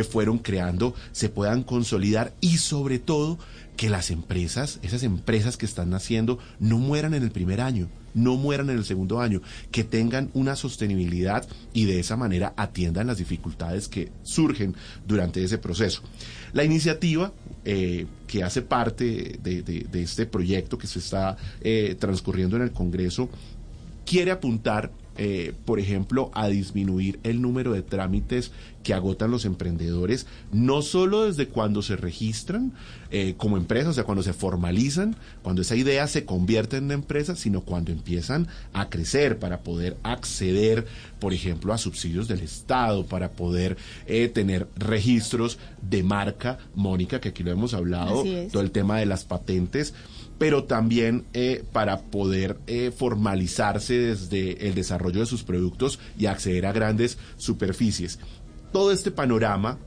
fueron 0.08 0.38
creando, 0.38 0.94
se 1.12 1.28
puedan 1.28 1.62
consolidar 1.62 2.34
y 2.40 2.58
sobre 2.58 2.98
todo 2.98 3.38
que 3.76 3.88
las 3.88 4.10
empresas, 4.10 4.78
esas 4.82 5.02
empresas 5.02 5.56
que 5.56 5.66
están 5.66 5.90
naciendo, 5.90 6.38
no 6.60 6.78
mueran 6.78 7.14
en 7.14 7.22
el 7.22 7.30
primer 7.30 7.60
año, 7.60 7.88
no 8.14 8.36
mueran 8.36 8.70
en 8.70 8.76
el 8.76 8.84
segundo 8.84 9.20
año, 9.20 9.40
que 9.70 9.84
tengan 9.84 10.30
una 10.34 10.56
sostenibilidad 10.56 11.46
y 11.72 11.86
de 11.86 11.98
esa 11.98 12.16
manera 12.16 12.52
atiendan 12.56 13.06
las 13.06 13.18
dificultades 13.18 13.88
que 13.88 14.12
surgen 14.22 14.74
durante 15.06 15.42
ese 15.42 15.58
proceso. 15.58 16.02
La 16.52 16.64
iniciativa 16.64 17.32
eh, 17.64 18.06
que 18.26 18.42
hace 18.42 18.62
parte 18.62 19.38
de, 19.42 19.86
este 19.94 20.26
proyecto 20.26 20.78
que 20.78 20.86
se 20.86 20.98
está 20.98 21.36
eh, 21.60 21.96
transcurriendo 21.98 22.56
en 22.56 22.62
el 22.62 22.72
Congreso 22.72 23.30
quiere 24.04 24.30
apuntar 24.30 24.90
eh, 25.16 25.52
por 25.64 25.78
ejemplo, 25.78 26.30
a 26.34 26.48
disminuir 26.48 27.20
el 27.22 27.42
número 27.42 27.72
de 27.72 27.82
trámites 27.82 28.50
que 28.82 28.94
agotan 28.94 29.30
los 29.30 29.44
emprendedores, 29.44 30.26
no 30.50 30.82
solo 30.82 31.24
desde 31.24 31.48
cuando 31.48 31.82
se 31.82 31.96
registran 31.96 32.72
eh, 33.10 33.34
como 33.36 33.56
empresas, 33.56 33.90
o 33.90 33.92
sea, 33.92 34.04
cuando 34.04 34.22
se 34.22 34.32
formalizan, 34.32 35.16
cuando 35.42 35.62
esa 35.62 35.76
idea 35.76 36.06
se 36.06 36.24
convierte 36.24 36.78
en 36.78 36.84
una 36.84 36.94
empresa, 36.94 37.36
sino 37.36 37.60
cuando 37.60 37.92
empiezan 37.92 38.48
a 38.72 38.88
crecer 38.88 39.38
para 39.38 39.60
poder 39.60 39.96
acceder, 40.02 40.86
por 41.20 41.32
ejemplo, 41.32 41.72
a 41.72 41.78
subsidios 41.78 42.26
del 42.26 42.40
Estado, 42.40 43.06
para 43.06 43.32
poder 43.32 43.76
eh, 44.06 44.28
tener 44.28 44.66
registros 44.76 45.58
de 45.82 46.02
marca, 46.02 46.58
Mónica, 46.74 47.20
que 47.20 47.28
aquí 47.28 47.42
lo 47.42 47.52
hemos 47.52 47.74
hablado, 47.74 48.24
todo 48.50 48.62
el 48.62 48.70
tema 48.70 48.98
de 48.98 49.06
las 49.06 49.24
patentes 49.24 49.94
pero 50.42 50.64
también 50.64 51.24
eh, 51.34 51.62
para 51.70 52.00
poder 52.00 52.58
eh, 52.66 52.90
formalizarse 52.90 53.94
desde 53.94 54.66
el 54.66 54.74
desarrollo 54.74 55.20
de 55.20 55.26
sus 55.26 55.44
productos 55.44 56.00
y 56.18 56.26
acceder 56.26 56.66
a 56.66 56.72
grandes 56.72 57.16
superficies. 57.36 58.18
Todo 58.72 58.90
este 58.90 59.12
panorama 59.12 59.78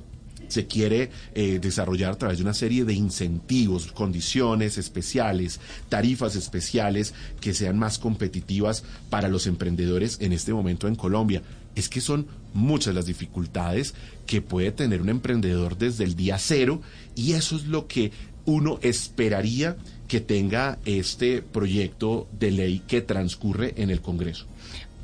se 0.47 0.65
quiere 0.65 1.09
eh, 1.33 1.59
desarrollar 1.61 2.13
a 2.13 2.17
través 2.17 2.37
de 2.37 2.45
una 2.45 2.53
serie 2.53 2.85
de 2.85 2.93
incentivos, 2.93 3.91
condiciones 3.91 4.77
especiales, 4.77 5.59
tarifas 5.89 6.37
especiales 6.37 7.13
que 7.41 7.53
sean 7.53 7.77
más 7.77 7.99
competitivas 7.99 8.85
para 9.09 9.27
los 9.27 9.47
emprendedores 9.47 10.19
en 10.21 10.31
este 10.31 10.53
momento 10.53 10.87
en 10.87 10.95
Colombia. 10.95 11.41
Es 11.75 11.89
que 11.89 11.99
son 11.99 12.27
muchas 12.53 12.95
las 12.95 13.07
dificultades 13.07 13.93
que 14.25 14.41
puede 14.41 14.71
tener 14.71 15.01
un 15.01 15.09
emprendedor 15.09 15.77
desde 15.77 16.05
el 16.05 16.15
día 16.15 16.37
cero 16.37 16.81
y 17.13 17.33
eso 17.33 17.57
es 17.57 17.65
lo 17.65 17.87
que 17.87 18.13
uno 18.45 18.79
esperaría 18.81 19.75
que 20.07 20.21
tenga 20.21 20.79
este 20.85 21.41
proyecto 21.41 22.27
de 22.31 22.51
ley 22.51 22.81
que 22.87 23.01
transcurre 23.01 23.73
en 23.77 23.89
el 23.89 24.01
Congreso. 24.01 24.45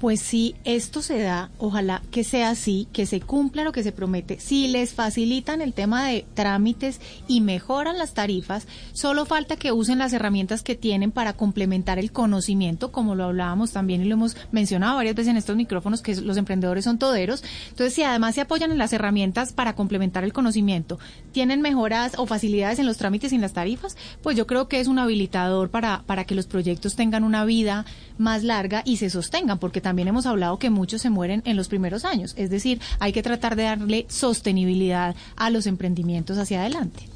Pues 0.02 0.20
si 0.20 0.56
esto 0.64 1.04
se 1.04 1.20
da, 1.20 1.52
ojalá 1.60 2.02
que 2.10 2.24
sea 2.24 2.50
así, 2.50 2.88
que 2.92 3.06
se 3.06 3.22
cumpla 3.22 3.64
lo 3.64 3.72
que 3.72 3.84
se 3.84 3.92
promete. 3.92 4.40
Si 4.40 4.68
les 4.68 4.96
facilitan 4.96 5.62
el 5.62 5.76
tema 5.76 6.08
de 6.08 6.26
trámites 6.34 7.00
y 7.28 7.40
mejoran 7.40 8.00
las 8.00 8.16
tarifas, 8.16 8.66
solo 8.94 9.28
falta 9.28 9.58
que 9.58 9.72
usen 9.72 10.00
las 10.00 10.12
herramientas 10.12 10.64
que 10.64 10.74
tienen 10.74 11.12
para 11.12 11.34
complementar 11.34 12.00
el 12.00 12.12
conocimiento, 12.12 12.92
como 12.92 13.14
lo 13.14 13.26
hablábamos 13.26 13.74
también 13.74 14.02
y 14.02 14.06
lo 14.06 14.16
hemos 14.16 14.36
mencionado 14.52 14.96
varias 14.96 15.14
veces 15.14 15.30
en 15.30 15.38
estos 15.38 15.56
micrófonos, 15.56 16.02
que 16.02 16.16
los 16.16 16.38
emprendedores 16.38 16.86
son 16.86 16.98
toderos. 16.98 17.44
Entonces, 17.70 17.94
si 17.94 18.02
además 18.02 18.34
se 18.34 18.42
apoyan 18.42 18.72
en 18.72 18.80
las 18.80 18.94
herramientas 18.94 19.54
para 19.54 19.76
complementar 19.76 20.24
el 20.24 20.34
conocimiento, 20.34 20.98
tienen 21.32 21.62
mejoras 21.62 22.14
o 22.18 22.26
facilidades 22.26 22.80
en 22.80 22.88
los 22.88 22.98
trámites 22.98 23.34
y 23.34 23.36
en 23.36 23.42
las 23.42 23.54
tarifas, 23.54 23.96
pues 24.24 24.36
yo 24.36 24.48
creo 24.48 24.68
que 24.68 24.80
es 24.80 24.88
un 24.88 24.98
habilitador 24.98 25.70
para, 25.70 26.02
para 26.08 26.24
que 26.24 26.34
los 26.34 26.48
proyectos 26.48 26.96
tengan 26.96 27.24
una 27.24 27.46
vida 27.46 27.86
más 28.18 28.44
larga 28.44 28.82
y 28.84 28.98
se 28.98 29.12
sostengan, 29.12 29.60
porque 29.60 29.80
también 29.80 29.91
también 29.92 30.08
hemos 30.08 30.26
hablado 30.26 30.58
que 30.58 30.70
muchos 30.70 31.02
se 31.02 31.10
mueren 31.10 31.42
en 31.44 31.58
los 31.58 31.68
primeros 31.68 32.06
años. 32.06 32.34
Es 32.38 32.50
decir, 32.50 32.80
hay 33.00 33.12
que 33.12 33.22
tratar 33.22 33.58
de 33.58 33.64
darle 33.64 34.06
sostenibilidad 34.08 35.18
a 35.36 35.50
los 35.50 35.68
emprendimientos 35.68 36.38
hacia 36.38 36.62
adelante. 36.62 37.10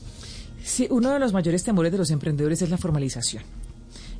Sí, 0.61 0.85
uno 0.89 1.11
de 1.11 1.19
los 1.19 1.31
mayores 1.31 1.63
temores 1.63 1.93
de 1.93 1.97
los 1.97 2.11
emprendedores 2.11 2.61
es 2.61 2.69
la 2.69 2.77
formalización. 2.77 3.43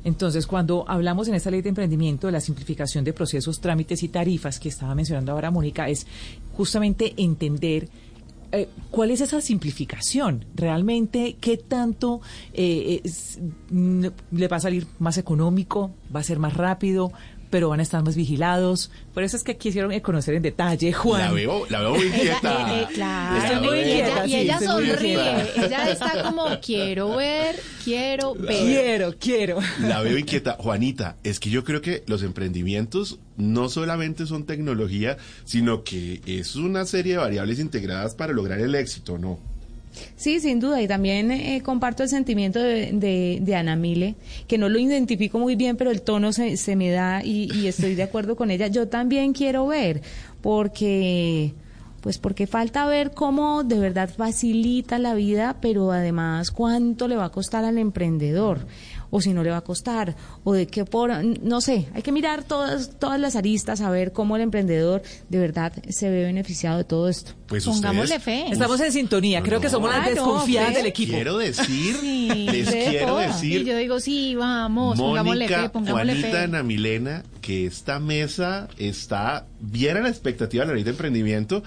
Entonces, 0.04 0.46
cuando 0.46 0.86
hablamos 0.88 1.28
en 1.28 1.34
esta 1.34 1.50
ley 1.50 1.60
de 1.60 1.68
emprendimiento 1.68 2.28
de 2.28 2.32
la 2.32 2.40
simplificación 2.40 3.04
de 3.04 3.12
procesos, 3.12 3.60
trámites 3.60 4.02
y 4.02 4.08
tarifas 4.08 4.58
que 4.58 4.70
estaba 4.70 4.94
mencionando 4.94 5.32
ahora 5.32 5.50
Mónica, 5.50 5.90
es 5.90 6.06
justamente 6.54 7.12
entender 7.18 7.90
eh, 8.52 8.68
¿cuál 8.90 9.10
es 9.10 9.20
esa 9.20 9.42
simplificación? 9.42 10.46
¿Realmente 10.54 11.36
qué 11.40 11.58
tanto 11.58 12.22
eh, 12.54 13.02
le 14.30 14.48
va 14.48 14.56
a 14.56 14.60
salir 14.60 14.86
más 14.98 15.18
económico? 15.18 15.90
¿Va 16.14 16.20
a 16.20 16.22
ser 16.22 16.38
más 16.38 16.54
rápido? 16.54 17.12
Pero 17.50 17.68
van 17.68 17.80
a 17.80 17.82
estar 17.82 18.02
más 18.02 18.16
vigilados. 18.16 18.90
Por 19.14 19.22
eso 19.22 19.36
es 19.36 19.44
que 19.44 19.56
quisieron 19.56 19.98
conocer 20.00 20.34
en 20.34 20.42
detalle, 20.42 20.92
Juan. 20.92 21.20
La 21.20 21.32
veo, 21.32 21.66
la 21.68 21.80
veo 21.80 21.94
muy 21.94 22.06
inquieta. 22.06 22.56
Eh, 22.66 22.82
eh, 22.82 22.86
claro, 22.94 23.74
y 23.74 23.78
ella, 23.78 24.26
y 24.26 24.36
ella 24.36 24.58
sonríe. 24.60 25.18
Ella 25.56 25.90
está 25.90 26.22
como, 26.22 26.46
quiero 26.60 27.16
ver, 27.16 27.56
quiero 27.84 28.34
ver. 28.34 28.48
Quiero, 28.48 29.14
quiero. 29.18 29.58
La 29.80 30.00
veo 30.00 30.18
inquieta. 30.18 30.56
Juanita, 30.58 31.16
es 31.22 31.38
que 31.38 31.50
yo 31.50 31.64
creo 31.64 31.80
que 31.80 32.02
los 32.06 32.22
emprendimientos 32.22 33.18
no 33.36 33.68
solamente 33.68 34.26
son 34.26 34.44
tecnología, 34.44 35.16
sino 35.44 35.84
que 35.84 36.20
es 36.26 36.56
una 36.56 36.86
serie 36.86 37.12
de 37.12 37.18
variables 37.18 37.58
integradas 37.58 38.14
para 38.14 38.32
lograr 38.32 38.60
el 38.60 38.74
éxito, 38.74 39.18
¿no? 39.18 39.38
Sí, 40.16 40.40
sin 40.40 40.60
duda, 40.60 40.80
y 40.80 40.88
también 40.88 41.30
eh, 41.30 41.62
comparto 41.64 42.02
el 42.02 42.08
sentimiento 42.08 42.58
de, 42.58 43.40
de, 43.40 43.54
Ana 43.54 43.76
Mile, 43.76 44.14
que 44.46 44.58
no 44.58 44.68
lo 44.68 44.78
identifico 44.78 45.38
muy 45.38 45.56
bien, 45.56 45.76
pero 45.76 45.90
el 45.90 46.02
tono 46.02 46.32
se, 46.32 46.56
se 46.56 46.76
me 46.76 46.90
da 46.90 47.22
y, 47.24 47.50
y 47.54 47.66
estoy 47.66 47.94
de 47.94 48.02
acuerdo 48.02 48.36
con 48.36 48.50
ella. 48.50 48.66
Yo 48.66 48.88
también 48.88 49.32
quiero 49.32 49.66
ver, 49.66 50.02
porque 50.42 51.54
pues 52.06 52.18
porque 52.18 52.46
falta 52.46 52.86
ver 52.86 53.10
cómo 53.10 53.64
de 53.64 53.80
verdad 53.80 54.08
facilita 54.08 54.96
la 55.00 55.14
vida, 55.14 55.56
pero 55.60 55.90
además 55.90 56.52
cuánto 56.52 57.08
le 57.08 57.16
va 57.16 57.24
a 57.24 57.32
costar 57.32 57.64
al 57.64 57.78
emprendedor 57.78 58.60
o 59.10 59.20
si 59.20 59.32
no 59.32 59.42
le 59.42 59.50
va 59.50 59.58
a 59.58 59.62
costar, 59.62 60.16
o 60.44 60.52
de 60.52 60.66
qué 60.66 60.84
por, 60.84 61.12
no 61.24 61.60
sé, 61.60 61.88
hay 61.94 62.02
que 62.02 62.12
mirar 62.12 62.44
todas, 62.44 62.98
todas 62.98 63.20
las 63.20 63.36
aristas 63.36 63.80
a 63.80 63.90
ver 63.90 64.12
cómo 64.12 64.36
el 64.36 64.42
emprendedor 64.42 65.02
de 65.28 65.38
verdad 65.38 65.72
se 65.88 66.10
ve 66.10 66.24
beneficiado 66.24 66.78
de 66.78 66.84
todo 66.84 67.08
esto. 67.08 67.32
Pues 67.46 67.64
Pongámosle 67.64 68.18
fe. 68.20 68.46
Estamos 68.50 68.80
en 68.80 68.92
sintonía, 68.92 69.42
creo 69.42 69.60
que 69.60 69.68
somos 69.70 69.90
las 69.90 70.06
desconfiadas 70.06 70.74
del 70.74 70.86
equipo. 70.86 71.12
Quiero 71.12 71.38
decir, 71.38 72.02
les 72.02 72.68
quiero 72.68 73.18
decir. 73.18 73.62
Y 73.62 73.64
yo 73.64 73.76
digo, 73.76 74.00
sí, 74.00 74.34
vamos, 74.34 74.98
pongámosle 74.98 75.48
fe, 75.48 75.68
pongámosle 75.68 76.12
Juanita, 76.12 76.30
fe. 76.30 76.38
Ana 76.38 76.62
Milena, 76.62 77.22
que 77.40 77.66
esta 77.66 78.00
mesa 78.00 78.68
está 78.78 79.46
bien 79.60 79.96
a 79.96 80.00
la 80.00 80.08
expectativa 80.08 80.64
de 80.64 80.68
la 80.68 80.74
ley 80.74 80.84
de 80.84 80.90
emprendimiento 80.90 81.62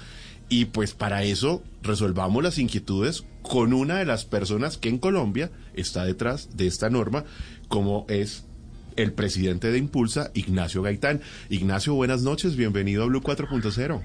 y 0.50 0.66
pues 0.66 0.94
para 0.94 1.24
eso 1.24 1.62
resolvamos 1.84 2.44
las 2.44 2.58
inquietudes 2.58 3.24
con 3.44 3.72
una 3.72 4.00
de 4.00 4.06
las 4.06 4.26
personas 4.26 4.78
que 4.78 4.90
en 4.90 4.98
Colombia 4.98 5.52
está 5.80 6.06
detrás 6.06 6.56
de 6.56 6.68
esta 6.68 6.90
norma, 6.90 7.24
como 7.68 8.06
es 8.10 8.48
el 8.96 9.14
presidente 9.14 9.72
de 9.72 9.78
Impulsa, 9.78 10.32
Ignacio 10.34 10.82
Gaitán. 10.82 11.22
Ignacio, 11.50 11.94
buenas 11.94 12.24
noches, 12.24 12.56
bienvenido 12.56 13.04
a 13.04 13.08
Blue 13.08 13.22
4.0. 13.22 14.02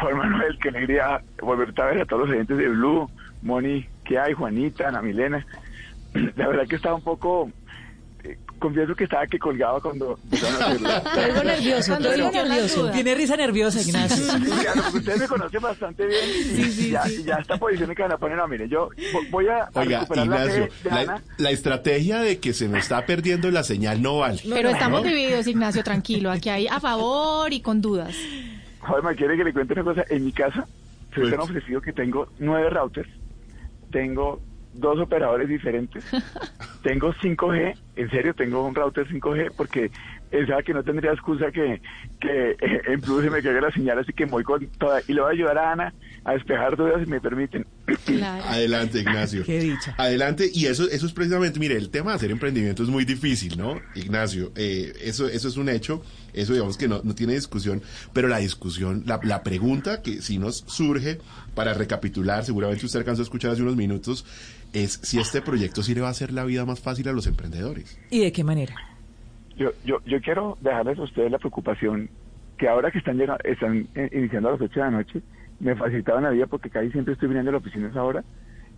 Juan 0.00 0.16
Manuel, 0.16 0.58
qué 0.62 0.68
alegría 0.68 1.22
volver 1.40 1.72
a 1.80 1.86
ver 1.86 2.02
a 2.02 2.06
todos 2.06 2.22
los 2.22 2.30
oyentes 2.30 2.56
de 2.56 2.68
Blue, 2.68 3.10
Moni, 3.42 3.86
¿qué 4.04 4.18
hay? 4.18 4.32
Juanita, 4.32 4.88
Ana 4.88 5.02
Milena. 5.02 5.44
La 6.36 6.48
verdad 6.48 6.66
que 6.68 6.76
estaba 6.76 6.94
un 6.94 7.02
poco 7.02 7.50
confieso 8.58 8.94
que 8.94 9.04
estaba 9.04 9.26
que 9.26 9.38
colgaba 9.38 9.80
cuando 9.80 10.18
Algo 10.30 11.44
nervioso, 11.44 11.94
algo 11.94 12.30
nervioso. 12.30 12.90
Tiene 12.90 13.14
risa 13.14 13.36
nerviosa, 13.36 13.80
Ignacio. 13.80 14.24
ustedes 14.94 15.20
me 15.20 15.28
conocen 15.28 15.60
bastante 15.60 16.06
bien 16.06 16.20
y, 16.54 16.90
ya, 16.90 17.02
ya, 17.24 17.36
esta 17.36 17.56
posición 17.56 17.94
que 17.94 18.02
van 18.02 18.12
a 18.12 18.18
poner, 18.18 18.36
no, 18.36 18.48
mire, 18.48 18.68
yo 18.68 18.90
voy 19.30 19.48
a, 19.48 19.68
Oiga, 19.74 20.06
Ignacio, 20.14 20.68
la, 20.84 21.22
la, 21.36 21.50
estrategia 21.50 22.20
de 22.20 22.38
que 22.38 22.52
se 22.52 22.68
me 22.68 22.78
está 22.78 23.04
perdiendo 23.06 23.50
la 23.50 23.62
señal 23.62 24.02
no 24.02 24.18
vale. 24.18 24.40
Pero 24.48 24.70
estamos 24.70 25.02
divididos, 25.02 25.46
Ignacio, 25.46 25.82
tranquilo. 25.82 26.30
Aquí 26.30 26.48
hay 26.48 26.66
a 26.66 26.80
favor 26.80 27.52
y 27.52 27.60
con 27.60 27.80
dudas. 27.80 28.14
Joder, 28.80 29.04
¿me 29.04 29.14
quiere 29.14 29.36
que 29.36 29.44
le 29.44 29.52
cuente 29.52 29.74
una 29.74 29.84
cosa? 29.84 30.04
En 30.08 30.24
mi 30.24 30.32
casa 30.32 30.66
se 31.14 31.20
me 31.20 31.28
han 31.28 31.40
ofrecido 31.40 31.80
que 31.80 31.92
tengo 31.92 32.28
nueve 32.38 32.70
routers, 32.70 33.08
tengo 33.90 34.40
dos 34.78 34.98
operadores 34.98 35.48
diferentes. 35.48 36.04
tengo 36.82 37.12
5G, 37.12 37.78
en 37.96 38.10
serio, 38.10 38.34
tengo 38.34 38.66
un 38.66 38.74
router 38.74 39.06
5G 39.08 39.52
porque 39.56 39.90
pensaba 40.30 40.62
que 40.62 40.74
no 40.74 40.82
tendría 40.82 41.12
excusa 41.12 41.50
que, 41.50 41.80
que 42.20 42.50
eh, 42.50 42.82
en 42.86 43.00
Plus 43.00 43.24
se 43.24 43.30
me 43.30 43.42
caiga 43.42 43.60
la 43.60 43.72
señal, 43.72 43.98
así 43.98 44.12
que 44.12 44.26
voy 44.26 44.44
con 44.44 44.66
toda. 44.78 45.00
Y 45.06 45.12
le 45.12 45.20
voy 45.20 45.30
a 45.30 45.32
ayudar 45.32 45.58
a 45.58 45.72
Ana 45.72 45.94
a 46.24 46.32
despejar 46.32 46.76
dudas 46.76 47.00
si 47.02 47.10
me 47.10 47.20
permiten. 47.20 47.66
Adelante, 48.44 49.00
Ignacio. 49.00 49.42
Qué 49.46 49.60
dicha. 49.60 49.94
Adelante, 49.96 50.50
y 50.52 50.66
eso, 50.66 50.88
eso 50.88 51.06
es 51.06 51.12
precisamente, 51.12 51.58
mire, 51.58 51.76
el 51.76 51.90
tema 51.90 52.10
de 52.10 52.16
hacer 52.16 52.30
emprendimiento 52.30 52.82
es 52.82 52.88
muy 52.88 53.04
difícil, 53.04 53.56
¿no? 53.56 53.80
Ignacio, 53.94 54.52
eh, 54.56 54.92
eso, 55.00 55.28
eso 55.28 55.48
es 55.48 55.56
un 55.56 55.68
hecho, 55.68 56.02
eso 56.34 56.52
digamos 56.52 56.76
que 56.76 56.88
no, 56.88 57.00
no 57.02 57.14
tiene 57.14 57.34
discusión, 57.34 57.82
pero 58.12 58.28
la 58.28 58.38
discusión, 58.38 59.04
la, 59.06 59.20
la 59.22 59.42
pregunta 59.42 60.02
que 60.02 60.20
si 60.20 60.38
nos 60.38 60.64
surge 60.66 61.18
para 61.54 61.74
recapitular, 61.74 62.44
seguramente 62.44 62.84
usted 62.84 63.00
alcanzó 63.00 63.22
a 63.22 63.24
escuchar 63.24 63.52
hace 63.52 63.62
unos 63.62 63.76
minutos, 63.76 64.24
es 64.72 64.92
si 65.02 65.18
este 65.18 65.42
proyecto 65.42 65.82
sí 65.82 65.94
le 65.94 66.00
va 66.00 66.08
a 66.08 66.10
hacer 66.10 66.32
la 66.32 66.44
vida 66.44 66.64
más 66.64 66.80
fácil 66.80 67.08
a 67.08 67.12
los 67.12 67.26
emprendedores. 67.26 67.98
¿Y 68.10 68.20
de 68.20 68.32
qué 68.32 68.44
manera? 68.44 68.74
Yo, 69.56 69.70
yo, 69.84 69.98
yo 70.06 70.20
quiero 70.20 70.56
dejarles 70.60 70.98
a 70.98 71.02
ustedes 71.02 71.30
la 71.30 71.38
preocupación 71.38 72.08
que 72.56 72.68
ahora 72.68 72.90
que 72.90 72.98
están, 72.98 73.16
llegando, 73.16 73.42
están 73.44 73.88
eh, 73.94 74.10
iniciando 74.12 74.48
a 74.48 74.52
las 74.52 74.60
8 74.60 74.72
de 74.72 74.80
la 74.80 74.90
noche, 74.90 75.22
me 75.60 75.74
facilitaban 75.74 76.24
la 76.24 76.30
vida 76.30 76.46
porque 76.46 76.70
casi 76.70 76.90
siempre 76.90 77.14
estoy 77.14 77.28
viniendo 77.28 77.50
a 77.50 77.52
la 77.52 77.58
oficina 77.58 77.88
esa 77.88 78.02
hora. 78.02 78.24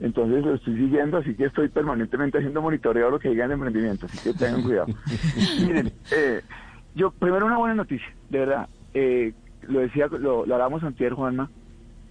Entonces 0.01 0.43
lo 0.43 0.55
estoy 0.55 0.77
siguiendo, 0.77 1.19
así 1.19 1.35
que 1.35 1.45
estoy 1.45 1.69
permanentemente 1.69 2.39
haciendo 2.39 2.63
monitoreo 2.63 3.07
de 3.07 3.11
lo 3.11 3.19
que 3.19 3.29
digan 3.29 3.49
de 3.49 3.55
emprendimiento, 3.55 4.07
así 4.07 4.19
que 4.19 4.39
tengan 4.39 4.63
cuidado. 4.63 4.87
Miren, 5.67 5.93
eh, 6.11 6.41
yo, 6.95 7.11
primero 7.11 7.45
una 7.45 7.59
buena 7.59 7.75
noticia, 7.75 8.09
de 8.31 8.39
verdad. 8.39 8.69
Eh, 8.95 9.35
lo 9.69 9.81
decía, 9.81 10.07
lo, 10.07 10.47
lo 10.47 10.55
hablábamos 10.55 10.83
antier, 10.83 11.13
Juanma, 11.13 11.51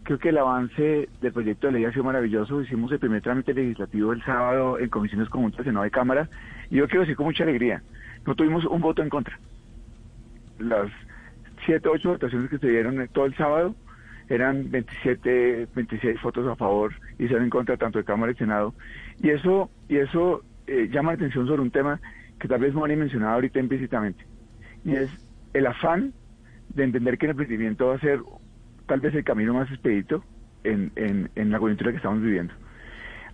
creo 0.04 0.20
que 0.20 0.30
el 0.30 0.38
avance 0.38 1.10
del 1.22 1.34
proyecto 1.34 1.68
de 1.68 1.74
ley 1.74 1.86
ha 1.86 1.92
sido 1.92 2.04
maravilloso. 2.04 2.62
Hicimos 2.62 2.92
el 2.92 3.00
primer 3.00 3.22
trámite 3.22 3.54
legislativo 3.54 4.14
el 4.14 4.24
sábado 4.24 4.80
en 4.80 4.90
comisiones 4.90 5.30
conjuntas 5.30 5.66
de 5.66 5.72
nueve 5.72 5.92
cámaras 5.92 6.30
y 6.70 6.78
yo 6.78 6.88
quiero 6.88 7.02
decir 7.02 7.16
con 7.16 7.26
mucha 7.26 7.44
alegría, 7.44 7.84
no 8.26 8.36
tuvimos 8.36 8.66
un 8.66 8.82
voto 8.82 9.02
en 9.02 9.10
contra. 9.10 9.40
las 10.60 10.92
siete, 11.66 11.90
ocho 11.90 12.10
votaciones 12.10 12.50
que 12.50 12.58
se 12.58 12.70
dieron 12.70 13.08
todo 13.12 13.26
el 13.26 13.36
sábado, 13.36 13.76
eran 14.30 14.70
27, 14.70 15.68
26 15.76 16.22
votos 16.22 16.48
a 16.48 16.56
favor 16.56 16.94
y 17.18 17.28
se 17.28 17.36
en 17.36 17.50
contra 17.50 17.78
tanto 17.78 18.00
de 18.00 18.06
Cámara 18.06 18.32
y 18.32 18.36
Senado. 18.36 18.74
Y 19.22 19.30
eso, 19.30 19.70
y 19.88 19.98
eso 19.98 20.44
eh, 20.68 20.88
llama 20.92 21.12
la 21.12 21.16
atención 21.16 21.48
sobre 21.48 21.62
un 21.62 21.72
tema 21.72 22.00
que 22.40 22.48
tal 22.48 22.62
vez 22.62 22.74
Moni 22.74 22.96
mencionaba 22.96 23.34
ahorita 23.34 23.60
implícitamente, 23.60 24.24
y 24.86 24.94
es 24.96 25.10
el 25.54 25.68
afán 25.68 26.14
de 26.70 26.84
entender 26.84 27.18
que 27.18 27.26
el 27.26 27.32
emprendimiento 27.32 27.88
va 27.88 27.96
a 27.96 28.00
ser 28.00 28.20
tal 28.90 29.00
vez 29.00 29.14
el 29.16 29.24
camino 29.24 29.54
más 29.54 29.70
expedito 29.70 30.24
en, 30.64 30.92
en, 30.96 31.52
la 31.52 31.60
coyuntura 31.60 31.92
que 31.92 31.98
estamos 31.98 32.22
viviendo. 32.22 32.54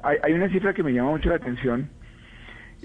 Hay, 0.04 0.18
hay, 0.22 0.34
una 0.34 0.50
cifra 0.50 0.74
que 0.74 0.84
me 0.84 0.94
llama 0.94 1.12
mucho 1.12 1.30
la 1.30 1.38
atención 1.38 1.90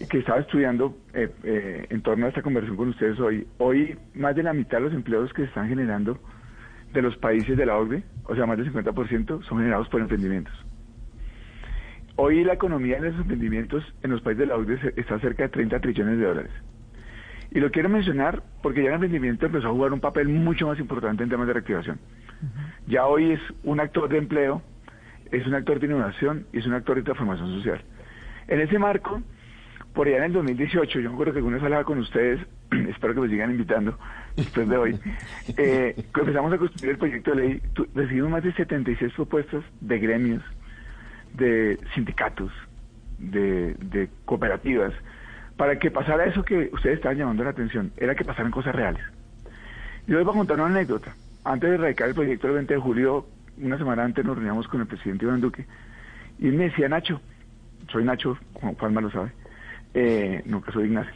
que 0.09 0.19
estaba 0.19 0.41
estudiando 0.41 0.97
eh, 1.13 1.29
eh, 1.43 1.87
en 1.91 2.01
torno 2.01 2.25
a 2.25 2.29
esta 2.31 2.43
conversación 2.43 2.77
con 2.77 2.89
ustedes 2.89 3.19
hoy. 3.19 3.47
Hoy 3.59 3.99
más 4.15 4.35
de 4.35 4.45
la 4.45 4.55
mitad 4.55 4.79
de 4.79 4.85
los 4.85 4.95
empleos 4.95 5.33
que 5.33 5.43
se 5.43 5.49
están 5.49 5.69
generando 5.69 6.19
de 6.95 7.03
los 7.03 7.17
países 7.17 7.57
de 7.57 7.67
la 7.67 7.77
OCDE, 7.77 8.03
o 8.25 8.35
sea, 8.35 8.47
más 8.47 8.57
del 8.57 8.73
50%, 8.73 9.43
son 9.45 9.59
generados 9.59 9.89
por 9.89 10.01
emprendimientos. 10.01 10.55
Hoy 12.17 12.45
la 12.45 12.55
economía 12.55 13.01
de 13.01 13.11
los 13.11 13.21
emprendimientos 13.21 13.85
en 14.03 14.13
los 14.13 14.23
países 14.23 14.41
de 14.41 14.47
la 14.47 14.57
OCDE 14.57 14.95
está 14.97 15.19
cerca 15.19 15.45
de 15.45 15.49
30 15.51 15.81
trillones 15.81 16.19
de 16.19 16.25
dólares. 16.25 16.53
Y 17.53 17.59
lo 17.59 17.71
quiero 17.71 17.89
mencionar 17.89 18.43
porque 18.63 18.83
ya 18.83 18.89
el 18.89 18.95
emprendimiento 18.95 19.47
empezó 19.47 19.69
a 19.69 19.73
jugar 19.73 19.93
un 19.93 20.01
papel 20.01 20.29
mucho 20.29 20.69
más 20.69 20.79
importante 20.79 21.25
en 21.25 21.31
temas 21.31 21.49
de 21.49 21.53
reactivación. 21.55 21.99
Ya 22.87 23.07
hoy 23.07 23.33
es 23.33 23.41
un 23.65 23.81
actor 23.81 24.09
de 24.09 24.19
empleo, 24.19 24.63
es 25.31 25.47
un 25.47 25.55
actor 25.55 25.79
de 25.79 25.87
innovación 25.87 26.47
y 26.53 26.59
es 26.59 26.67
un 26.67 26.75
actor 26.75 26.97
de 26.97 27.03
transformación 27.03 27.55
social. 27.57 27.83
En 28.49 28.61
ese 28.61 28.79
marco, 28.79 29.23
por 29.95 30.07
allá 30.07 30.19
en 30.19 30.25
el 30.25 30.33
2018, 30.33 31.01
yo 31.01 31.09
me 31.09 31.15
acuerdo 31.15 31.33
que 31.33 31.39
alguna 31.39 31.57
vez 31.57 31.65
hablaba 31.65 31.85
con 31.85 31.99
ustedes, 31.99 32.41
espero 32.89 33.15
que 33.15 33.21
me 33.21 33.29
sigan 33.29 33.51
invitando 33.51 33.99
después 34.37 34.69
de 34.69 34.77
hoy, 34.77 35.01
eh, 35.57 35.95
empezamos 35.97 36.53
a 36.53 36.59
construir 36.59 36.93
el 36.93 36.99
proyecto 36.99 37.31
de 37.33 37.37
ley, 37.37 37.63
recibimos 37.95 38.31
más 38.31 38.43
de 38.43 38.53
76 38.53 39.13
propuestas 39.15 39.63
de 39.81 39.99
gremios, 39.99 40.43
de 41.35 41.79
sindicatos, 41.95 42.53
de, 43.19 43.75
de 43.75 44.09
cooperativas, 44.25 44.93
para 45.57 45.79
que 45.79 45.91
pasara 45.91 46.25
eso 46.25 46.43
que 46.43 46.71
ustedes 46.73 46.97
estaban 46.97 47.19
llamando 47.19 47.45
la 47.45 47.51
atención, 47.51 47.93
era 47.97 48.15
que 48.15 48.25
pasaran 48.25 48.51
cosas 48.51 48.75
reales. 48.75 49.03
Yo 50.07 50.17
les 50.17 50.25
voy 50.25 50.35
a 50.35 50.39
contar 50.39 50.57
una 50.57 50.67
anécdota. 50.67 51.15
Antes 51.45 51.71
de 51.71 51.77
radicar 51.79 52.09
el 52.09 52.15
proyecto 52.15 52.49
el 52.49 52.55
20 52.55 52.75
de 52.75 52.81
julio, 52.81 53.27
una 53.59 53.79
semana 53.79 54.05
antes 54.05 54.25
nos 54.25 54.37
reuníamos 54.37 54.69
con 54.69 54.81
el 54.81 54.87
presidente 54.87 55.25
Iván 55.25 55.41
Duque, 55.41 55.67
y 56.39 56.47
me 56.47 56.65
decía, 56.65 56.89
Nacho, 56.89 57.21
soy 57.91 58.05
Nacho, 58.05 58.39
como 58.53 58.77
Palma 58.77 59.01
lo 59.01 59.11
sabe, 59.11 59.33
eh, 59.95 60.43
nunca 60.45 60.71
soy 60.73 60.87
Ignacio, 60.87 61.13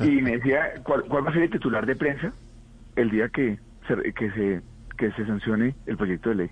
y 0.00 0.22
me 0.22 0.32
decía, 0.38 0.74
¿cuál, 0.82 1.04
va 1.24 1.30
a 1.30 1.32
ser 1.32 1.42
el 1.42 1.50
titular 1.50 1.86
de 1.86 1.96
prensa 1.96 2.32
el 2.96 3.10
día 3.10 3.28
que 3.28 3.58
se, 3.86 4.12
que 4.12 4.60
que 4.96 5.12
se 5.12 5.26
sancione 5.26 5.74
el 5.86 5.96
proyecto 5.96 6.30
de 6.30 6.34
ley? 6.34 6.50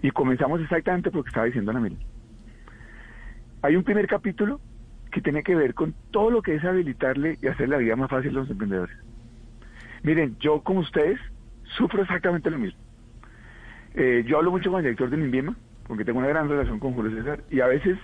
Y 0.00 0.10
comenzamos 0.12 0.60
exactamente 0.60 1.10
por 1.10 1.18
lo 1.18 1.24
que 1.24 1.28
estaba 1.28 1.46
diciendo 1.46 1.72
Ana 1.72 1.80
Mel. 1.80 1.96
Hay 3.62 3.74
un 3.74 3.82
primer 3.82 4.06
capítulo 4.06 4.60
que 5.10 5.20
tiene 5.20 5.42
que 5.42 5.56
ver 5.56 5.74
con 5.74 5.94
todo 6.12 6.30
lo 6.30 6.42
que 6.42 6.54
es 6.54 6.64
habilitarle 6.64 7.36
y 7.42 7.48
hacer 7.48 7.68
la 7.68 7.78
vida 7.78 7.96
más 7.96 8.08
fácil 8.08 8.30
a 8.30 8.40
los 8.40 8.50
emprendedores. 8.50 8.96
Miren, 10.04 10.36
yo 10.38 10.62
como 10.62 10.80
ustedes 10.80 11.18
sufro 11.76 12.02
exactamente 12.02 12.50
lo 12.50 12.58
mismo. 12.58 12.78
Eh, 13.94 14.24
yo 14.26 14.38
hablo 14.38 14.50
mucho 14.50 14.70
con 14.70 14.78
el 14.78 14.84
director 14.84 15.10
del 15.10 15.20
INVIMA, 15.20 15.56
porque 15.86 16.04
tengo 16.04 16.18
una 16.18 16.28
gran 16.28 16.48
relación 16.48 16.78
con 16.78 16.94
Julio 16.94 17.16
César, 17.16 17.42
y 17.50 17.60
a 17.60 17.66
veces 17.66 17.98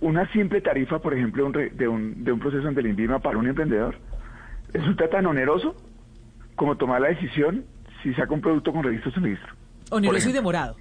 una 0.00 0.30
simple 0.32 0.60
tarifa, 0.60 1.00
por 1.00 1.14
ejemplo, 1.14 1.50
de, 1.50 1.88
un, 1.88 2.24
de 2.24 2.32
un 2.32 2.38
proceso 2.38 2.66
ante 2.66 2.80
el 2.80 2.88
INVIMA 2.88 3.18
para 3.18 3.38
un 3.38 3.46
emprendedor, 3.46 3.96
resulta 4.72 5.08
tan 5.08 5.26
oneroso 5.26 5.74
como 6.54 6.76
tomar 6.76 7.00
la 7.00 7.08
decisión 7.08 7.64
si 8.02 8.14
saca 8.14 8.32
un 8.32 8.40
producto 8.40 8.72
con 8.72 8.82
registro 8.82 9.10
o 9.10 9.14
sin 9.14 9.22
registro. 9.24 9.54
Oneroso 9.90 10.30
y 10.30 10.32
demorado. 10.32 10.76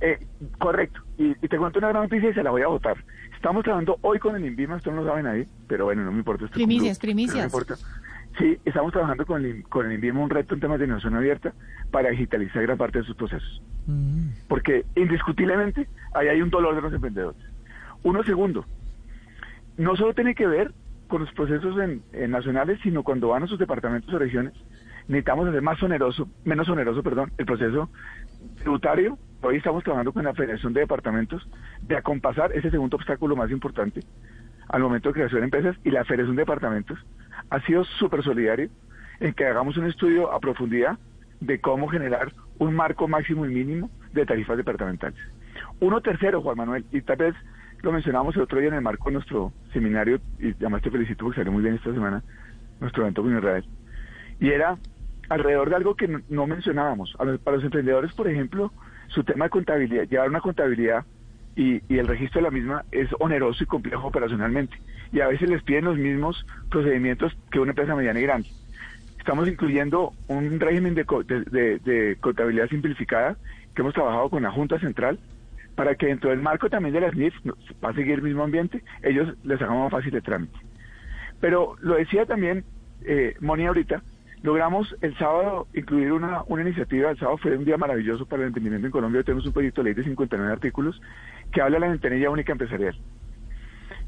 Eh, 0.00 0.26
correcto. 0.58 1.00
Y, 1.18 1.34
te 1.34 1.56
cuento 1.56 1.78
una 1.78 1.88
gran 1.88 2.04
noticia 2.04 2.30
y 2.30 2.34
se 2.34 2.42
la 2.42 2.50
voy 2.50 2.62
a 2.62 2.66
votar. 2.66 2.96
Estamos 3.34 3.62
trabajando 3.62 3.98
hoy 4.02 4.18
con 4.18 4.34
el 4.36 4.44
INVIMA, 4.44 4.78
esto 4.78 4.90
no 4.90 5.02
lo 5.02 5.08
sabe 5.08 5.22
nadie, 5.22 5.46
pero 5.68 5.84
bueno, 5.84 6.02
no 6.02 6.12
me 6.12 6.18
importa. 6.18 6.46
primicias, 6.48 6.98
primicias. 6.98 7.52
Sí, 8.38 8.58
estamos 8.64 8.92
trabajando 8.92 9.24
con 9.26 9.44
el, 9.44 9.62
con 9.64 9.86
el 9.86 9.92
INVIMA 9.92 10.20
un 10.20 10.30
reto 10.30 10.54
en 10.54 10.60
temas 10.60 10.78
de 10.78 10.86
innovación 10.86 11.14
abierta 11.14 11.52
para 11.90 12.10
digitalizar 12.10 12.62
gran 12.62 12.76
parte 12.76 12.98
de 12.98 13.04
sus 13.04 13.16
procesos. 13.16 13.62
Mm. 13.86 14.28
Porque 14.48 14.84
indiscutiblemente 14.96 15.88
ahí 16.14 16.28
hay 16.28 16.42
un 16.42 16.50
dolor 16.50 16.74
de 16.74 16.82
los 16.82 16.92
emprendedores. 16.92 17.40
Uno 18.02 18.24
segundo, 18.24 18.64
no 19.76 19.94
solo 19.96 20.14
tiene 20.14 20.34
que 20.34 20.46
ver 20.46 20.72
con 21.06 21.20
los 21.20 21.32
procesos 21.32 21.76
en, 21.78 22.30
nacionales, 22.30 22.80
sino 22.82 23.04
cuando 23.04 23.28
van 23.28 23.44
a 23.44 23.46
sus 23.46 23.58
departamentos 23.58 24.12
o 24.12 24.18
regiones, 24.18 24.54
necesitamos 25.06 25.48
hacer 25.48 25.62
más 25.62 25.80
oneroso, 25.82 26.28
menos 26.44 26.68
oneroso, 26.68 27.02
perdón, 27.02 27.30
el 27.38 27.46
proceso 27.46 27.88
tributario 28.58 29.16
Hoy 29.46 29.56
estamos 29.56 29.84
trabajando 29.84 30.14
con 30.14 30.24
la 30.24 30.32
Federación 30.32 30.72
de 30.72 30.80
Departamentos 30.80 31.46
de 31.82 31.98
acompasar 31.98 32.50
ese 32.52 32.70
segundo 32.70 32.96
obstáculo 32.96 33.36
más 33.36 33.50
importante 33.50 34.00
al 34.68 34.82
momento 34.82 35.08
de 35.08 35.14
creación 35.14 35.40
de 35.40 35.44
empresas 35.46 35.76
y 35.84 35.90
la 35.90 36.04
Federación 36.04 36.36
de 36.36 36.42
Departamentos 36.42 36.98
ha 37.50 37.60
sido 37.60 37.84
súper 37.84 38.22
solidario 38.22 38.70
en 39.20 39.32
que 39.34 39.46
hagamos 39.46 39.76
un 39.76 39.86
estudio 39.86 40.32
a 40.32 40.40
profundidad 40.40 40.98
de 41.40 41.60
cómo 41.60 41.88
generar 41.88 42.32
un 42.58 42.74
marco 42.74 43.08
máximo 43.08 43.46
y 43.46 43.54
mínimo 43.54 43.90
de 44.12 44.26
tarifas 44.26 44.56
departamentales. 44.56 45.18
Uno 45.80 46.00
tercero, 46.00 46.40
Juan 46.42 46.56
Manuel, 46.56 46.84
y 46.92 47.02
tal 47.02 47.16
vez 47.16 47.34
lo 47.82 47.92
mencionamos 47.92 48.34
el 48.36 48.42
otro 48.42 48.58
día 48.58 48.68
en 48.68 48.74
el 48.74 48.80
marco 48.80 49.08
de 49.08 49.14
nuestro 49.14 49.52
seminario, 49.72 50.20
y 50.38 50.52
además 50.52 50.82
te 50.82 50.90
felicito 50.90 51.24
porque 51.24 51.40
salió 51.40 51.52
muy 51.52 51.62
bien 51.62 51.74
esta 51.74 51.92
semana, 51.92 52.22
nuestro 52.80 53.02
evento 53.02 53.22
con 53.22 53.36
Israel, 53.36 53.64
y 54.40 54.50
era 54.50 54.78
alrededor 55.28 55.70
de 55.70 55.76
algo 55.76 55.94
que 55.94 56.08
no, 56.28 56.46
mencionábamos. 56.46 57.14
para 57.16 57.56
los 57.56 57.64
emprendedores, 57.64 58.12
por 58.12 58.28
ejemplo, 58.28 58.72
su 59.08 59.24
tema 59.24 59.46
de 59.46 59.50
contabilidad, 59.50 60.04
llevar 60.04 60.28
una 60.28 60.40
contabilidad 60.40 61.04
y, 61.56 61.80
el 61.94 62.06
registro 62.06 62.40
de 62.40 62.44
la 62.44 62.50
misma 62.50 62.84
es 62.90 63.08
oneroso 63.18 63.62
y 63.62 63.66
complejo 63.66 64.08
operacionalmente. 64.08 64.76
Y 65.12 65.20
a 65.20 65.28
veces 65.28 65.48
les 65.48 65.62
piden 65.62 65.84
los 65.84 65.96
mismos 65.96 66.44
procedimientos 66.70 67.36
que 67.50 67.60
una 67.60 67.70
empresa 67.70 67.94
mediana 67.94 68.20
y 68.20 68.24
grande. 68.24 68.48
Estamos 69.18 69.48
incluyendo 69.48 70.12
un 70.28 70.60
régimen 70.60 70.94
de, 70.94 71.04
de, 71.04 72.16
contabilidad 72.20 72.68
simplificada 72.68 73.36
que 73.74 73.82
hemos 73.82 73.94
trabajado 73.94 74.28
con 74.28 74.42
la 74.42 74.50
Junta 74.50 74.78
Central 74.78 75.18
para 75.74 75.94
que 75.94 76.06
dentro 76.06 76.30
del 76.30 76.40
marco 76.40 76.68
también 76.68 76.94
de 76.94 77.00
las 77.00 77.14
NIF, 77.14 77.34
va 77.84 77.90
a 77.90 77.94
seguir 77.94 78.14
el 78.14 78.22
mismo 78.22 78.44
ambiente, 78.44 78.84
ellos 79.02 79.34
les 79.42 79.60
hagamos 79.60 79.90
fácil 79.90 80.14
el 80.14 80.22
trámite. 80.22 80.56
Pero 81.40 81.74
lo 81.80 81.96
decía 81.96 82.26
también 82.26 82.64
eh, 83.04 83.34
Moni 83.40 83.66
ahorita, 83.66 84.02
Logramos 84.44 84.94
el 85.00 85.16
sábado 85.16 85.68
incluir 85.72 86.12
una, 86.12 86.42
una 86.48 86.60
iniciativa, 86.60 87.10
el 87.10 87.18
sábado 87.18 87.38
fue 87.38 87.56
un 87.56 87.64
día 87.64 87.78
maravilloso 87.78 88.26
para 88.26 88.42
el 88.42 88.48
emprendimiento 88.48 88.86
en 88.86 88.92
Colombia, 88.92 89.22
tenemos 89.22 89.46
un 89.46 89.54
proyecto 89.54 89.80
de 89.80 89.86
ley 89.86 89.94
de 89.94 90.04
59 90.04 90.52
artículos 90.52 91.00
que 91.50 91.62
habla 91.62 91.76
de 91.76 91.80
la 91.80 91.88
ventanilla 91.88 92.28
única 92.28 92.52
empresarial. 92.52 92.94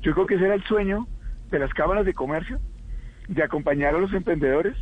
Yo 0.03 0.12
creo 0.12 0.26
que 0.26 0.34
ese 0.34 0.45
era 0.45 0.55
el 0.55 0.62
sueño 0.64 1.07
de 1.51 1.59
las 1.59 1.72
cámaras 1.72 2.05
de 2.05 2.12
comercio, 2.12 2.61
de 3.28 3.43
acompañar 3.43 3.95
a 3.95 3.99
los 3.99 4.12
emprendedores 4.12 4.76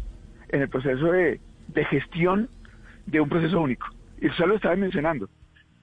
en 0.48 0.62
el 0.62 0.68
proceso 0.68 1.12
de, 1.12 1.40
gestión 1.88 2.48
de 3.06 3.20
un 3.20 3.28
proceso 3.28 3.60
único. 3.60 3.86
Y 4.20 4.26
eso 4.26 4.48
lo 4.48 4.56
estaba 4.56 4.74
mencionando. 4.74 5.28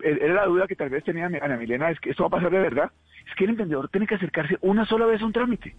E, 0.02 0.18
era 0.22 0.34
la 0.34 0.46
duda 0.48 0.68
que 0.68 0.76
tal 0.76 0.90
vez 0.90 1.06
tenía 1.06 1.28
Ana 1.28 1.56
Milena, 1.56 1.92
es 1.92 2.00
que 2.02 2.10
esto 2.10 2.24
va 2.24 2.28
a 2.28 2.42
pasar 2.42 2.52
de 2.52 2.60
verdad. 2.60 2.92
Es 3.26 3.34
que 3.36 3.46
el 3.46 3.52
emprendedor 3.52 3.88
tiene 3.88 4.06
que 4.06 4.16
acercarse 4.16 4.58
una 4.60 4.84
sola 4.86 5.06
vez 5.06 5.22
a 5.22 5.26
un 5.26 5.32
trámite 5.32 5.78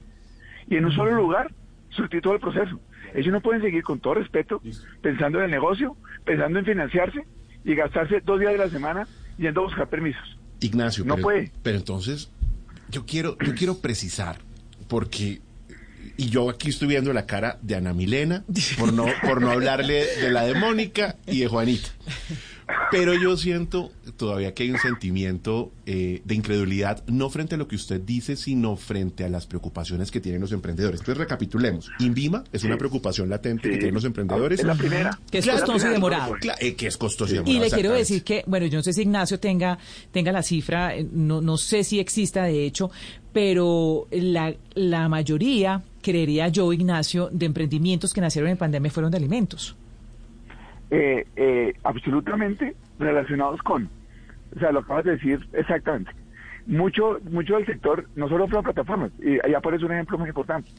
y 0.66 0.76
en 0.76 0.86
un 0.86 0.92
solo 0.92 1.14
lugar 1.14 1.52
surtir 1.90 2.22
todo 2.22 2.32
el 2.32 2.40
proceso. 2.40 2.80
Ellos 3.14 3.32
no 3.32 3.40
pueden 3.40 3.62
seguir, 3.62 3.82
con 3.82 4.00
todo 4.00 4.14
respeto, 4.14 4.62
pensando 5.00 5.38
en 5.38 5.44
el 5.44 5.50
negocio, 5.50 5.96
pensando 6.24 6.58
en 6.58 6.64
financiarse 6.64 7.24
y 7.64 7.74
gastarse 7.74 8.20
dos 8.24 8.40
días 8.40 8.52
de 8.52 8.58
la 8.58 8.68
semana 8.68 9.06
yendo 9.38 9.60
a 9.60 9.64
buscar 9.64 9.88
permisos. 9.88 10.38
Ignacio, 10.60 11.04
no 11.04 11.16
pero, 11.16 11.22
puede. 11.22 11.52
Pero 11.62 11.78
entonces, 11.78 12.30
yo 12.90 13.04
quiero, 13.04 13.36
yo 13.44 13.54
quiero 13.54 13.78
precisar, 13.78 14.38
porque 14.88 15.40
y 16.16 16.28
yo 16.28 16.50
aquí 16.50 16.70
estoy 16.70 16.88
viendo 16.88 17.12
la 17.12 17.26
cara 17.26 17.58
de 17.62 17.74
Ana 17.74 17.94
Milena 17.94 18.44
por 18.78 18.92
no 18.92 19.06
por 19.22 19.40
no 19.40 19.50
hablarle 19.50 20.04
de 20.20 20.30
la 20.30 20.44
de 20.44 20.54
Mónica 20.54 21.16
y 21.26 21.40
de 21.40 21.48
Juanita. 21.48 21.88
Pero 22.90 23.14
yo 23.14 23.36
siento 23.36 23.90
todavía 24.16 24.52
que 24.54 24.64
hay 24.64 24.70
un 24.70 24.78
sentimiento 24.78 25.72
eh, 25.86 26.20
de 26.24 26.34
incredulidad, 26.34 27.02
no 27.06 27.30
frente 27.30 27.54
a 27.54 27.58
lo 27.58 27.66
que 27.66 27.76
usted 27.76 28.00
dice, 28.00 28.36
sino 28.36 28.76
frente 28.76 29.24
a 29.24 29.28
las 29.28 29.46
preocupaciones 29.46 30.10
que 30.10 30.20
tienen 30.20 30.40
los 30.40 30.52
emprendedores. 30.52 31.00
Entonces, 31.00 31.18
recapitulemos. 31.18 31.90
INVIMA 31.98 32.44
es 32.52 32.64
una 32.64 32.76
preocupación 32.76 33.30
latente 33.30 33.70
que 33.70 33.76
tienen 33.76 33.94
los 33.94 34.04
emprendedores. 34.04 34.60
Es 34.60 34.66
la 34.66 34.74
primera. 34.74 35.18
Que 35.30 35.38
es 35.38 35.48
costoso 35.48 35.88
y 35.88 35.90
demorado. 35.90 36.34
Eh, 36.60 36.74
que 36.74 36.86
es 36.86 36.96
costoso 36.96 37.32
y 37.32 37.38
demorado. 37.38 37.56
Y 37.56 37.60
le 37.60 37.70
quiero 37.70 37.92
decir 37.92 38.22
que, 38.24 38.44
bueno, 38.46 38.66
yo 38.66 38.78
no 38.78 38.82
sé 38.82 38.92
si 38.92 39.02
Ignacio 39.02 39.40
tenga, 39.40 39.78
tenga 40.10 40.32
la 40.32 40.42
cifra, 40.42 40.94
eh, 40.94 41.06
no, 41.10 41.40
no 41.40 41.56
sé 41.56 41.84
si 41.84 41.98
exista 41.98 42.44
de 42.44 42.66
hecho, 42.66 42.90
pero 43.32 44.06
la, 44.10 44.54
la 44.74 45.08
mayoría, 45.08 45.82
creería 46.02 46.48
yo, 46.48 46.72
Ignacio, 46.72 47.30
de 47.32 47.46
emprendimientos 47.46 48.12
que 48.12 48.20
nacieron 48.20 48.50
en 48.50 48.58
pandemia 48.58 48.90
fueron 48.90 49.10
de 49.10 49.16
alimentos 49.16 49.76
eh, 50.94 51.26
eh, 51.36 51.72
absolutamente 51.84 52.76
relacionados 52.98 53.62
con, 53.62 53.88
o 54.54 54.58
sea, 54.58 54.72
lo 54.72 54.80
acabas 54.80 55.06
de 55.06 55.12
decir 55.12 55.40
exactamente. 55.54 56.12
Mucho, 56.66 57.18
mucho 57.30 57.56
del 57.56 57.64
sector, 57.64 58.06
no 58.14 58.28
solo 58.28 58.44
por 58.44 58.56
las 58.56 58.64
plataformas, 58.64 59.10
y 59.18 59.40
allá 59.42 59.56
aparece 59.56 59.86
un 59.86 59.92
ejemplo 59.92 60.18
muy 60.18 60.28
importante. 60.28 60.70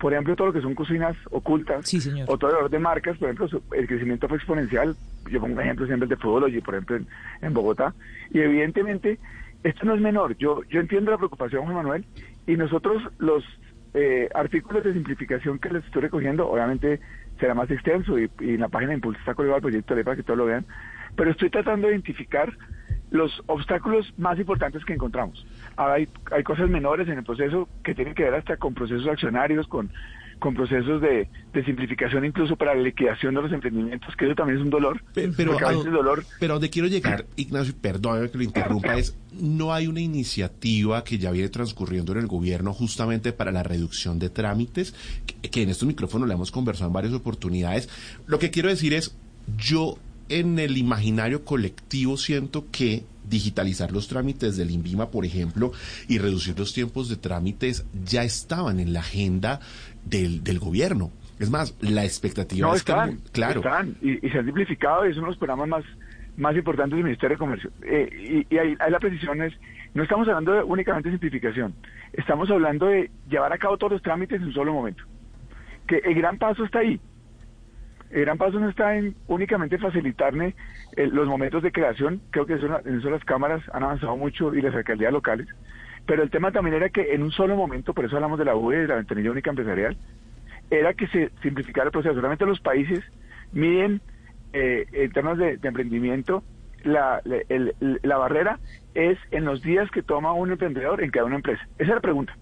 Por 0.00 0.12
ejemplo, 0.12 0.34
todo 0.34 0.48
lo 0.48 0.52
que 0.52 0.60
son 0.60 0.74
cocinas 0.74 1.16
ocultas 1.30 1.88
o 2.26 2.36
todo 2.36 2.50
el 2.50 2.56
valor 2.56 2.70
de 2.70 2.78
marcas, 2.80 3.16
por 3.16 3.30
ejemplo, 3.30 3.62
el 3.72 3.86
crecimiento 3.86 4.26
fue 4.26 4.38
exponencial. 4.38 4.96
Yo 5.30 5.40
pongo 5.40 5.54
un 5.54 5.60
ejemplo 5.60 5.86
siempre 5.86 6.06
el 6.06 6.10
de 6.10 6.16
Foodology, 6.16 6.60
por 6.62 6.74
ejemplo, 6.74 6.96
en, 6.96 7.06
en 7.40 7.54
Bogotá. 7.54 7.94
Y 8.32 8.40
evidentemente, 8.40 9.18
esto 9.62 9.84
no 9.84 9.94
es 9.94 10.00
menor. 10.00 10.36
Yo, 10.38 10.62
yo 10.70 10.80
entiendo 10.80 11.12
la 11.12 11.18
preocupación, 11.18 11.62
Juan 11.62 11.76
Manuel, 11.76 12.04
y 12.46 12.56
nosotros 12.56 13.02
los 13.18 13.44
eh, 13.92 14.28
artículos 14.34 14.84
de 14.84 14.94
simplificación 14.94 15.58
que 15.58 15.68
les 15.68 15.84
estoy 15.84 16.02
recogiendo, 16.02 16.48
obviamente 16.48 17.00
será 17.40 17.54
más 17.54 17.70
extenso 17.70 18.18
y, 18.18 18.30
y 18.40 18.54
en 18.54 18.60
la 18.60 18.68
página 18.68 18.90
de 18.90 18.96
Impulso 18.96 19.18
está 19.18 19.34
colgado 19.34 19.56
el 19.56 19.62
proyecto 19.62 19.94
de 19.94 19.98
ley 19.98 20.04
para 20.04 20.16
que 20.16 20.22
todos 20.22 20.38
lo 20.38 20.46
vean, 20.46 20.64
pero 21.16 21.30
estoy 21.30 21.50
tratando 21.50 21.88
de 21.88 21.94
identificar 21.94 22.52
los 23.10 23.42
obstáculos 23.46 24.12
más 24.18 24.38
importantes 24.38 24.84
que 24.84 24.94
encontramos. 24.94 25.44
Hay, 25.76 26.08
hay 26.30 26.42
cosas 26.44 26.68
menores 26.68 27.08
en 27.08 27.18
el 27.18 27.24
proceso 27.24 27.68
que 27.82 27.94
tienen 27.94 28.14
que 28.14 28.22
ver 28.22 28.34
hasta 28.34 28.56
con 28.56 28.74
procesos 28.74 29.08
accionarios, 29.08 29.66
con, 29.66 29.90
con 30.40 30.54
procesos 30.54 31.00
de, 31.00 31.28
de 31.52 31.64
simplificación 31.64 32.24
incluso 32.24 32.56
para 32.56 32.74
la 32.74 32.82
liquidación 32.82 33.34
de 33.34 33.42
los 33.42 33.52
emprendimientos, 33.52 34.16
que 34.16 34.24
eso 34.24 34.34
también 34.34 34.58
es 34.58 34.64
un 34.64 34.70
dolor. 34.70 35.02
Pero, 35.14 35.32
porque 35.32 35.64
a 35.64 35.68
veces 35.68 35.92
dolor 35.92 36.24
pero 36.40 36.54
donde 36.54 36.70
quiero 36.70 36.88
llegar, 36.88 37.26
Ignacio, 37.36 37.74
perdóname 37.80 38.30
que 38.30 38.38
lo 38.38 38.44
interrumpa, 38.44 38.96
es 38.96 39.16
no 39.32 39.72
hay 39.72 39.86
una 39.86 40.00
iniciativa 40.00 41.04
que 41.04 41.18
ya 41.18 41.30
viene 41.30 41.48
transcurriendo 41.48 42.12
en 42.12 42.18
el 42.18 42.26
gobierno 42.26 42.72
justamente 42.72 43.32
para 43.32 43.52
la 43.52 43.62
reducción 43.62 44.18
de 44.18 44.30
trámites, 44.30 44.94
que, 45.26 45.50
que 45.50 45.62
en 45.62 45.68
estos 45.68 45.86
micrófonos 45.86 46.26
le 46.26 46.34
hemos 46.34 46.50
conversado 46.50 46.88
en 46.88 46.94
varias 46.94 47.14
oportunidades. 47.14 47.88
Lo 48.26 48.38
que 48.38 48.50
quiero 48.50 48.68
decir 48.68 48.94
es, 48.94 49.14
yo 49.56 49.98
en 50.28 50.58
el 50.58 50.76
imaginario 50.78 51.44
colectivo 51.44 52.16
siento 52.16 52.66
que 52.70 53.04
digitalizar 53.28 53.92
los 53.92 54.08
trámites 54.08 54.56
del 54.56 54.70
INVIMA, 54.70 55.10
por 55.10 55.24
ejemplo, 55.24 55.72
y 56.08 56.18
reducir 56.18 56.58
los 56.58 56.72
tiempos 56.72 57.08
de 57.08 57.16
trámites 57.16 57.84
ya 58.04 58.24
estaban 58.24 58.80
en 58.80 58.92
la 58.92 59.00
agenda 59.00 59.60
del, 60.04 60.42
del 60.42 60.58
gobierno. 60.58 61.10
Es 61.38 61.50
más, 61.50 61.76
la 61.80 62.04
expectativa 62.04 62.68
No, 62.68 62.74
es 62.74 62.80
están, 62.80 63.18
claro. 63.32 63.60
están, 63.60 63.96
y, 64.02 64.26
y 64.26 64.30
se 64.30 64.38
han 64.38 64.44
simplificado 64.44 65.06
y 65.06 65.10
es 65.10 65.16
uno 65.16 65.26
de 65.26 65.30
los 65.32 65.38
programas 65.38 65.68
más, 65.68 65.84
más 66.36 66.54
importantes 66.54 66.96
del 66.96 67.04
Ministerio 67.04 67.36
de 67.36 67.38
Comercio. 67.38 67.70
Eh, 67.82 68.44
y 68.50 68.54
y 68.54 68.58
ahí, 68.58 68.76
ahí 68.78 68.90
la 68.90 68.98
precisión 68.98 69.40
es, 69.42 69.54
no 69.94 70.02
estamos 70.02 70.28
hablando 70.28 70.52
de 70.52 70.62
únicamente 70.62 71.08
de 71.08 71.14
simplificación, 71.14 71.74
estamos 72.12 72.50
hablando 72.50 72.86
de 72.86 73.10
llevar 73.28 73.52
a 73.52 73.58
cabo 73.58 73.78
todos 73.78 73.92
los 73.94 74.02
trámites 74.02 74.40
en 74.40 74.48
un 74.48 74.52
solo 74.52 74.72
momento. 74.74 75.02
Que 75.86 75.96
el 75.98 76.14
gran 76.14 76.36
paso 76.38 76.64
está 76.64 76.80
ahí. 76.80 77.00
El 78.10 78.22
gran 78.22 78.38
paso 78.38 78.58
no 78.58 78.68
está 78.68 78.96
en 78.96 79.14
únicamente 79.28 79.78
facilitarme 79.78 80.54
eh, 80.96 81.06
los 81.06 81.26
momentos 81.28 81.62
de 81.62 81.70
creación, 81.72 82.20
creo 82.30 82.44
que 82.44 82.54
eso, 82.54 82.66
en 82.84 82.98
eso 82.98 83.08
las 83.08 83.24
cámaras 83.24 83.62
han 83.72 83.84
avanzado 83.84 84.16
mucho 84.16 84.52
y 84.52 84.60
las 84.60 84.74
alcaldías 84.74 85.12
locales, 85.12 85.46
pero 86.06 86.22
el 86.22 86.30
tema 86.30 86.50
también 86.52 86.76
era 86.76 86.88
que 86.88 87.14
en 87.14 87.22
un 87.22 87.30
solo 87.32 87.56
momento, 87.56 87.94
por 87.94 88.04
eso 88.04 88.16
hablamos 88.16 88.38
de 88.38 88.44
la 88.44 88.56
UE, 88.56 88.78
de 88.78 88.88
la 88.88 88.96
ventanilla 88.96 89.30
única 89.30 89.50
empresarial, 89.50 89.96
era 90.70 90.94
que 90.94 91.06
se 91.08 91.30
simplificara 91.42 91.86
el 91.86 91.92
proceso. 91.92 92.14
Solamente 92.14 92.46
los 92.46 92.60
países 92.60 93.00
miden 93.52 94.00
eh, 94.52 94.86
en 94.92 95.12
términos 95.12 95.38
de, 95.38 95.58
emprendimiento, 95.62 96.42
la, 96.82 97.20
la- 97.24 97.42
el- 97.48 97.74
la 98.02 98.16
barrera 98.16 98.58
es 98.94 99.18
en 99.30 99.44
los 99.44 99.62
días 99.62 99.90
que 99.90 100.02
toma 100.02 100.32
un 100.32 100.50
emprendedor 100.50 101.02
en 101.02 101.10
cada 101.10 101.26
una 101.26 101.36
empresa. 101.36 101.62
Esa 101.78 101.90
es 101.90 101.94
la 101.96 102.00
pregunta. 102.00 102.36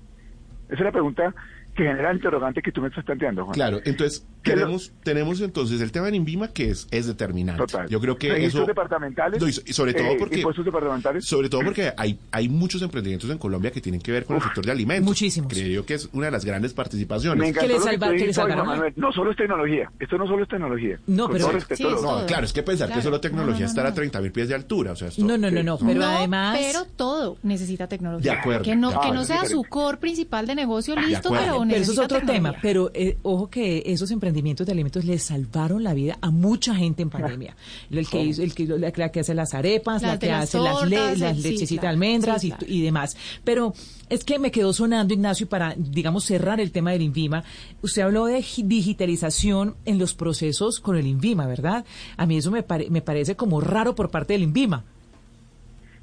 Esa 0.68 0.74
es 0.76 0.84
la 0.84 0.92
pregunta 0.92 1.34
que 1.74 1.84
genera 1.84 2.10
el 2.10 2.16
interrogante 2.16 2.62
que 2.62 2.72
tú 2.72 2.80
me 2.82 2.88
estás 2.88 3.04
planteando, 3.04 3.44
Juan. 3.44 3.54
Claro, 3.54 3.78
entonces 3.84 4.26
¿Qué 4.48 4.56
lo- 4.56 4.62
tenemos, 4.62 4.92
tenemos 5.02 5.40
entonces 5.40 5.80
el 5.80 5.92
tema 5.92 6.10
de 6.10 6.16
INVIMA 6.16 6.48
que 6.48 6.70
es, 6.70 6.86
es 6.90 7.06
determinante. 7.06 7.64
Yo 7.88 8.00
creo 8.00 8.16
que 8.16 8.28
Registros 8.30 8.62
eso... 8.62 8.66
departamentales, 8.66 9.40
No, 9.40 9.48
y 9.48 9.52
sobre 9.52 9.94
todo 9.94 10.06
eh, 10.08 10.16
porque... 10.18 10.36
impuestos 10.38 10.64
departamentales. 10.64 11.24
Sobre 11.24 11.48
todo 11.48 11.62
porque 11.64 11.92
hay, 11.96 12.18
hay 12.30 12.48
muchos 12.48 12.82
emprendimientos 12.82 13.30
en 13.30 13.38
Colombia 13.38 13.70
que 13.70 13.80
tienen 13.80 14.00
que 14.00 14.12
ver 14.12 14.24
con 14.24 14.36
el 14.36 14.42
sector 14.42 14.64
de 14.64 14.72
alimentos. 14.72 15.04
Muchísimos. 15.06 15.52
Creo 15.52 15.68
yo 15.68 15.86
que 15.86 15.94
es 15.94 16.08
una 16.12 16.26
de 16.26 16.32
las 16.32 16.44
grandes 16.44 16.72
participaciones. 16.74 17.38
Me 17.40 17.48
encantó 17.48 17.66
que 17.68 18.12
dijiste 18.12 18.40
hoy, 18.40 18.52
Juan 18.52 18.66
Manuel. 18.66 18.92
No 18.96 19.12
solo 19.12 19.30
es 19.30 19.36
tecnología. 19.36 19.90
Esto 19.98 20.18
no 20.18 20.26
solo 20.26 20.42
es 20.42 20.48
tecnología. 20.48 20.98
No, 21.06 21.28
pero- 21.28 21.50
respeto, 21.50 21.76
Sí, 21.76 21.82
todo. 21.84 22.20
No, 22.20 22.26
claro, 22.26 22.44
es 22.44 22.52
que 22.52 22.62
pensar 22.62 22.92
que 22.92 23.02
solo 23.02 23.20
tecnología 23.20 23.52
No, 23.52 23.58
no, 23.60 23.64
no, 23.64 23.66
estará 23.66 23.88
a 23.88 23.90
no. 23.90 23.94
30 23.96 24.20
mil 24.20 24.32
pies 24.32 24.48
de 24.48 24.54
altura. 24.54 24.92
O 24.92 24.96
sea, 24.96 25.08
esto- 25.08 25.24
No, 25.24 25.36
no, 25.38 25.50
no, 25.50 25.62
no, 25.62 25.78
pero 25.78 26.04
además... 26.04 26.58
pero 26.60 26.84
todo 26.96 27.36
necesita 27.42 27.86
tecnología. 27.88 28.32
De 28.32 28.38
acuerdo. 28.38 28.62
Que 28.62 28.76
no, 28.76 29.00
que 29.00 29.10
no 29.12 29.24
sea 29.24 29.44
su 29.44 29.62
core 29.64 29.98
principal 29.98 30.46
de 30.46 30.54
negocio, 30.54 30.94
listo, 30.96 31.30
pero 31.30 31.40
Pero 31.40 31.54
eso 31.54 31.62
es 31.62 31.68
necesita 31.68 32.02
otro 32.04 32.20
tema. 32.26 32.54
Pero 32.62 32.90
eh, 32.94 33.16
ojo 33.22 33.48
que 33.50 33.82
esos 33.86 34.10
emprendimientos 34.10 34.37
de 34.42 34.72
alimentos 34.72 35.04
les 35.04 35.22
salvaron 35.22 35.82
la 35.82 35.94
vida 35.94 36.18
a 36.20 36.30
mucha 36.30 36.74
gente 36.74 37.02
en 37.02 37.10
pandemia. 37.10 37.56
El 37.90 38.08
que 38.08 38.22
hizo, 38.22 38.42
el 38.42 38.54
que, 38.54 38.66
la, 38.66 38.92
la 38.94 39.08
que 39.10 39.20
hace 39.20 39.34
las 39.34 39.54
arepas, 39.54 40.02
la 40.02 40.18
que 40.18 40.28
las 40.28 40.44
hace 40.44 40.58
las, 40.58 40.88
le- 40.88 40.96
tortas, 40.96 41.18
las 41.18 41.36
sí, 41.36 41.42
lechecitas 41.42 41.68
de 41.70 41.78
claro. 41.80 41.88
almendras 41.92 42.40
Sí, 42.40 42.46
y, 42.48 42.50
claro. 42.50 42.66
y 42.68 42.82
demás. 42.82 43.16
Pero 43.44 43.72
es 44.08 44.24
que 44.24 44.38
me 44.38 44.50
quedó 44.50 44.72
sonando, 44.72 45.12
Ignacio, 45.14 45.48
para, 45.48 45.74
digamos, 45.76 46.24
cerrar 46.24 46.60
el 46.60 46.70
tema 46.72 46.92
del 46.92 47.02
INVIMA. 47.02 47.44
Usted 47.82 48.02
habló 48.02 48.26
de 48.26 48.42
gi- 48.42 48.62
digitalización 48.64 49.74
en 49.84 49.98
los 49.98 50.14
procesos 50.14 50.80
con 50.80 50.96
el 50.96 51.06
INVIMA, 51.06 51.46
¿verdad? 51.46 51.84
A 52.16 52.26
mí 52.26 52.36
eso 52.36 52.50
me, 52.50 52.62
pare- 52.62 52.90
me 52.90 53.02
parece 53.02 53.36
como 53.36 53.60
raro 53.60 53.94
por 53.94 54.10
parte 54.10 54.32
del 54.34 54.42
INVIMA. 54.44 54.84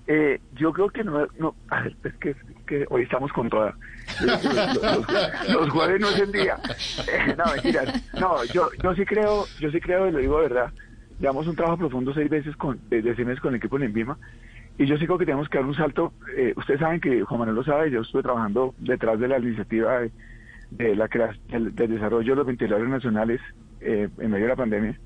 Eh, 0.07 0.39
yo 0.55 0.71
creo 0.71 0.89
que 0.89 1.03
no, 1.03 1.25
no 1.39 1.55
a 1.69 1.81
ver, 1.81 1.95
es 2.03 2.13
que, 2.15 2.36
que 2.66 2.86
hoy 2.89 3.03
estamos 3.03 3.32
con 3.32 3.49
toda. 3.49 3.76
Los, 4.22 4.43
los- 5.49 5.70
jueves 5.70 5.99
no 6.01 6.09
es 6.09 6.20
el 6.20 6.32
día. 6.32 6.57
Eh, 7.07 7.36
no, 7.38 7.43
mentiras. 7.53 8.03
No, 8.20 8.43
yo, 8.45 8.70
yo 8.84 8.93
sí 8.95 9.05
creo, 9.05 9.45
yo 9.59 9.72
sí 9.72 9.80
creo, 9.80 10.07
y 10.07 10.11
lo 10.11 10.20
digo 10.20 10.38
de 10.41 10.47
verdad. 10.49 10.74
Llevamos 11.20 11.47
un 11.47 11.55
trabajo 11.55 11.78
profundo 11.78 12.13
seis 12.13 12.30
veces 12.30 12.55
con, 12.57 12.80
eh, 12.91 13.01
de 13.01 13.16
seis 13.16 13.26
meses 13.28 13.39
con 13.41 13.53
el 13.53 13.57
equipo 13.57 13.78
de 13.80 13.86
Envima. 13.86 14.18
Y 14.78 14.86
yo 14.86 14.97
sí 14.97 15.05
creo 15.05 15.18
que 15.18 15.26
tenemos 15.26 15.47
que 15.47 15.57
dar 15.57 15.66
un 15.68 15.76
salto. 15.76 16.13
Eh, 16.36 16.53
ustedes 16.57 16.80
saben 16.82 16.99
que 16.99 17.22
Juan 17.22 17.39
Manuel 17.39 17.55
lo 17.55 17.63
sabe, 17.63 17.89
yo 17.91 18.01
estuve 18.01 18.24
trabajando 18.24 18.76
detrás 18.80 19.20
de 19.20 19.28
la 19.30 19.39
iniciativa 19.39 19.99
de, 20.72 20.95
la 20.95 21.07
del, 21.49 21.74
del 21.74 21.89
desarrollo 21.91 22.32
de 22.34 22.36
los 22.36 22.45
ventiladores 22.47 22.89
nacionales 22.89 23.39
eh, 23.80 24.09
en 24.20 24.32
medio 24.32 24.45
de 24.45 24.49
la 24.49 24.55
pandemia. 24.57 24.99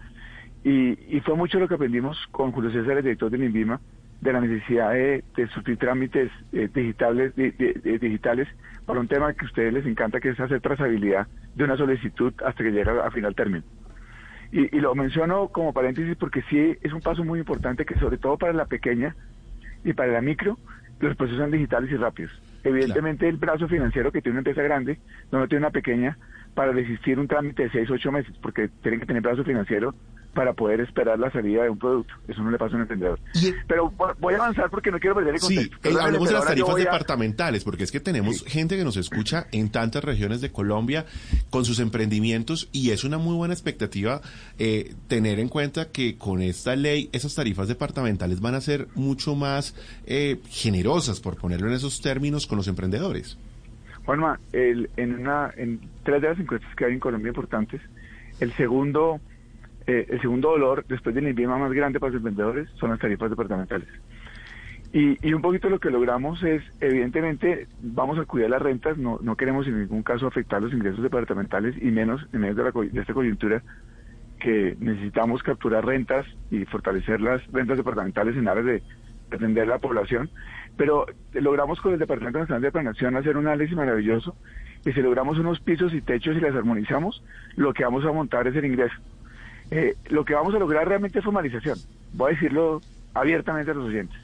Y, 0.63 1.15
y 1.15 1.19
fue 1.21 1.35
mucho 1.35 1.59
lo 1.59 1.67
que 1.67 1.75
aprendimos 1.75 2.17
con 2.31 2.51
Julio 2.51 2.71
César, 2.71 2.97
el 2.97 3.03
director 3.03 3.29
del 3.29 3.43
INVIMA, 3.43 3.79
de 4.21 4.33
la 4.33 4.41
necesidad 4.41 4.91
de, 4.91 5.23
de 5.35 5.47
surtir 5.49 5.77
trámites 5.77 6.31
eh, 6.51 6.69
digitales, 6.73 7.33
di- 7.35 7.51
di- 7.51 7.73
di- 7.83 7.97
digitales 7.97 8.47
para 8.85 8.99
un 8.99 9.07
tema 9.07 9.33
que 9.33 9.45
a 9.45 9.47
ustedes 9.47 9.73
les 9.73 9.85
encanta, 9.85 10.19
que 10.19 10.29
es 10.29 10.39
hacer 10.39 10.61
trazabilidad 10.61 11.27
de 11.53 11.63
una 11.63 11.77
solicitud 11.77 12.33
hasta 12.45 12.63
que 12.63 12.71
llega 12.71 13.05
a 13.05 13.11
final 13.11 13.35
término. 13.35 13.63
Y, 14.51 14.75
y 14.75 14.79
lo 14.81 14.95
menciono 14.95 15.49
como 15.49 15.73
paréntesis 15.73 16.17
porque 16.17 16.41
sí 16.49 16.75
es 16.81 16.93
un 16.93 17.01
paso 17.01 17.23
muy 17.23 17.39
importante 17.39 17.85
que 17.85 17.95
sobre 17.95 18.17
todo 18.17 18.37
para 18.37 18.53
la 18.53 18.65
pequeña 18.65 19.15
y 19.83 19.93
para 19.93 20.11
la 20.11 20.21
micro, 20.21 20.59
los 20.99 21.15
procesos 21.15 21.39
son 21.41 21.51
digitales 21.51 21.91
y 21.91 21.95
rápidos. 21.97 22.31
Evidentemente 22.63 23.27
el 23.29 23.37
brazo 23.37 23.67
financiero 23.67 24.11
que 24.11 24.21
tiene 24.21 24.33
una 24.33 24.39
empresa 24.41 24.61
grande 24.63 24.99
no 25.31 25.39
lo 25.39 25.47
tiene 25.47 25.65
una 25.65 25.71
pequeña 25.71 26.17
para 26.53 26.71
resistir 26.71 27.19
un 27.19 27.27
trámite 27.27 27.63
de 27.63 27.69
6 27.71 27.89
8 27.91 28.11
meses, 28.11 28.33
porque 28.41 28.69
tienen 28.81 28.99
que 28.99 29.05
tener 29.05 29.21
brazo 29.21 29.43
financiero 29.43 29.93
para 30.33 30.53
poder 30.53 30.79
esperar 30.81 31.17
la 31.17 31.31
salida 31.31 31.63
de 31.63 31.71
un 31.71 31.79
producto. 31.79 32.13
Eso 32.27 32.43
no 32.43 32.51
le 32.51 32.57
pasa 32.59 32.73
a 32.73 32.75
un 32.75 32.81
emprendedor. 32.83 33.19
Pero 33.67 33.91
vo- 33.91 34.15
voy 34.19 34.35
a 34.35 34.37
avanzar 34.37 34.69
porque 34.69 34.91
no 34.91 34.99
quiero 34.99 35.15
perder 35.15 35.33
el 35.33 35.39
Sí, 35.41 35.55
contexto. 35.55 35.77
Perdónenme, 35.81 36.05
hablemos 36.05 36.27
de 36.29 36.33
las 36.35 36.45
tarifas 36.45 36.75
a- 36.75 36.77
departamentales, 36.77 37.63
porque 37.63 37.83
es 37.83 37.91
que 37.91 37.99
tenemos 37.99 38.43
gente 38.45 38.77
que 38.77 38.83
nos 38.83 38.95
escucha 38.95 39.47
en 39.51 39.69
tantas 39.71 40.03
regiones 40.03 40.39
de 40.39 40.51
Colombia 40.51 41.05
con 41.49 41.65
sus 41.65 41.79
emprendimientos 41.79 42.69
y 42.71 42.91
es 42.91 43.03
una 43.03 43.17
muy 43.17 43.35
buena 43.35 43.55
expectativa 43.55 44.21
eh, 44.59 44.93
tener 45.07 45.39
en 45.39 45.49
cuenta 45.49 45.89
que 45.91 46.17
con 46.17 46.41
esta 46.43 46.75
ley 46.75 47.09
esas 47.11 47.33
tarifas 47.33 47.67
departamentales 47.67 48.39
van 48.39 48.53
a 48.53 48.61
ser 48.61 48.87
mucho 48.93 49.35
más 49.35 49.73
eh, 50.05 50.39
generosas, 50.47 51.19
por 51.21 51.37
ponerlo 51.37 51.67
en 51.69 51.73
esos 51.73 52.01
términos, 52.01 52.45
con 52.45 52.57
los 52.57 52.67
emprendedores. 52.67 53.37
Juanma, 54.09 54.39
el- 54.53 54.89
en, 54.97 55.19
una, 55.19 55.51
en 55.55 55.81
tres 56.01 56.19
de 56.23 56.29
las 56.29 56.39
encuestas 56.39 56.73
que 56.73 56.83
hay 56.83 56.93
en 56.93 56.99
Colombia 56.99 57.29
importantes, 57.29 57.79
el 58.39 58.51
segundo, 58.53 59.19
eh, 59.85 60.07
el 60.09 60.19
segundo 60.19 60.49
dolor 60.49 60.83
después 60.87 61.13
del 61.13 61.27
INVIMA 61.27 61.59
más 61.59 61.71
grande 61.73 61.99
para 61.99 62.13
los 62.13 62.17
emprendedores 62.17 62.67
son 62.79 62.89
las 62.89 62.97
tarifas 62.99 63.29
departamentales. 63.29 63.87
Y, 64.93 65.15
y 65.21 65.31
un 65.35 65.43
poquito 65.43 65.69
lo 65.69 65.77
que 65.79 65.91
logramos 65.91 66.41
es, 66.41 66.63
evidentemente, 66.81 67.67
vamos 67.83 68.17
a 68.17 68.25
cuidar 68.25 68.49
las 68.49 68.63
rentas, 68.63 68.97
no, 68.97 69.19
no 69.21 69.35
queremos 69.35 69.67
en 69.67 69.79
ningún 69.79 70.01
caso 70.01 70.25
afectar 70.25 70.59
los 70.59 70.73
ingresos 70.73 71.03
departamentales 71.03 71.75
y 71.79 71.91
menos 71.91 72.25
en 72.33 72.41
medio 72.41 72.55
de, 72.55 72.63
la, 72.63 72.71
de 72.71 73.01
esta 73.01 73.13
coyuntura 73.13 73.61
que 74.39 74.75
necesitamos 74.79 75.43
capturar 75.43 75.85
rentas 75.85 76.25
y 76.49 76.65
fortalecer 76.65 77.21
las 77.21 77.45
rentas 77.51 77.77
departamentales 77.77 78.35
en 78.35 78.47
aras 78.47 78.65
de 78.65 78.81
atender 79.29 79.67
la 79.67 79.77
población. 79.77 80.31
Pero 80.79 81.07
logramos 81.33 81.81
con 81.81 81.91
el 81.91 81.99
Departamento 81.99 82.39
Nacional 82.39 82.61
de 82.61 82.71
Planación 82.71 83.17
hacer 83.17 83.35
un 83.35 83.47
análisis 83.47 83.75
maravilloso 83.75 84.37
y 84.85 84.93
si 84.93 85.01
logramos 85.01 85.37
unos 85.37 85.59
pisos 85.59 85.93
y 85.93 85.99
techos 85.99 86.37
y 86.37 86.39
las 86.39 86.55
armonizamos, 86.55 87.21
lo 87.57 87.73
que 87.73 87.83
vamos 87.83 88.05
a 88.05 88.13
montar 88.13 88.47
es 88.47 88.55
el 88.55 88.63
ingreso. 88.63 88.95
Eh, 89.71 89.95
lo 90.07 90.23
que 90.23 90.35
vamos 90.35 90.55
a 90.55 90.57
lograr 90.57 90.87
realmente 90.87 91.19
es 91.19 91.25
formalización. 91.25 91.77
Voy 92.13 92.31
a 92.31 92.33
decirlo 92.35 92.79
abiertamente 93.13 93.71
a 93.71 93.73
los 93.73 93.87
oyentes. 93.89 94.17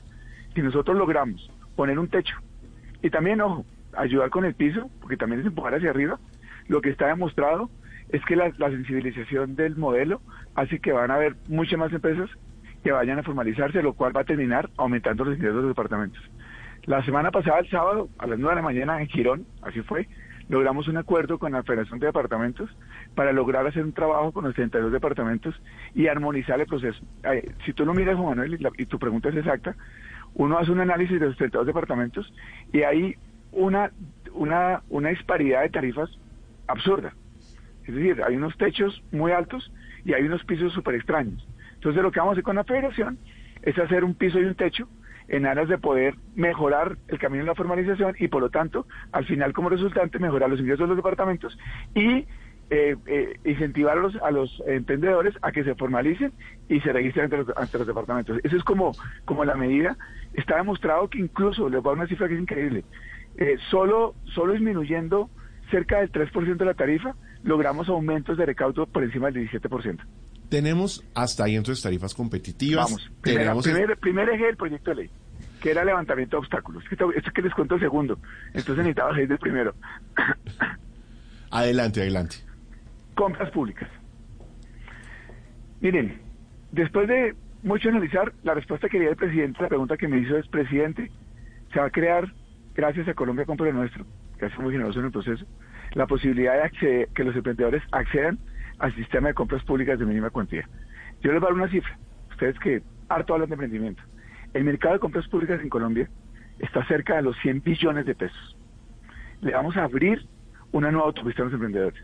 Si 0.53 0.62
nosotros 0.62 0.95
logramos 0.95 1.51
poner 1.76 1.99
un 1.99 2.08
techo 2.08 2.38
y 3.01 3.10
también, 3.10 3.41
ojo, 3.41 3.66
ayudar 3.91 4.30
con 4.30 4.45
el 4.45 4.53
piso, 4.53 4.89
porque 5.01 5.18
también 5.18 5.41
es 5.41 5.47
empujar 5.47 5.76
hacia 5.76 5.89
arriba, 5.89 6.20
lo 6.70 6.80
que 6.80 6.89
está 6.89 7.08
demostrado 7.08 7.70
es 8.08 8.24
que 8.24 8.38
la, 8.38 8.53
la 8.60 8.70
sensibilización 8.70 9.58
del 9.58 9.76
modelo 9.76 10.22
hace 10.56 10.80
que 10.80 10.93
van 10.93 11.12
a 11.12 11.16
haber 11.16 11.36
muchas 11.49 11.78
más 11.78 11.91
empresas 11.91 12.30
que 12.82 12.93
vayan 12.93 13.20
a 13.20 13.24
formalizarse, 13.24 13.84
lo 13.84 13.91
cual 13.91 14.16
va 14.16 14.22
a 14.22 14.26
terminar 14.26 14.70
aumentando 14.78 15.26
los 15.26 15.36
ingresos 15.36 15.58
de 15.58 15.62
los 15.64 15.72
departamentos. 15.72 16.24
La 16.86 17.04
semana 17.04 17.32
pasada, 17.32 17.60
el 17.60 17.70
sábado, 17.70 18.10
a 18.20 18.28
las 18.28 18.38
9 18.38 18.52
de 18.52 18.62
la 18.62 18.62
mañana 18.62 19.02
en 19.02 19.08
Girón, 19.08 19.48
así 19.64 19.82
fue, 19.82 20.08
logramos 20.50 20.88
un 20.88 20.98
acuerdo 20.98 21.40
con 21.40 21.54
la 21.54 21.64
Federación 21.64 22.00
de 22.00 22.06
Departamentos 22.06 22.70
para 23.16 23.34
lograr 23.34 23.66
hacer 23.66 23.84
un 23.84 23.92
trabajo 23.92 24.32
con 24.32 24.44
los 24.44 24.54
32 24.54 24.92
departamentos 24.92 25.60
y 25.96 26.06
armonizar 26.08 26.60
el 26.62 26.68
proceso. 26.68 27.00
si 27.66 27.74
tú 27.74 27.86
lo 27.86 27.96
miras, 27.96 28.18
Juan 28.18 28.38
Manuel, 28.38 28.60
y, 28.78 28.86
tu 28.86 29.00
pregunta 29.00 29.30
es 29.30 29.36
exacta, 29.36 29.76
uno 30.36 30.60
hace 30.60 30.72
un 30.72 30.80
análisis 30.80 31.20
de 31.20 31.26
los 31.26 31.38
32 31.38 31.66
departamentos 31.66 32.32
y 32.72 32.84
hay 32.84 33.16
una, 33.52 33.90
una, 34.34 34.84
una 34.90 35.10
disparidad 35.10 35.64
de 35.64 35.70
tarifas 35.70 36.12
absurda. 36.68 37.16
Es 37.88 37.96
decir, 37.96 38.22
hay 38.24 38.36
unos 38.36 38.56
techos 38.58 39.02
muy 39.12 39.32
altos 39.32 39.72
y 40.04 40.14
hay 40.14 40.24
unos 40.24 40.44
pisos 40.44 40.72
súper 40.74 40.94
extraños. 40.94 41.48
Entonces 41.74 42.04
lo 42.04 42.12
que 42.12 42.20
vamos 42.20 42.34
a 42.34 42.36
hacer 42.36 42.44
con 42.44 42.58
la 42.58 42.64
federación 42.64 43.18
es 43.64 43.76
hacer 43.80 44.04
un 44.04 44.14
piso 44.14 44.40
y 44.40 44.44
un 44.44 44.54
techo 44.54 44.88
en 45.28 45.45
aras 45.45 45.67
de 45.67 45.78
poder 45.78 46.15
mejorar 46.36 46.97
el 47.07 47.19
camino 47.19 47.43
de 47.43 47.47
la 47.47 47.55
formalización 47.55 48.15
y 48.19 48.28
por 48.28 48.41
lo 48.41 48.49
tanto, 48.49 48.86
al 49.11 49.26
final 49.26 49.53
como 49.53 49.69
resultante, 49.69 50.19
mejorar 50.19 50.49
los 50.49 50.59
ingresos 50.59 50.82
de 50.82 50.88
los 50.88 50.97
departamentos 50.97 51.57
y 51.93 52.26
eh, 52.71 52.95
eh, 53.05 53.39
incentivar 53.45 53.97
a 54.23 54.32
los, 54.32 54.63
emprendedores 54.65 55.36
a 55.43 55.51
que 55.51 55.63
se 55.63 55.76
formalicen 55.76 56.32
y 56.67 56.80
se 56.82 56.91
registren 56.91 57.32
ante 57.55 57.78
los, 57.78 57.88
departamentos. 57.88 58.39
Eso 58.43 58.57
es 58.57 58.63
como, 58.63 58.91
como 59.26 59.45
la 59.45 59.55
medida. 59.55 59.95
Está 60.34 60.57
demostrado 60.57 61.07
que 61.07 61.19
incluso, 61.19 61.69
les 61.69 61.82
voy 61.84 61.89
a 61.89 61.91
dar 61.91 61.99
una 61.99 62.07
cifra 62.07 62.28
que 62.28 62.34
es 62.34 62.41
increíble, 62.41 62.84
eh, 63.38 63.57
solo, 63.69 64.15
solo 64.34 64.53
disminuyendo 64.53 65.30
cerca 65.69 65.99
del 65.99 66.11
3% 66.11 66.57
de 66.57 66.65
la 66.65 66.73
tarifa, 66.73 67.15
logramos 67.43 67.88
aumentos 67.88 68.38
de 68.38 68.45
recaudo 68.45 68.88
por 68.88 69.03
encima 69.03 69.30
del 69.30 69.47
17%. 69.47 69.99
Tenemos 70.50 71.04
hasta 71.14 71.46
ahí 71.46 71.56
entonces 71.56 71.84
tarifas 71.84 72.14
competitivas. 72.14 72.86
Vamos, 72.86 73.12
primer, 73.22 73.98
primer 73.98 74.30
eje 74.30 74.46
del 74.46 74.58
proyecto 74.58 74.91
de 74.91 74.96
ley, 74.96 75.10
que 75.62 75.72
era 75.72 75.84
levantamiento 75.84 76.38
de 76.38 76.39
obstáculos. 76.39 76.84
Esto 76.89 77.12
es 77.12 77.24
que 77.34 77.41
les 77.41 77.54
cuento 77.54 77.76
el 77.76 77.82
segundo, 77.82 78.20
entonces 78.54 78.78
necesitaba 78.78 79.16
seis 79.16 79.28
del 79.28 79.39
primero. 79.39 79.74
adelante, 81.52 82.02
adelante. 82.02 82.38
Compras 83.16 83.50
públicas. 83.52 83.89
Miren, 85.82 86.20
después 86.72 87.08
de 87.08 87.36
mucho 87.64 87.89
analizar, 87.89 88.34
la 88.43 88.54
respuesta 88.54 88.88
que 88.88 88.93
quería 88.93 89.10
el 89.10 89.16
presidente, 89.16 89.62
la 89.62 89.70
pregunta 89.70 89.98
que 89.98 90.08
me 90.08 90.20
hizo 90.20 90.38
es, 90.38 90.48
presidente, 90.48 91.12
se 91.74 91.80
va 91.80 91.88
a 91.88 91.89
crear, 91.89 92.32
gracias 92.76 93.08
a 93.08 93.14
Colombia 93.14 93.46
Compra 93.46 93.72
Nuestro, 93.72 94.06
que 94.38 94.46
ha 94.46 94.50
sido 94.50 94.62
muy 94.62 94.72
generoso 94.72 95.00
en 95.00 95.06
el 95.06 95.12
proceso, 95.12 95.46
la 95.93 96.06
posibilidad 96.06 96.62
de 96.64 97.08
que 97.14 97.24
los 97.24 97.36
emprendedores 97.36 97.82
accedan 97.91 98.38
al 98.80 98.93
sistema 98.95 99.30
de 99.30 99.34
compras 99.34 99.63
públicas 99.63 99.99
de 99.99 100.05
mínima 100.05 100.30
cuantía. 100.30 100.67
Yo 101.21 101.32
les 101.32 101.41
voy 101.41 101.53
una 101.53 101.69
cifra. 101.69 101.97
Ustedes 102.32 102.59
que 102.59 102.82
harto 103.09 103.34
hablan 103.34 103.49
de 103.49 103.55
emprendimiento. 103.55 104.03
El 104.53 104.63
mercado 104.63 104.93
de 104.93 104.99
compras 104.99 105.28
públicas 105.28 105.61
en 105.61 105.69
Colombia 105.69 106.09
está 106.59 106.86
cerca 106.86 107.15
de 107.15 107.21
los 107.21 107.38
100 107.39 107.61
billones 107.61 108.05
de 108.05 108.15
pesos. 108.15 108.57
Le 109.41 109.53
vamos 109.53 109.76
a 109.78 109.84
abrir 109.84 110.26
una 110.71 110.91
nueva 110.91 111.07
autopista 111.07 111.41
a 111.41 111.45
los 111.45 111.53
emprendedores. 111.53 112.01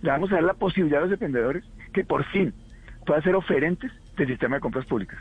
Le 0.00 0.10
vamos 0.10 0.30
a 0.32 0.36
dar 0.36 0.44
la 0.44 0.54
posibilidad 0.54 1.00
a 1.00 1.04
los 1.04 1.12
emprendedores 1.12 1.64
que 1.92 2.04
por 2.04 2.24
fin 2.26 2.52
puedan 3.06 3.22
ser 3.22 3.34
oferentes 3.34 3.92
del 4.16 4.28
sistema 4.28 4.56
de 4.56 4.60
compras 4.60 4.86
públicas. 4.86 5.18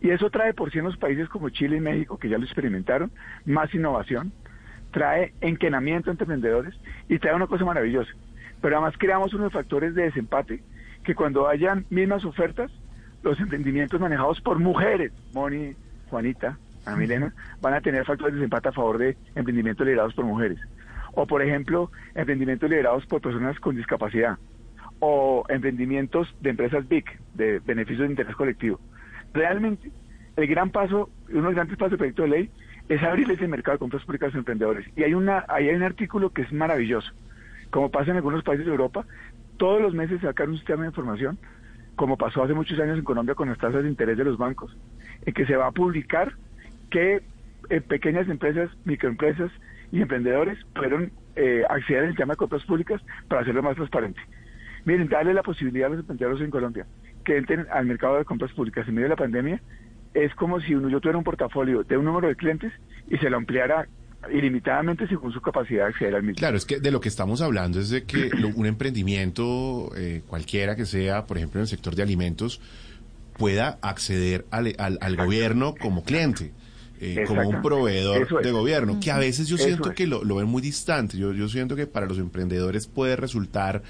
Y 0.00 0.10
eso 0.10 0.30
trae 0.30 0.52
por 0.52 0.70
sí 0.70 0.78
en 0.78 0.84
los 0.84 0.96
países 0.96 1.28
como 1.28 1.48
Chile 1.50 1.76
y 1.76 1.80
México, 1.80 2.18
que 2.18 2.28
ya 2.28 2.38
lo 2.38 2.44
experimentaron, 2.44 3.12
más 3.44 3.72
innovación, 3.74 4.32
trae 4.90 5.32
enquenamiento 5.40 6.10
entre 6.10 6.24
emprendedores 6.24 6.74
y 7.08 7.18
trae 7.18 7.34
una 7.34 7.46
cosa 7.46 7.64
maravillosa, 7.64 8.10
pero 8.62 8.76
además 8.76 8.94
creamos 8.96 9.34
unos 9.34 9.52
factores 9.52 9.94
de 9.94 10.04
desempate 10.04 10.62
que 11.04 11.14
cuando 11.14 11.48
hayan 11.48 11.84
mismas 11.90 12.24
ofertas, 12.24 12.70
los 13.22 13.38
emprendimientos 13.40 14.00
manejados 14.00 14.40
por 14.40 14.58
mujeres, 14.58 15.12
Moni, 15.34 15.74
Juanita, 16.08 16.58
a 16.86 16.96
Milena, 16.96 17.34
van 17.60 17.74
a 17.74 17.80
tener 17.80 18.04
factores 18.04 18.34
de 18.34 18.40
desempate 18.40 18.68
a 18.68 18.72
favor 18.72 18.98
de 18.98 19.16
emprendimientos 19.34 19.84
liderados 19.84 20.14
por 20.14 20.24
mujeres. 20.24 20.58
O, 21.14 21.26
por 21.26 21.42
ejemplo, 21.42 21.90
emprendimientos 22.14 22.70
liderados 22.70 23.04
por 23.06 23.20
personas 23.20 23.58
con 23.60 23.76
discapacidad. 23.76 24.38
O 25.00 25.44
emprendimientos 25.48 26.32
de 26.40 26.50
empresas 26.50 26.88
BIC, 26.88 27.20
de 27.34 27.58
beneficios 27.58 28.06
de 28.06 28.12
interés 28.12 28.36
colectivo. 28.36 28.80
Realmente, 29.34 29.90
el 30.36 30.46
gran 30.46 30.70
paso, 30.70 31.10
uno 31.28 31.38
de 31.38 31.42
los 31.42 31.54
grandes 31.54 31.76
pasos 31.76 31.90
del 31.90 31.98
proyecto 31.98 32.22
de 32.22 32.28
ley 32.28 32.50
es 32.88 33.02
abrir 33.02 33.30
ese 33.30 33.48
mercado 33.48 33.76
de 33.76 33.80
compras 33.80 34.04
públicas 34.04 34.28
a 34.28 34.28
los 34.28 34.36
emprendedores. 34.36 34.86
Y 34.96 35.02
hay, 35.02 35.14
una, 35.14 35.44
ahí 35.48 35.68
hay 35.68 35.74
un 35.74 35.82
artículo 35.82 36.30
que 36.30 36.42
es 36.42 36.52
maravilloso 36.52 37.12
como 37.72 37.90
pasa 37.90 38.10
en 38.10 38.18
algunos 38.18 38.44
países 38.44 38.66
de 38.66 38.70
Europa, 38.70 39.04
todos 39.56 39.80
los 39.80 39.94
meses 39.94 40.20
sacar 40.20 40.48
un 40.48 40.56
sistema 40.56 40.82
de 40.82 40.88
información, 40.88 41.38
como 41.96 42.18
pasó 42.18 42.44
hace 42.44 42.52
muchos 42.52 42.78
años 42.78 42.98
en 42.98 43.04
Colombia 43.04 43.34
con 43.34 43.48
las 43.48 43.58
tasas 43.58 43.82
de 43.82 43.88
interés 43.88 44.18
de 44.18 44.24
los 44.24 44.36
bancos, 44.36 44.76
en 45.24 45.32
que 45.32 45.46
se 45.46 45.56
va 45.56 45.68
a 45.68 45.72
publicar 45.72 46.34
que 46.90 47.22
eh, 47.70 47.80
pequeñas 47.80 48.28
empresas, 48.28 48.70
microempresas 48.84 49.50
y 49.90 50.02
emprendedores 50.02 50.58
fueron 50.74 51.12
eh, 51.34 51.64
acceder 51.68 52.02
al 52.02 52.08
sistema 52.08 52.34
de 52.34 52.36
compras 52.36 52.62
públicas 52.64 53.00
para 53.28 53.40
hacerlo 53.40 53.62
más 53.62 53.74
transparente. 53.74 54.20
Miren, 54.84 55.08
darle 55.08 55.32
la 55.32 55.42
posibilidad 55.42 55.86
a 55.86 55.90
los 55.90 56.00
emprendedores 56.00 56.42
en 56.42 56.50
Colombia 56.50 56.86
que 57.24 57.38
entren 57.38 57.66
al 57.72 57.86
mercado 57.86 58.18
de 58.18 58.26
compras 58.26 58.52
públicas 58.52 58.86
en 58.86 58.94
medio 58.94 59.06
de 59.06 59.14
la 59.14 59.16
pandemia 59.16 59.62
es 60.12 60.34
como 60.34 60.60
si 60.60 60.74
uno, 60.74 60.90
yo 60.90 61.00
tuviera 61.00 61.16
un 61.16 61.24
portafolio 61.24 61.84
de 61.84 61.96
un 61.96 62.04
número 62.04 62.28
de 62.28 62.36
clientes 62.36 62.70
y 63.08 63.16
se 63.16 63.30
lo 63.30 63.38
ampliara 63.38 63.86
ilimitadamente 64.30 65.06
según 65.08 65.32
su 65.32 65.40
capacidad 65.40 65.84
de 65.84 65.88
acceder 65.90 66.14
al 66.14 66.22
mismo. 66.22 66.38
Claro, 66.38 66.56
es 66.56 66.64
que 66.64 66.78
de 66.78 66.90
lo 66.90 67.00
que 67.00 67.08
estamos 67.08 67.40
hablando 67.40 67.80
es 67.80 67.90
de 67.90 68.04
que 68.04 68.30
un 68.54 68.66
emprendimiento, 68.66 69.90
eh, 69.96 70.22
cualquiera 70.26 70.76
que 70.76 70.86
sea, 70.86 71.26
por 71.26 71.38
ejemplo 71.38 71.60
en 71.60 71.62
el 71.62 71.68
sector 71.68 71.94
de 71.94 72.02
alimentos, 72.02 72.60
pueda 73.36 73.78
acceder 73.82 74.44
al, 74.50 74.74
al, 74.78 75.16
gobierno 75.16 75.74
como 75.80 76.04
cliente. 76.04 76.52
Eh, 77.04 77.24
como 77.26 77.42
un 77.48 77.62
proveedor 77.62 78.44
de 78.44 78.52
gobierno, 78.52 79.00
que 79.00 79.10
a 79.10 79.18
veces 79.18 79.48
yo 79.48 79.58
siento 79.58 79.92
que 79.92 80.06
lo, 80.06 80.22
lo, 80.22 80.36
ven 80.36 80.46
muy 80.46 80.62
distante. 80.62 81.18
Yo, 81.18 81.32
yo 81.32 81.48
siento 81.48 81.74
que 81.74 81.88
para 81.88 82.06
los 82.06 82.16
emprendedores 82.18 82.86
puede 82.86 83.16
resultar 83.16 83.82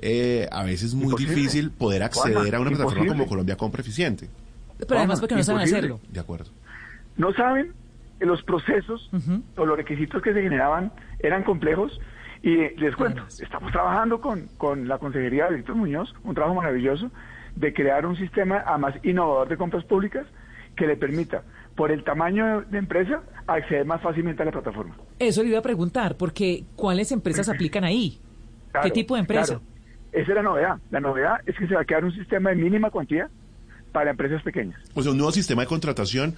eh, 0.00 0.48
a 0.52 0.64
veces 0.64 0.94
muy 0.94 1.14
difícil 1.16 1.70
poder 1.70 2.02
acceder 2.02 2.54
a 2.54 2.60
una 2.60 2.68
plataforma 2.68 3.06
como 3.06 3.26
Colombia 3.26 3.56
Compra 3.56 3.80
Eficiente. 3.80 4.28
Pero 4.78 4.98
además 4.98 5.18
porque 5.18 5.34
no 5.34 5.42
saben 5.42 5.62
hacerlo. 5.62 5.98
De 6.10 6.20
acuerdo. 6.20 6.50
No 7.16 7.32
saben 7.32 7.72
los 8.20 8.42
procesos 8.42 9.10
o 9.56 9.66
los 9.66 9.76
requisitos 9.76 10.22
que 10.22 10.32
se 10.32 10.42
generaban 10.42 10.92
eran 11.20 11.42
complejos 11.42 12.00
y 12.42 12.56
les 12.76 12.94
cuento, 12.94 13.22
estamos 13.40 13.72
trabajando 13.72 14.20
con, 14.20 14.46
con 14.58 14.86
la 14.86 14.98
Consejería 14.98 15.48
de 15.48 15.56
Víctor 15.56 15.74
Muñoz, 15.74 16.14
un 16.22 16.34
trabajo 16.34 16.54
maravilloso 16.54 17.10
de 17.56 17.72
crear 17.72 18.06
un 18.06 18.16
sistema 18.16 18.60
a 18.60 18.78
más 18.78 18.94
innovador 19.04 19.48
de 19.48 19.56
compras 19.56 19.84
públicas 19.84 20.26
que 20.76 20.86
le 20.86 20.96
permita, 20.96 21.42
por 21.74 21.90
el 21.90 22.04
tamaño 22.04 22.62
de 22.62 22.78
empresa, 22.78 23.22
acceder 23.46 23.84
más 23.84 24.00
fácilmente 24.00 24.42
a 24.42 24.46
la 24.46 24.52
plataforma. 24.52 24.96
Eso 25.18 25.42
le 25.42 25.48
iba 25.48 25.58
a 25.58 25.62
preguntar, 25.62 26.16
porque 26.16 26.64
¿cuáles 26.76 27.10
empresas 27.10 27.48
aplican 27.54 27.84
ahí? 27.84 28.20
¿Qué 28.82 28.90
tipo 28.90 29.14
de 29.14 29.20
empresa? 29.20 29.60
Esa 30.12 30.28
es 30.30 30.34
la 30.34 30.42
novedad. 30.42 30.78
La 30.90 31.00
novedad 31.00 31.38
es 31.46 31.56
que 31.56 31.66
se 31.66 31.74
va 31.74 31.80
a 31.80 31.84
crear 31.84 32.04
un 32.04 32.12
sistema 32.12 32.50
de 32.50 32.56
mínima 32.56 32.90
cuantía 32.90 33.28
para 33.92 34.10
empresas 34.10 34.42
pequeñas. 34.42 34.80
O 34.94 35.02
sea, 35.02 35.12
un 35.12 35.18
nuevo 35.18 35.32
sistema 35.32 35.62
de 35.62 35.68
contratación 35.68 36.36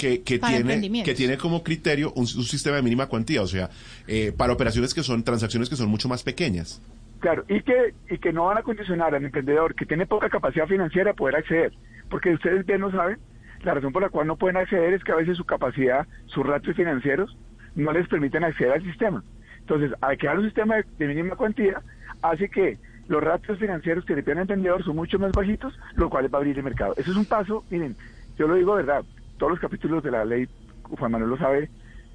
que, 0.00 0.22
que 0.22 0.38
tiene, 0.38 1.02
que 1.02 1.14
tiene 1.14 1.36
como 1.36 1.62
criterio 1.62 2.10
un, 2.16 2.26
sistema 2.26 2.76
de 2.76 2.82
mínima 2.82 3.06
cuantía, 3.06 3.42
o 3.42 3.46
sea, 3.46 3.68
eh, 4.08 4.32
para 4.34 4.54
operaciones 4.54 4.94
que 4.94 5.02
son, 5.02 5.22
transacciones 5.22 5.68
que 5.68 5.76
son 5.76 5.90
mucho 5.90 6.08
más 6.08 6.22
pequeñas. 6.22 6.80
Claro, 7.18 7.44
y 7.48 7.60
que, 7.60 7.92
y 8.08 8.16
que 8.16 8.32
no 8.32 8.46
van 8.46 8.56
a 8.56 8.62
condicionar 8.62 9.14
al 9.14 9.22
emprendedor 9.22 9.74
que 9.74 9.84
tiene 9.84 10.06
poca 10.06 10.30
capacidad 10.30 10.66
financiera 10.66 11.10
a 11.10 11.14
poder 11.14 11.36
acceder, 11.36 11.74
porque 12.08 12.32
ustedes 12.32 12.64
bien 12.64 12.80
lo 12.80 12.90
saben, 12.90 13.18
la 13.62 13.74
razón 13.74 13.92
por 13.92 14.00
la 14.00 14.08
cual 14.08 14.26
no 14.26 14.36
pueden 14.36 14.56
acceder 14.56 14.94
es 14.94 15.04
que 15.04 15.12
a 15.12 15.16
veces 15.16 15.36
su 15.36 15.44
capacidad, 15.44 16.06
sus 16.28 16.46
ratios 16.46 16.76
financieros 16.76 17.36
no 17.74 17.92
les 17.92 18.08
permiten 18.08 18.42
acceder 18.42 18.72
al 18.72 18.82
sistema. 18.82 19.22
Entonces, 19.58 19.92
al 20.00 20.16
crear 20.16 20.38
un 20.38 20.46
sistema 20.46 20.76
de, 20.76 21.06
mínima 21.06 21.36
cuantía, 21.36 21.82
hace 22.22 22.48
que 22.48 22.78
los 23.06 23.22
ratios 23.22 23.58
financieros 23.58 24.06
que 24.06 24.14
le 24.14 24.22
piden 24.22 24.38
al 24.38 24.42
emprendedor 24.44 24.82
son 24.82 24.96
mucho 24.96 25.18
más 25.18 25.32
bajitos, 25.32 25.78
lo 25.94 26.08
cual 26.08 26.32
va 26.34 26.38
a 26.38 26.40
abrir 26.40 26.56
el 26.56 26.64
mercado. 26.64 26.94
Eso 26.96 27.10
es 27.10 27.16
un 27.18 27.26
paso, 27.26 27.64
miren, 27.68 27.94
yo 28.38 28.48
lo 28.48 28.54
digo 28.54 28.76
verdad, 28.76 29.04
todos 29.40 29.52
los 29.52 29.60
capítulos 29.60 30.04
de 30.04 30.10
la 30.10 30.24
ley, 30.24 30.46
Juan 30.82 31.10
Manuel 31.10 31.30
lo 31.30 31.38
sabe, 31.38 31.70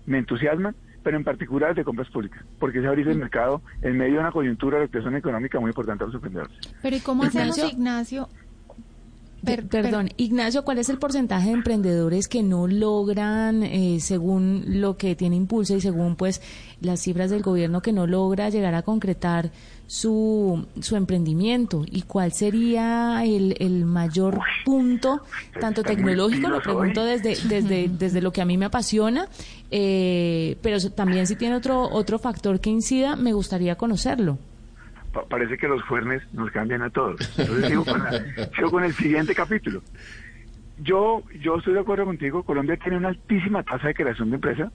me 0.05 0.19
entusiasman, 0.19 0.75
pero 1.03 1.17
en 1.17 1.23
particular 1.23 1.73
de 1.73 1.83
compras 1.83 2.07
públicas, 2.09 2.45
porque 2.59 2.79
es 2.79 2.85
abrir 2.85 3.07
el 3.09 3.17
mercado 3.17 3.61
en 3.81 3.97
medio 3.97 4.13
de 4.13 4.19
una 4.19 4.31
coyuntura 4.31 4.79
de 4.79 4.87
presión 4.87 5.15
económica 5.15 5.59
muy 5.59 5.69
importante 5.69 6.03
a 6.03 6.07
los 6.07 6.15
emprendedores. 6.15 6.55
Pero 6.83 6.95
¿y 6.95 6.99
cómo 6.99 7.23
hacemos, 7.23 7.57
Ignacio? 7.57 8.29
Perdón, 9.45 10.09
Ignacio, 10.17 10.63
¿cuál 10.63 10.79
es 10.79 10.89
el 10.89 10.97
porcentaje 10.97 11.47
de 11.47 11.53
emprendedores 11.53 12.27
que 12.27 12.43
no 12.43 12.67
logran, 12.67 13.63
eh, 13.63 13.99
según 13.99 14.63
lo 14.67 14.97
que 14.97 15.15
tiene 15.15 15.35
Impulso 15.35 15.75
y 15.75 15.81
según 15.81 16.15
pues 16.15 16.41
las 16.81 17.01
cifras 17.01 17.29
del 17.29 17.41
gobierno, 17.41 17.81
que 17.81 17.93
no 17.93 18.07
logra 18.07 18.49
llegar 18.49 18.75
a 18.75 18.81
concretar 18.81 19.51
su, 19.87 20.65
su 20.81 20.95
emprendimiento 20.95 21.83
y 21.85 22.03
cuál 22.03 22.31
sería 22.33 23.23
el, 23.23 23.55
el 23.59 23.85
mayor 23.85 24.39
punto, 24.65 25.21
tanto 25.59 25.83
tecnológico, 25.83 26.49
lo 26.49 26.61
pregunto 26.61 27.03
desde, 27.05 27.35
desde, 27.47 27.87
desde 27.99 28.21
lo 28.21 28.31
que 28.31 28.41
a 28.41 28.45
mí 28.45 28.57
me 28.57 28.65
apasiona, 28.65 29.27
eh, 29.71 30.57
pero 30.61 30.79
también 30.91 31.27
si 31.27 31.35
tiene 31.35 31.55
otro, 31.55 31.89
otro 31.89 32.19
factor 32.19 32.59
que 32.59 32.69
incida, 32.69 33.15
me 33.15 33.33
gustaría 33.33 33.75
conocerlo. 33.75 34.37
Parece 35.29 35.57
que 35.57 35.67
los 35.67 35.81
jueves 35.83 36.21
nos 36.33 36.51
cambian 36.51 36.81
a 36.81 36.89
todos. 36.89 37.19
Entonces 37.37 37.69
digo 37.69 37.85
con, 37.85 38.01
con 38.71 38.83
el 38.83 38.93
siguiente 38.93 39.33
capítulo. 39.33 39.81
Yo, 40.79 41.23
yo 41.39 41.57
estoy 41.57 41.73
de 41.73 41.79
acuerdo 41.79 42.05
contigo, 42.05 42.43
Colombia 42.43 42.77
tiene 42.77 42.97
una 42.97 43.07
altísima 43.09 43.63
tasa 43.63 43.87
de 43.87 43.93
creación 43.93 44.29
de 44.29 44.35
empresa, 44.35 44.71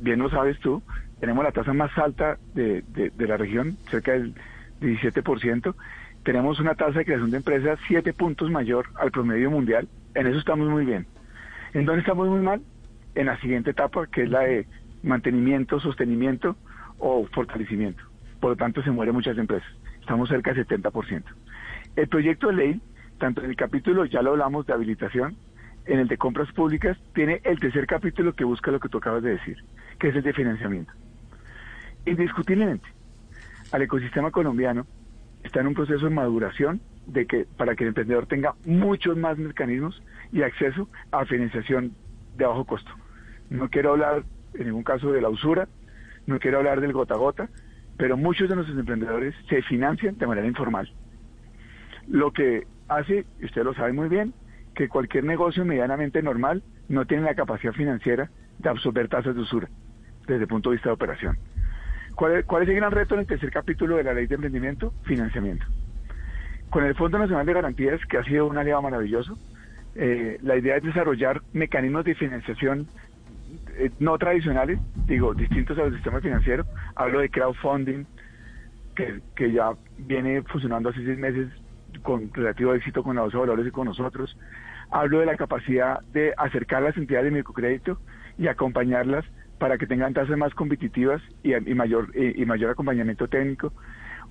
bien 0.00 0.18
lo 0.18 0.30
sabes 0.30 0.58
tú, 0.60 0.82
tenemos 1.20 1.44
la 1.44 1.52
tasa 1.52 1.72
más 1.72 1.96
alta 1.98 2.38
de, 2.54 2.82
de, 2.82 3.26
la 3.28 3.36
región, 3.36 3.76
cerca 3.90 4.12
del 4.12 4.34
17%. 4.80 5.72
Tenemos 6.24 6.58
una 6.58 6.74
tasa 6.74 6.98
de 6.98 7.04
creación 7.04 7.30
de 7.30 7.36
empresas 7.36 7.78
siete 7.86 8.12
puntos 8.12 8.50
mayor 8.50 8.86
al 8.96 9.12
promedio 9.12 9.48
mundial. 9.48 9.86
En 10.16 10.26
eso 10.26 10.38
estamos 10.38 10.68
muy 10.68 10.84
bien. 10.84 11.06
¿En 11.74 11.84
dónde 11.84 12.00
estamos 12.00 12.28
muy 12.28 12.40
mal? 12.40 12.60
En 13.14 13.26
la 13.26 13.38
siguiente 13.40 13.70
etapa, 13.70 14.08
que 14.08 14.24
es 14.24 14.30
la 14.30 14.40
de 14.40 14.66
mantenimiento, 15.04 15.78
sostenimiento 15.78 16.56
o 16.98 17.24
fortalecimiento. 17.32 18.02
Por 18.42 18.50
lo 18.50 18.56
tanto, 18.56 18.82
se 18.82 18.90
mueren 18.90 19.14
muchas 19.14 19.38
empresas. 19.38 19.70
Estamos 20.00 20.28
cerca 20.28 20.52
del 20.52 20.66
70%. 20.66 21.22
El 21.94 22.08
proyecto 22.08 22.48
de 22.48 22.54
ley, 22.54 22.80
tanto 23.18 23.40
en 23.40 23.50
el 23.50 23.54
capítulo, 23.54 24.04
ya 24.04 24.20
lo 24.20 24.30
hablamos 24.30 24.66
de 24.66 24.72
habilitación, 24.72 25.36
en 25.86 26.00
el 26.00 26.08
de 26.08 26.18
compras 26.18 26.50
públicas, 26.50 26.98
tiene 27.14 27.40
el 27.44 27.60
tercer 27.60 27.86
capítulo 27.86 28.32
que 28.32 28.42
busca 28.42 28.72
lo 28.72 28.80
que 28.80 28.88
tú 28.88 28.98
acabas 28.98 29.22
de 29.22 29.30
decir, 29.30 29.58
que 30.00 30.08
es 30.08 30.16
el 30.16 30.24
de 30.24 30.32
financiamiento. 30.32 30.92
Indiscutiblemente, 32.04 32.88
al 33.70 33.82
ecosistema 33.82 34.32
colombiano 34.32 34.88
está 35.44 35.60
en 35.60 35.68
un 35.68 35.74
proceso 35.74 36.06
de 36.06 36.10
maduración 36.10 36.80
de 37.06 37.26
que 37.26 37.46
para 37.56 37.76
que 37.76 37.84
el 37.84 37.88
emprendedor 37.88 38.26
tenga 38.26 38.56
muchos 38.66 39.16
más 39.16 39.38
mecanismos 39.38 40.02
y 40.32 40.42
acceso 40.42 40.88
a 41.12 41.24
financiación 41.26 41.92
de 42.36 42.44
bajo 42.44 42.64
costo. 42.64 42.90
No 43.50 43.70
quiero 43.70 43.92
hablar 43.92 44.24
en 44.54 44.64
ningún 44.64 44.82
caso 44.82 45.12
de 45.12 45.20
la 45.20 45.28
usura, 45.28 45.68
no 46.26 46.40
quiero 46.40 46.58
hablar 46.58 46.80
del 46.80 46.92
gota 46.92 47.14
a 47.14 47.18
gota, 47.18 47.48
pero 48.02 48.16
muchos 48.16 48.48
de 48.48 48.56
nuestros 48.56 48.76
emprendedores 48.76 49.32
se 49.48 49.62
financian 49.62 50.18
de 50.18 50.26
manera 50.26 50.48
informal. 50.48 50.90
Lo 52.08 52.32
que 52.32 52.66
hace, 52.88 53.24
y 53.40 53.44
usted 53.44 53.62
lo 53.62 53.74
sabe 53.74 53.92
muy 53.92 54.08
bien, 54.08 54.34
que 54.74 54.88
cualquier 54.88 55.22
negocio 55.22 55.64
medianamente 55.64 56.20
normal 56.20 56.64
no 56.88 57.06
tiene 57.06 57.22
la 57.22 57.36
capacidad 57.36 57.72
financiera 57.72 58.28
de 58.58 58.68
absorber 58.68 59.06
tasas 59.06 59.36
de 59.36 59.42
usura 59.42 59.68
desde 60.26 60.42
el 60.42 60.48
punto 60.48 60.70
de 60.70 60.78
vista 60.78 60.88
de 60.88 60.94
operación. 60.94 61.38
¿Cuál 62.16 62.38
es, 62.38 62.44
¿Cuál 62.44 62.64
es 62.64 62.70
el 62.70 62.74
gran 62.74 62.90
reto 62.90 63.14
en 63.14 63.20
el 63.20 63.26
tercer 63.28 63.52
capítulo 63.52 63.94
de 63.94 64.02
la 64.02 64.14
ley 64.14 64.26
de 64.26 64.34
emprendimiento? 64.34 64.92
Financiamiento. 65.04 65.64
Con 66.70 66.84
el 66.84 66.96
Fondo 66.96 67.20
Nacional 67.20 67.46
de 67.46 67.52
Garantías, 67.52 68.00
que 68.06 68.18
ha 68.18 68.24
sido 68.24 68.48
un 68.48 68.58
aliado 68.58 68.82
maravilloso, 68.82 69.38
eh, 69.94 70.38
la 70.42 70.56
idea 70.56 70.76
es 70.76 70.82
desarrollar 70.82 71.40
mecanismos 71.52 72.04
de 72.04 72.16
financiación 72.16 72.88
eh, 73.78 73.90
no 73.98 74.18
tradicionales, 74.18 74.78
digo, 75.06 75.34
distintos 75.34 75.78
al 75.78 75.92
sistema 75.94 76.20
financiero. 76.20 76.64
Hablo 76.94 77.20
de 77.20 77.28
crowdfunding, 77.28 78.04
que, 78.94 79.20
que 79.36 79.52
ya 79.52 79.72
viene 79.98 80.42
funcionando 80.42 80.90
hace 80.90 81.04
seis 81.04 81.18
meses 81.18 81.48
con 82.02 82.32
relativo 82.32 82.74
éxito 82.74 83.02
con 83.02 83.16
la 83.16 83.22
bolsa 83.22 83.38
de 83.38 83.42
valores 83.42 83.66
y 83.66 83.70
con 83.70 83.86
nosotros. 83.86 84.36
Hablo 84.90 85.20
de 85.20 85.26
la 85.26 85.36
capacidad 85.36 86.00
de 86.12 86.34
acercar 86.36 86.82
las 86.82 86.96
entidades 86.96 87.26
de 87.26 87.38
microcrédito 87.38 87.98
y 88.38 88.48
acompañarlas 88.48 89.24
para 89.58 89.78
que 89.78 89.86
tengan 89.86 90.12
tasas 90.12 90.36
más 90.36 90.54
competitivas 90.54 91.22
y, 91.42 91.52
mayor, 91.74 92.10
y 92.16 92.44
mayor 92.44 92.70
acompañamiento 92.70 93.28
técnico. 93.28 93.72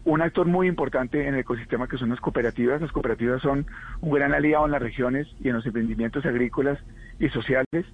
Un 0.03 0.21
actor 0.21 0.47
muy 0.47 0.67
importante 0.67 1.27
en 1.27 1.35
el 1.35 1.41
ecosistema 1.41 1.87
que 1.87 1.97
son 1.97 2.09
las 2.09 2.19
cooperativas. 2.19 2.81
Las 2.81 2.91
cooperativas 2.91 3.41
son 3.41 3.65
un 4.01 4.11
gran 4.11 4.33
aliado 4.33 4.65
en 4.65 4.71
las 4.71 4.81
regiones 4.81 5.27
y 5.39 5.49
en 5.49 5.55
los 5.55 5.65
emprendimientos 5.65 6.25
agrícolas 6.25 6.79
y 7.19 7.29
sociales. 7.29 7.85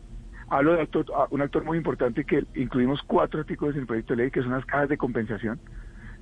Hablo 0.49 0.75
de 0.75 0.87
un 1.31 1.41
actor 1.41 1.63
muy 1.65 1.77
importante 1.77 2.23
que 2.23 2.45
incluimos 2.55 3.01
cuatro 3.05 3.41
artículos 3.41 3.75
en 3.75 3.81
el 3.81 3.87
proyecto 3.87 4.15
de 4.15 4.23
ley, 4.23 4.31
que 4.31 4.41
son 4.41 4.51
las 4.51 4.65
cajas 4.65 4.89
de 4.89 4.97
compensación. 4.97 5.59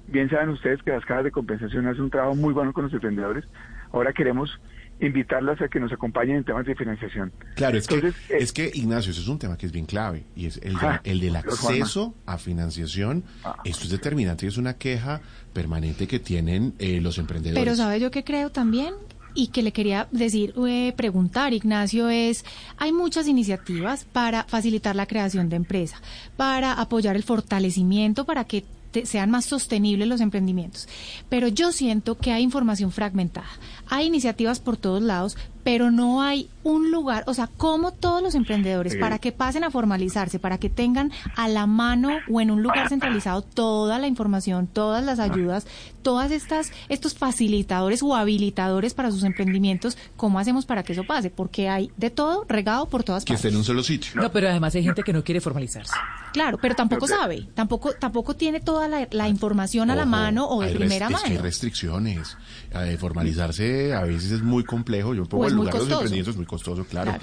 Bien 0.07 0.29
saben 0.29 0.49
ustedes 0.49 0.81
que 0.83 0.91
las 0.91 1.05
cajas 1.05 1.23
de 1.23 1.31
compensación 1.31 1.87
hacen 1.87 2.03
un 2.03 2.09
trabajo 2.09 2.35
muy 2.35 2.53
bueno 2.53 2.73
con 2.73 2.85
los 2.85 2.93
emprendedores. 2.93 3.43
Ahora 3.91 4.13
queremos 4.13 4.59
invitarlas 4.99 5.61
a 5.61 5.67
que 5.67 5.79
nos 5.79 5.91
acompañen 5.91 6.37
en 6.37 6.43
temas 6.43 6.65
de 6.65 6.75
financiación. 6.75 7.31
Claro, 7.55 7.77
es, 7.77 7.87
que, 7.87 7.97
eh, 7.97 8.13
es 8.29 8.53
que, 8.53 8.71
Ignacio, 8.73 9.11
ese 9.11 9.21
es 9.21 9.27
un 9.27 9.39
tema 9.39 9.57
que 9.57 9.65
es 9.65 9.71
bien 9.71 9.85
clave, 9.85 10.23
y 10.35 10.45
es 10.45 10.57
el, 10.63 10.75
ah, 10.77 11.01
el 11.03 11.19
del 11.19 11.35
acceso 11.35 12.15
a 12.25 12.37
financiación. 12.37 13.23
Ah. 13.43 13.57
Esto 13.65 13.85
es 13.85 13.89
determinante 13.89 14.45
y 14.45 14.49
es 14.49 14.57
una 14.57 14.75
queja 14.75 15.21
permanente 15.53 16.07
que 16.07 16.19
tienen 16.19 16.73
eh, 16.79 17.01
los 17.01 17.17
emprendedores. 17.17 17.61
Pero 17.61 17.75
¿sabe 17.75 17.99
yo 17.99 18.09
qué 18.09 18.23
creo 18.23 18.51
también? 18.51 18.93
Y 19.35 19.47
que 19.47 19.61
le 19.61 19.73
quería 19.73 20.07
decir, 20.11 20.53
eh, 20.67 20.93
preguntar, 20.95 21.53
Ignacio, 21.53 22.09
es, 22.09 22.45
hay 22.77 22.91
muchas 22.91 23.27
iniciativas 23.27 24.05
para 24.05 24.45
facilitar 24.45 24.95
la 24.95 25.05
creación 25.05 25.49
de 25.49 25.57
empresa, 25.57 26.01
para 26.37 26.73
apoyar 26.73 27.15
el 27.15 27.23
fortalecimiento, 27.23 28.25
para 28.25 28.45
que 28.45 28.63
sean 29.03 29.29
más 29.29 29.45
sostenibles 29.45 30.07
los 30.07 30.21
emprendimientos. 30.21 30.87
Pero 31.27 31.49
yo 31.49 31.73
siento 31.73 32.17
que 32.17 32.31
hay 32.31 32.43
información 32.43 32.91
fragmentada. 32.91 33.49
Hay 33.87 34.07
iniciativas 34.07 34.61
por 34.61 34.77
todos 34.77 35.01
lados, 35.01 35.37
pero 35.65 35.89
no 35.89 36.21
hay 36.21 36.47
un 36.61 36.91
lugar, 36.91 37.23
o 37.25 37.33
sea, 37.33 37.47
como 37.47 37.91
todos 37.91 38.21
los 38.21 38.35
emprendedores, 38.35 38.95
para 38.97 39.17
que 39.17 39.31
pasen 39.31 39.63
a 39.63 39.71
formalizarse, 39.71 40.37
para 40.37 40.59
que 40.59 40.69
tengan 40.69 41.11
a 41.35 41.47
la 41.47 41.65
mano 41.65 42.17
o 42.29 42.39
en 42.39 42.51
un 42.51 42.61
lugar 42.61 42.87
centralizado 42.87 43.41
toda 43.41 43.97
la 43.97 44.07
información, 44.07 44.67
todas 44.67 45.03
las 45.03 45.19
ayudas, 45.19 45.65
todas 46.03 46.29
estas 46.29 46.71
estos 46.87 47.15
facilitadores 47.15 48.03
o 48.03 48.15
habilitadores 48.15 48.93
para 48.93 49.09
sus 49.09 49.23
emprendimientos, 49.23 49.97
¿cómo 50.15 50.37
hacemos 50.37 50.67
para 50.67 50.83
que 50.83 50.93
eso 50.93 51.03
pase? 51.03 51.31
Porque 51.31 51.67
hay 51.67 51.91
de 51.97 52.11
todo 52.11 52.45
regado 52.47 52.85
por 52.85 53.03
todas 53.03 53.23
partes. 53.23 53.41
Que 53.41 53.47
esté 53.47 53.47
en 53.49 53.57
un 53.57 53.63
solo 53.63 53.81
sitio. 53.83 54.11
No, 54.13 54.31
pero 54.31 54.49
además 54.49 54.75
hay 54.75 54.83
gente 54.83 55.01
que 55.01 55.13
no 55.13 55.23
quiere 55.23 55.41
formalizarse. 55.41 55.93
Claro, 56.31 56.59
pero 56.61 56.75
tampoco 56.75 57.07
sabe, 57.07 57.47
tampoco 57.55 57.93
tampoco 57.93 58.35
tiene 58.35 58.59
toda 58.59 58.87
la, 58.87 59.29
información 59.29 59.89
a 59.89 59.95
la 59.95 60.05
mano 60.05 60.47
o 60.47 60.61
de 60.61 60.75
primera 60.75 61.09
mano. 61.09 61.25
hay 61.25 61.37
restricciones. 61.37 62.37
Eh, 62.71 62.97
formalizarse 62.99 63.93
a 63.93 64.01
veces 64.01 64.31
es 64.31 64.41
muy 64.41 64.63
complejo. 64.63 65.13
Yo 65.13 65.25
pongo 65.25 65.47
el 65.47 65.54
lugar 65.55 65.73
de 65.73 65.79
los 65.79 65.91
emprendimientos 65.91 66.33
es 66.33 66.37
muy 66.37 66.45
costoso, 66.45 66.85
claro. 66.85 67.13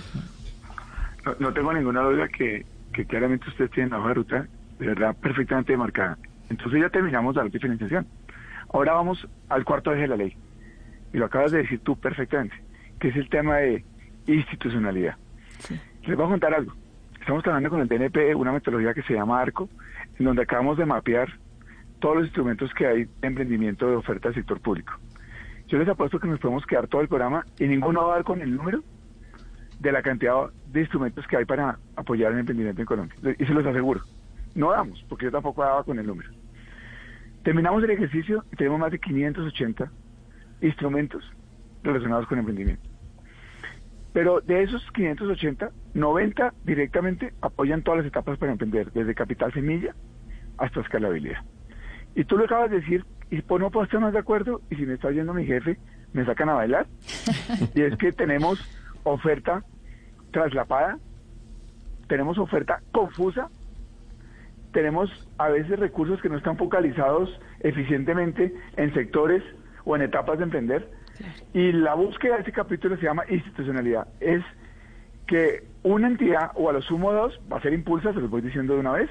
No, 1.39 1.53
tengo 1.53 1.73
ninguna 1.73 2.03
duda 2.03 2.29
que, 2.29 2.67
que 2.93 3.05
claramente 3.05 3.49
ustedes 3.49 3.71
tienen 3.71 3.91
la 3.91 3.99
hoja 3.99 4.09
de 4.09 4.15
ruta 4.15 4.49
de 4.79 4.87
verdad 4.87 5.17
perfectamente 5.17 5.77
marcada. 5.77 6.19
Entonces 6.51 6.81
ya 6.81 6.91
terminamos 6.91 7.37
la 7.37 7.45
diferenciación. 7.45 8.07
Ahora 8.73 8.95
vamos 8.95 9.27
al 9.49 9.65
cuarto 9.65 9.93
eje 9.93 10.03
de 10.03 10.09
la 10.09 10.17
ley. 10.17 10.37
Y 11.13 11.19
lo 11.19 11.27
acabas 11.27 11.53
de 11.53 11.59
decir 11.59 11.81
tú 11.81 11.97
perfectamente, 11.97 12.57
que 12.99 13.09
es 13.09 13.17
el 13.17 13.29
tema 13.29 13.59
de 13.59 13.85
institucionalidad. 14.27 15.17
Les 16.03 16.17
voy 16.17 16.27
a 16.27 16.31
contar 16.31 16.55
algo. 16.55 16.73
Estamos 17.21 17.43
trabajando 17.43 17.71
con 17.71 17.81
el 17.81 17.89
DNP 17.89 18.35
una 18.35 18.53
metodología 18.53 18.95
que 18.95 19.03
se 19.03 19.15
llama 19.15 19.41
ARCO, 19.41 19.69
en 20.19 20.25
donde 20.25 20.43
acabamos 20.43 20.77
de 20.77 20.87
mapear 20.87 21.29
todos 22.01 22.17
los 22.17 22.25
instrumentos 22.25 22.73
que 22.75 22.87
hay 22.87 23.05
de 23.05 23.29
emprendimiento 23.29 23.89
de 23.89 23.97
oferta 23.97 24.29
del 24.29 24.35
sector 24.37 24.61
público. 24.61 24.95
Yo 25.73 25.79
les 25.79 25.89
apuesto 25.89 26.21
que 26.21 26.29
nos 26.29 26.39
podemos 26.39 26.67
quedar 26.67 26.87
todo 26.87 27.01
el 27.01 27.09
programa 27.09 27.47
y 27.59 27.65
ninguno 27.65 28.07
va 28.07 28.13
a 28.13 28.17
dar 28.17 28.25
con 28.25 28.43
el 28.43 28.55
número 28.55 28.83
de 29.81 29.91
la 29.91 30.03
cantidad 30.03 30.51
de 30.67 30.81
instrumentos 30.81 31.27
que 31.27 31.39
hay 31.39 31.47
para 31.47 31.79
apoyar 31.97 32.31
el 32.33 32.41
emprendimiento 32.41 32.83
en 32.83 32.87
Colombia. 32.87 33.17
Y 33.39 33.47
se 33.47 33.55
los 33.55 33.65
aseguro. 33.65 34.03
No 34.55 34.71
damos, 34.71 35.03
porque 35.09 35.25
yo 35.25 35.31
tampoco 35.31 35.63
daba 35.63 35.83
con 35.83 35.99
el 35.99 36.07
número. 36.07 36.29
Terminamos 37.43 37.83
el 37.85 37.91
ejercicio 37.91 38.45
y 38.53 38.57
tenemos 38.57 38.81
más 38.81 38.93
de 38.93 38.99
580 38.99 39.91
instrumentos 40.61 41.25
relacionados 41.83 42.27
con 42.27 42.39
emprendimiento. 42.39 42.87
Pero 44.13 44.43
de 44.43 44.65
esos 44.65 44.87
580, 44.93 45.71
90 45.95 46.53
directamente 46.65 47.33
apoyan 47.41 47.83
todas 47.83 48.01
las 48.01 48.07
etapas 48.09 48.37
para 48.37 48.53
emprender, 48.53 48.93
desde 48.93 49.15
capital 49.15 49.51
semilla 49.55 49.95
hasta 50.59 50.83
escalabilidad. 50.83 51.43
Y 52.15 52.25
tú 52.25 52.37
lo 52.37 52.45
acabas 52.45 52.71
de 52.71 52.81
decir 52.81 53.07
y 53.33 53.41
pues 53.41 53.63
no 53.63 53.71
puedo 53.71 53.85
estar 53.85 53.99
más 53.99 54.13
de 54.13 54.19
acuerdo 54.19 54.61
y 54.71 54.77
si 54.77 54.85
me 54.85 54.93
está 54.93 55.09
oyendo 55.09 55.33
mi 55.33 55.47
jefe 55.47 55.79
me 56.13 56.23
sacan 56.27 56.51
a 56.51 56.53
bailar. 56.53 56.87
Y 57.75 57.81
es 57.81 57.97
que 57.97 58.13
tenemos 58.13 58.61
oferta 59.05 59.65
traslapada 60.31 60.99
tenemos 62.09 62.37
oferta 62.37 62.83
confusa 62.93 63.49
tenemos 64.73 65.11
a 65.39 65.49
veces 65.49 65.79
recursos 65.79 66.21
que 66.21 66.29
no 66.29 66.37
están 66.37 66.59
focalizados 66.59 67.31
eficientemente 67.61 68.55
en 68.77 68.93
sectores 68.93 69.43
o 69.85 69.97
en 69.97 70.03
etapas 70.03 70.37
de 70.39 70.45
emprender. 70.45 70.91
Y 71.55 71.73
la 71.73 71.95
búsqueda 71.95 72.37
de 72.37 72.43
ese 72.43 72.53
capítulo 72.53 72.97
se 72.97 73.05
llama 73.05 73.25
institucionalidad. 73.29 74.09
Es 74.21 74.43
que 75.27 75.65
una 75.83 76.09
entidad 76.09 76.53
o 76.55 76.69
a 76.71 76.73
lo 76.73 76.83
sumo 76.83 77.13
dos 77.13 77.39
va 77.51 77.59
a 77.59 77.63
ser 77.63 77.73
impulsa 77.73 78.13
se 78.13 78.21
los 78.21 78.31
voy 78.31 78.43
diciendo 78.43 78.75
de 78.75 78.81
una 78.81 78.93
vez 78.93 79.11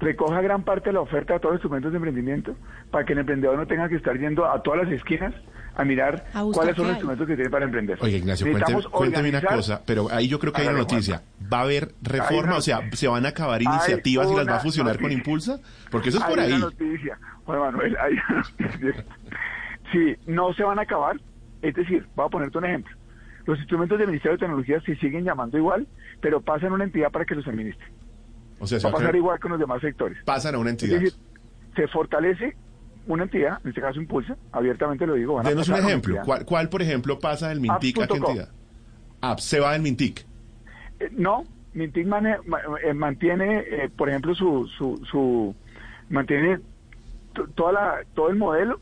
recoja 0.00 0.40
gran 0.40 0.62
parte 0.64 0.88
de 0.88 0.94
la 0.94 1.00
oferta 1.00 1.34
de 1.34 1.40
todos 1.40 1.52
los 1.52 1.58
instrumentos 1.58 1.92
de 1.92 1.98
emprendimiento 1.98 2.56
para 2.90 3.04
que 3.04 3.12
el 3.12 3.20
emprendedor 3.20 3.56
no 3.56 3.66
tenga 3.66 3.88
que 3.88 3.96
estar 3.96 4.18
yendo 4.18 4.50
a 4.50 4.62
todas 4.62 4.84
las 4.84 4.92
esquinas 4.92 5.34
a 5.76 5.84
mirar 5.84 6.24
cuáles 6.52 6.74
son 6.74 6.86
los 6.86 6.94
instrumentos 6.94 7.26
que 7.26 7.34
tiene 7.36 7.50
para 7.50 7.64
emprender. 7.64 7.98
Oye, 8.00 8.16
Ignacio, 8.16 8.46
cuénteme, 8.90 9.28
una 9.28 9.42
cosa, 9.42 9.82
pero 9.84 10.08
ahí 10.10 10.26
yo 10.26 10.38
creo 10.38 10.52
que 10.52 10.62
hay 10.62 10.68
una 10.68 10.78
noticia. 10.78 11.22
¿Va 11.52 11.58
a 11.58 11.62
haber 11.62 11.92
reforma? 12.02 12.56
O 12.56 12.60
sea, 12.60 12.80
¿se 12.92 13.08
van 13.08 13.26
a 13.26 13.28
acabar 13.28 13.62
iniciativas 13.62 14.30
y 14.30 14.36
las 14.36 14.48
va 14.48 14.56
a 14.56 14.60
fusionar 14.60 14.98
con 14.98 15.12
Impulsa? 15.12 15.60
Porque 15.90 16.08
eso 16.08 16.18
es 16.18 16.24
por 16.24 16.40
ahí. 16.40 16.52
Una 16.52 16.66
noticia, 16.66 17.18
Juan 17.44 17.60
Manuel, 17.60 17.96
hay 18.00 18.12
una 18.12 18.42
noticia. 18.42 19.04
Sí, 19.92 20.16
no 20.26 20.52
se 20.54 20.62
van 20.62 20.78
a 20.78 20.82
acabar. 20.82 21.20
Es 21.62 21.74
decir, 21.74 22.06
voy 22.14 22.26
a 22.26 22.28
ponerte 22.30 22.56
un 22.56 22.64
ejemplo. 22.64 22.96
Los 23.44 23.58
instrumentos 23.58 23.98
del 23.98 24.06
Ministerio 24.06 24.36
de 24.36 24.40
Tecnología 24.40 24.80
se 24.80 24.96
siguen 24.96 25.24
llamando 25.24 25.58
igual, 25.58 25.86
pero 26.20 26.40
pasan 26.40 26.70
a 26.70 26.74
una 26.74 26.84
entidad 26.84 27.10
para 27.10 27.24
que 27.24 27.34
los 27.34 27.46
administre. 27.46 27.86
O 28.60 28.66
sea, 28.66 28.78
va 28.84 28.90
a 28.90 28.92
pasar 28.92 29.16
igual 29.16 29.40
con 29.40 29.50
los 29.52 29.60
demás 29.60 29.80
sectores. 29.80 30.18
Pasan 30.24 30.54
a 30.54 30.58
una 30.58 30.70
entidad. 30.70 31.00
se 31.74 31.88
fortalece 31.88 32.54
una 33.06 33.22
entidad, 33.24 33.58
en 33.64 33.70
este 33.70 33.80
caso 33.80 33.98
Impulsa, 34.00 34.36
abiertamente 34.52 35.06
lo 35.06 35.14
digo. 35.14 35.40
Denos 35.42 35.68
un 35.68 35.76
ejemplo. 35.76 36.20
¿Cuál, 36.46 36.68
por 36.68 36.82
ejemplo, 36.82 37.18
pasa 37.18 37.48
del 37.48 37.60
Mintic 37.60 37.98
a 38.00 38.06
qué 38.06 38.14
entidad? 38.16 38.48
Se 39.38 39.58
va 39.60 39.72
del 39.72 39.82
Mintic. 39.82 40.24
Eh, 41.00 41.08
no, 41.12 41.44
Mintic 41.72 42.06
mane- 42.06 42.38
ma- 42.46 42.60
eh, 42.84 42.92
mantiene, 42.94 43.60
eh, 43.60 43.90
por 43.96 44.08
ejemplo, 44.10 44.34
su, 44.34 44.66
su, 44.76 45.00
su 45.10 45.54
mantiene 46.10 46.58
toda 47.54 47.72
la, 47.72 47.94
todo 48.14 48.28
el 48.28 48.36
modelo, 48.36 48.80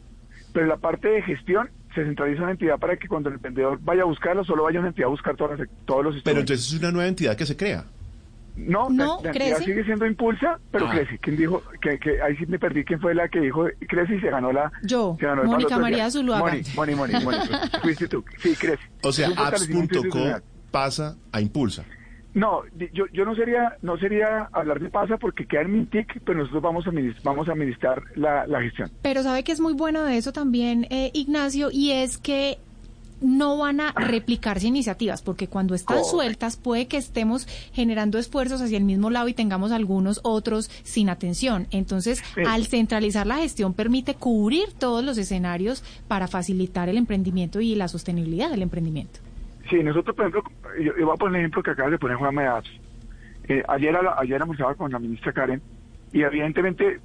pero 0.52 0.66
la 0.66 0.76
parte 0.78 1.08
de 1.08 1.22
gestión 1.22 1.68
se 1.94 2.04
centraliza 2.04 2.38
en 2.38 2.42
una 2.44 2.52
entidad 2.52 2.78
para 2.78 2.96
que 2.96 3.06
cuando 3.08 3.28
el 3.28 3.38
vendedor 3.38 3.78
vaya 3.82 4.02
a 4.02 4.06
buscarlo, 4.06 4.44
solo 4.44 4.64
vaya 4.64 4.78
una 4.80 4.88
entidad 4.88 5.06
a 5.08 5.10
buscar 5.10 5.36
todas 5.36 5.58
las- 5.58 5.68
todos 5.84 6.04
los 6.04 6.14
Pero 6.22 6.40
instrumentos. 6.40 6.50
entonces 6.50 6.72
es 6.72 6.80
una 6.80 6.90
nueva 6.92 7.08
entidad 7.08 7.36
que 7.36 7.46
se 7.46 7.56
crea. 7.56 7.84
No, 8.58 8.88
No, 8.90 9.18
la, 9.22 9.22
la 9.22 9.28
entidad 9.30 9.32
crece. 9.56 9.64
sigue 9.64 9.84
siendo 9.84 10.06
impulsa, 10.06 10.58
pero 10.70 10.86
Ah. 10.86 10.92
crece. 10.92 11.18
¿Quién 11.18 11.36
dijo? 11.36 11.62
Que, 11.80 11.98
que 11.98 12.20
ahí 12.22 12.36
sí 12.36 12.46
me 12.46 12.58
perdí. 12.58 12.84
¿Quién 12.84 13.00
fue 13.00 13.14
la 13.14 13.28
que 13.28 13.40
dijo 13.40 13.66
crece 13.88 14.16
y 14.16 14.20
se 14.20 14.30
ganó 14.30 14.52
la? 14.52 14.70
Yo, 14.82 15.16
se 15.20 15.26
ganó 15.26 15.42
el 15.42 15.48
Mónica? 15.48 15.78
María 15.78 16.10
Zuluaga. 16.10 16.44
Moni, 16.44 16.62
Moni, 16.74 16.94
Moni, 16.94 17.24
Moni. 17.24 17.38
Fuiste 17.82 18.08
tú. 18.08 18.24
Sí, 18.38 18.54
crece. 18.54 18.82
O 19.02 19.12
sea, 19.12 19.28
apps.co 19.36 20.40
pasa 20.70 21.16
a 21.32 21.40
Impulsa. 21.40 21.84
No, 22.34 22.60
yo, 22.92 23.06
yo 23.12 23.24
no 23.24 23.34
sería 23.34 23.76
no 23.82 23.96
sería 23.96 24.48
hablar 24.52 24.78
de 24.80 24.90
pasa 24.90 25.16
porque 25.16 25.46
queda 25.46 25.62
en 25.62 25.72
Mintic, 25.72 26.20
pero 26.24 26.38
nosotros 26.38 26.62
vamos 26.62 26.86
a 26.86 26.90
administrar, 26.90 27.24
vamos 27.24 27.48
a 27.48 27.52
administrar 27.52 28.02
la, 28.16 28.46
la 28.46 28.60
gestión. 28.60 28.90
Pero 29.02 29.22
sabe 29.22 29.42
que 29.42 29.50
es 29.52 29.60
muy 29.60 29.72
bueno 29.72 30.04
de 30.04 30.18
eso 30.18 30.32
también, 30.32 30.86
eh, 30.90 31.10
Ignacio, 31.14 31.70
y 31.72 31.92
es 31.92 32.18
que 32.18 32.58
no 33.20 33.56
van 33.58 33.80
a 33.80 33.92
replicarse 33.92 34.66
iniciativas, 34.68 35.22
porque 35.22 35.48
cuando 35.48 35.74
están 35.74 36.04
sueltas 36.04 36.56
puede 36.56 36.86
que 36.86 36.96
estemos 36.96 37.46
generando 37.72 38.18
esfuerzos 38.18 38.60
hacia 38.62 38.78
el 38.78 38.84
mismo 38.84 39.10
lado 39.10 39.28
y 39.28 39.34
tengamos 39.34 39.72
algunos 39.72 40.20
otros 40.22 40.70
sin 40.84 41.08
atención. 41.10 41.66
Entonces, 41.70 42.22
Sí. 42.34 42.42
al 42.46 42.66
centralizar 42.66 43.26
la 43.26 43.36
gestión 43.38 43.74
permite 43.74 44.14
cubrir 44.14 44.72
todos 44.78 45.04
los 45.04 45.18
escenarios 45.18 45.82
para 46.06 46.28
facilitar 46.28 46.88
el 46.88 46.96
emprendimiento 46.96 47.60
y 47.60 47.74
la 47.74 47.88
sostenibilidad 47.88 48.50
del 48.50 48.62
emprendimiento. 48.62 49.20
Sí, 49.68 49.82
nosotros, 49.82 50.16
por 50.16 50.26
ejemplo, 50.28 50.50
yo, 50.82 50.92
yo 50.98 51.06
voy 51.06 51.14
a 51.14 51.18
poner 51.18 51.34
el 51.36 51.40
ejemplo 51.42 51.62
que 51.62 51.70
acabas 51.72 51.90
de 51.92 51.98
poner 51.98 52.16
Juanma 52.16 52.42
de 52.42 52.48
Apps. 52.48 52.70
Eh, 53.48 53.62
ayer, 53.68 53.96
a 53.96 54.02
la- 54.02 54.14
ayer 54.18 54.40
almorzaba 54.40 54.74
con 54.74 54.90
la 54.92 54.98
ministra 54.98 55.32
Karen 55.32 55.60
y 56.12 56.22
evidentemente 56.22 57.00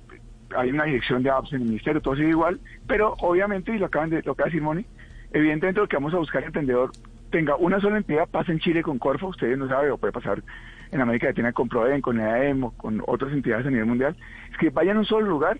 hay 0.55 0.69
una 0.69 0.83
dirección 0.83 1.23
de 1.23 1.29
apps 1.31 1.51
en 1.53 1.61
el 1.63 1.67
ministerio, 1.69 1.99
todo 2.01 2.15
sigue 2.15 2.29
igual, 2.29 2.59
pero 2.85 3.15
obviamente, 3.21 3.73
y 3.75 3.79
lo 3.79 3.87
acaban 3.87 4.09
de, 4.11 4.21
lo 4.21 4.33
acaba 4.33 4.45
de 4.45 4.51
decir 4.51 4.61
Moni, 4.61 4.85
evidentemente 5.33 5.81
lo 5.81 5.87
que 5.87 5.97
vamos 5.97 6.13
a 6.13 6.17
buscar 6.17 6.41
el 6.41 6.47
emprendedor 6.47 6.91
tenga 7.31 7.55
una 7.55 7.79
sola 7.81 7.97
entidad, 7.97 8.29
pasa 8.29 8.51
en 8.51 8.59
Chile 8.59 8.83
con 8.83 8.99
Corfo, 8.99 9.27
ustedes 9.27 9.57
no 9.57 9.67
saben, 9.67 9.91
o 9.91 9.97
puede 9.97 10.13
pasar 10.13 10.43
en 10.91 11.01
América 11.01 11.27
Latina 11.27 11.51
con 11.51 11.67
Proden, 11.67 11.99
con 11.99 12.19
EAM, 12.19 12.63
o 12.63 12.71
con 12.71 13.01
otras 13.07 13.33
entidades 13.33 13.65
a 13.65 13.71
nivel 13.71 13.87
mundial, 13.87 14.15
es 14.51 14.57
que 14.57 14.69
vayan 14.69 14.97
a 14.97 14.99
un 14.99 15.05
solo 15.05 15.27
lugar 15.27 15.59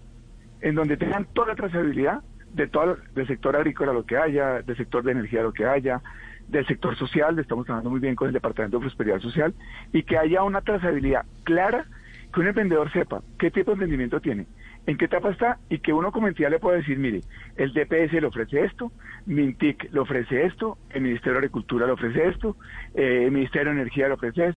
en 0.62 0.76
donde 0.76 0.98
tengan 0.98 1.26
toda 1.34 1.50
la 1.50 1.56
trazabilidad 1.56 2.22
de 2.54 2.68
todo 2.68 2.98
del 3.16 3.28
sector 3.28 3.56
agrícola 3.56 3.92
lo 3.92 4.06
que 4.06 4.18
haya, 4.18 4.62
del 4.62 4.78
sector 4.78 5.04
de 5.04 5.14
energía 5.14 5.42
lo 5.42 5.52
que 5.52 5.66
haya, 5.66 6.02
del 6.48 6.66
sector 6.68 6.96
social, 6.96 7.40
estamos 7.40 7.66
trabajando 7.66 7.90
muy 7.90 8.00
bien 8.00 8.16
con 8.16 8.28
el 8.28 8.34
Departamento 8.34 8.78
de 8.78 8.82
Prosperidad 8.82 9.20
Social, 9.20 9.56
y 9.92 10.04
que 10.04 10.18
haya 10.18 10.44
una 10.44 10.62
trazabilidad 10.62 11.26
clara, 11.44 11.86
que 12.32 12.40
un 12.40 12.48
emprendedor 12.48 12.92
sepa 12.92 13.22
qué 13.40 13.50
tipo 13.50 13.72
de 13.72 13.74
emprendimiento 13.74 14.22
tiene, 14.22 14.46
en 14.86 14.98
qué 14.98 15.06
etapa 15.06 15.30
está, 15.30 15.60
y 15.70 15.80
que 15.80 15.94
uno 15.94 16.12
como 16.12 16.28
entidad 16.28 16.50
le 16.50 16.60
pueda 16.60 16.78
decir, 16.78 16.98
mire, 17.00 17.22
el 17.56 17.74
DPS 17.74 18.14
le 18.14 18.28
ofrece 18.28 18.66
esto, 18.66 18.92
Mintic 19.26 19.92
le 19.94 20.00
ofrece 20.00 20.46
esto, 20.46 20.78
el 20.90 21.02
Ministerio 21.02 21.34
de 21.34 21.38
Agricultura 21.40 21.86
le 21.86 21.94
ofrece 21.94 22.28
esto, 22.28 22.58
eh, 22.94 23.24
el 23.26 23.32
Ministerio 23.32 23.74
de 23.74 23.82
Energía 23.82 24.08
le 24.08 24.16
ofrece 24.16 24.46
esto, 24.46 24.52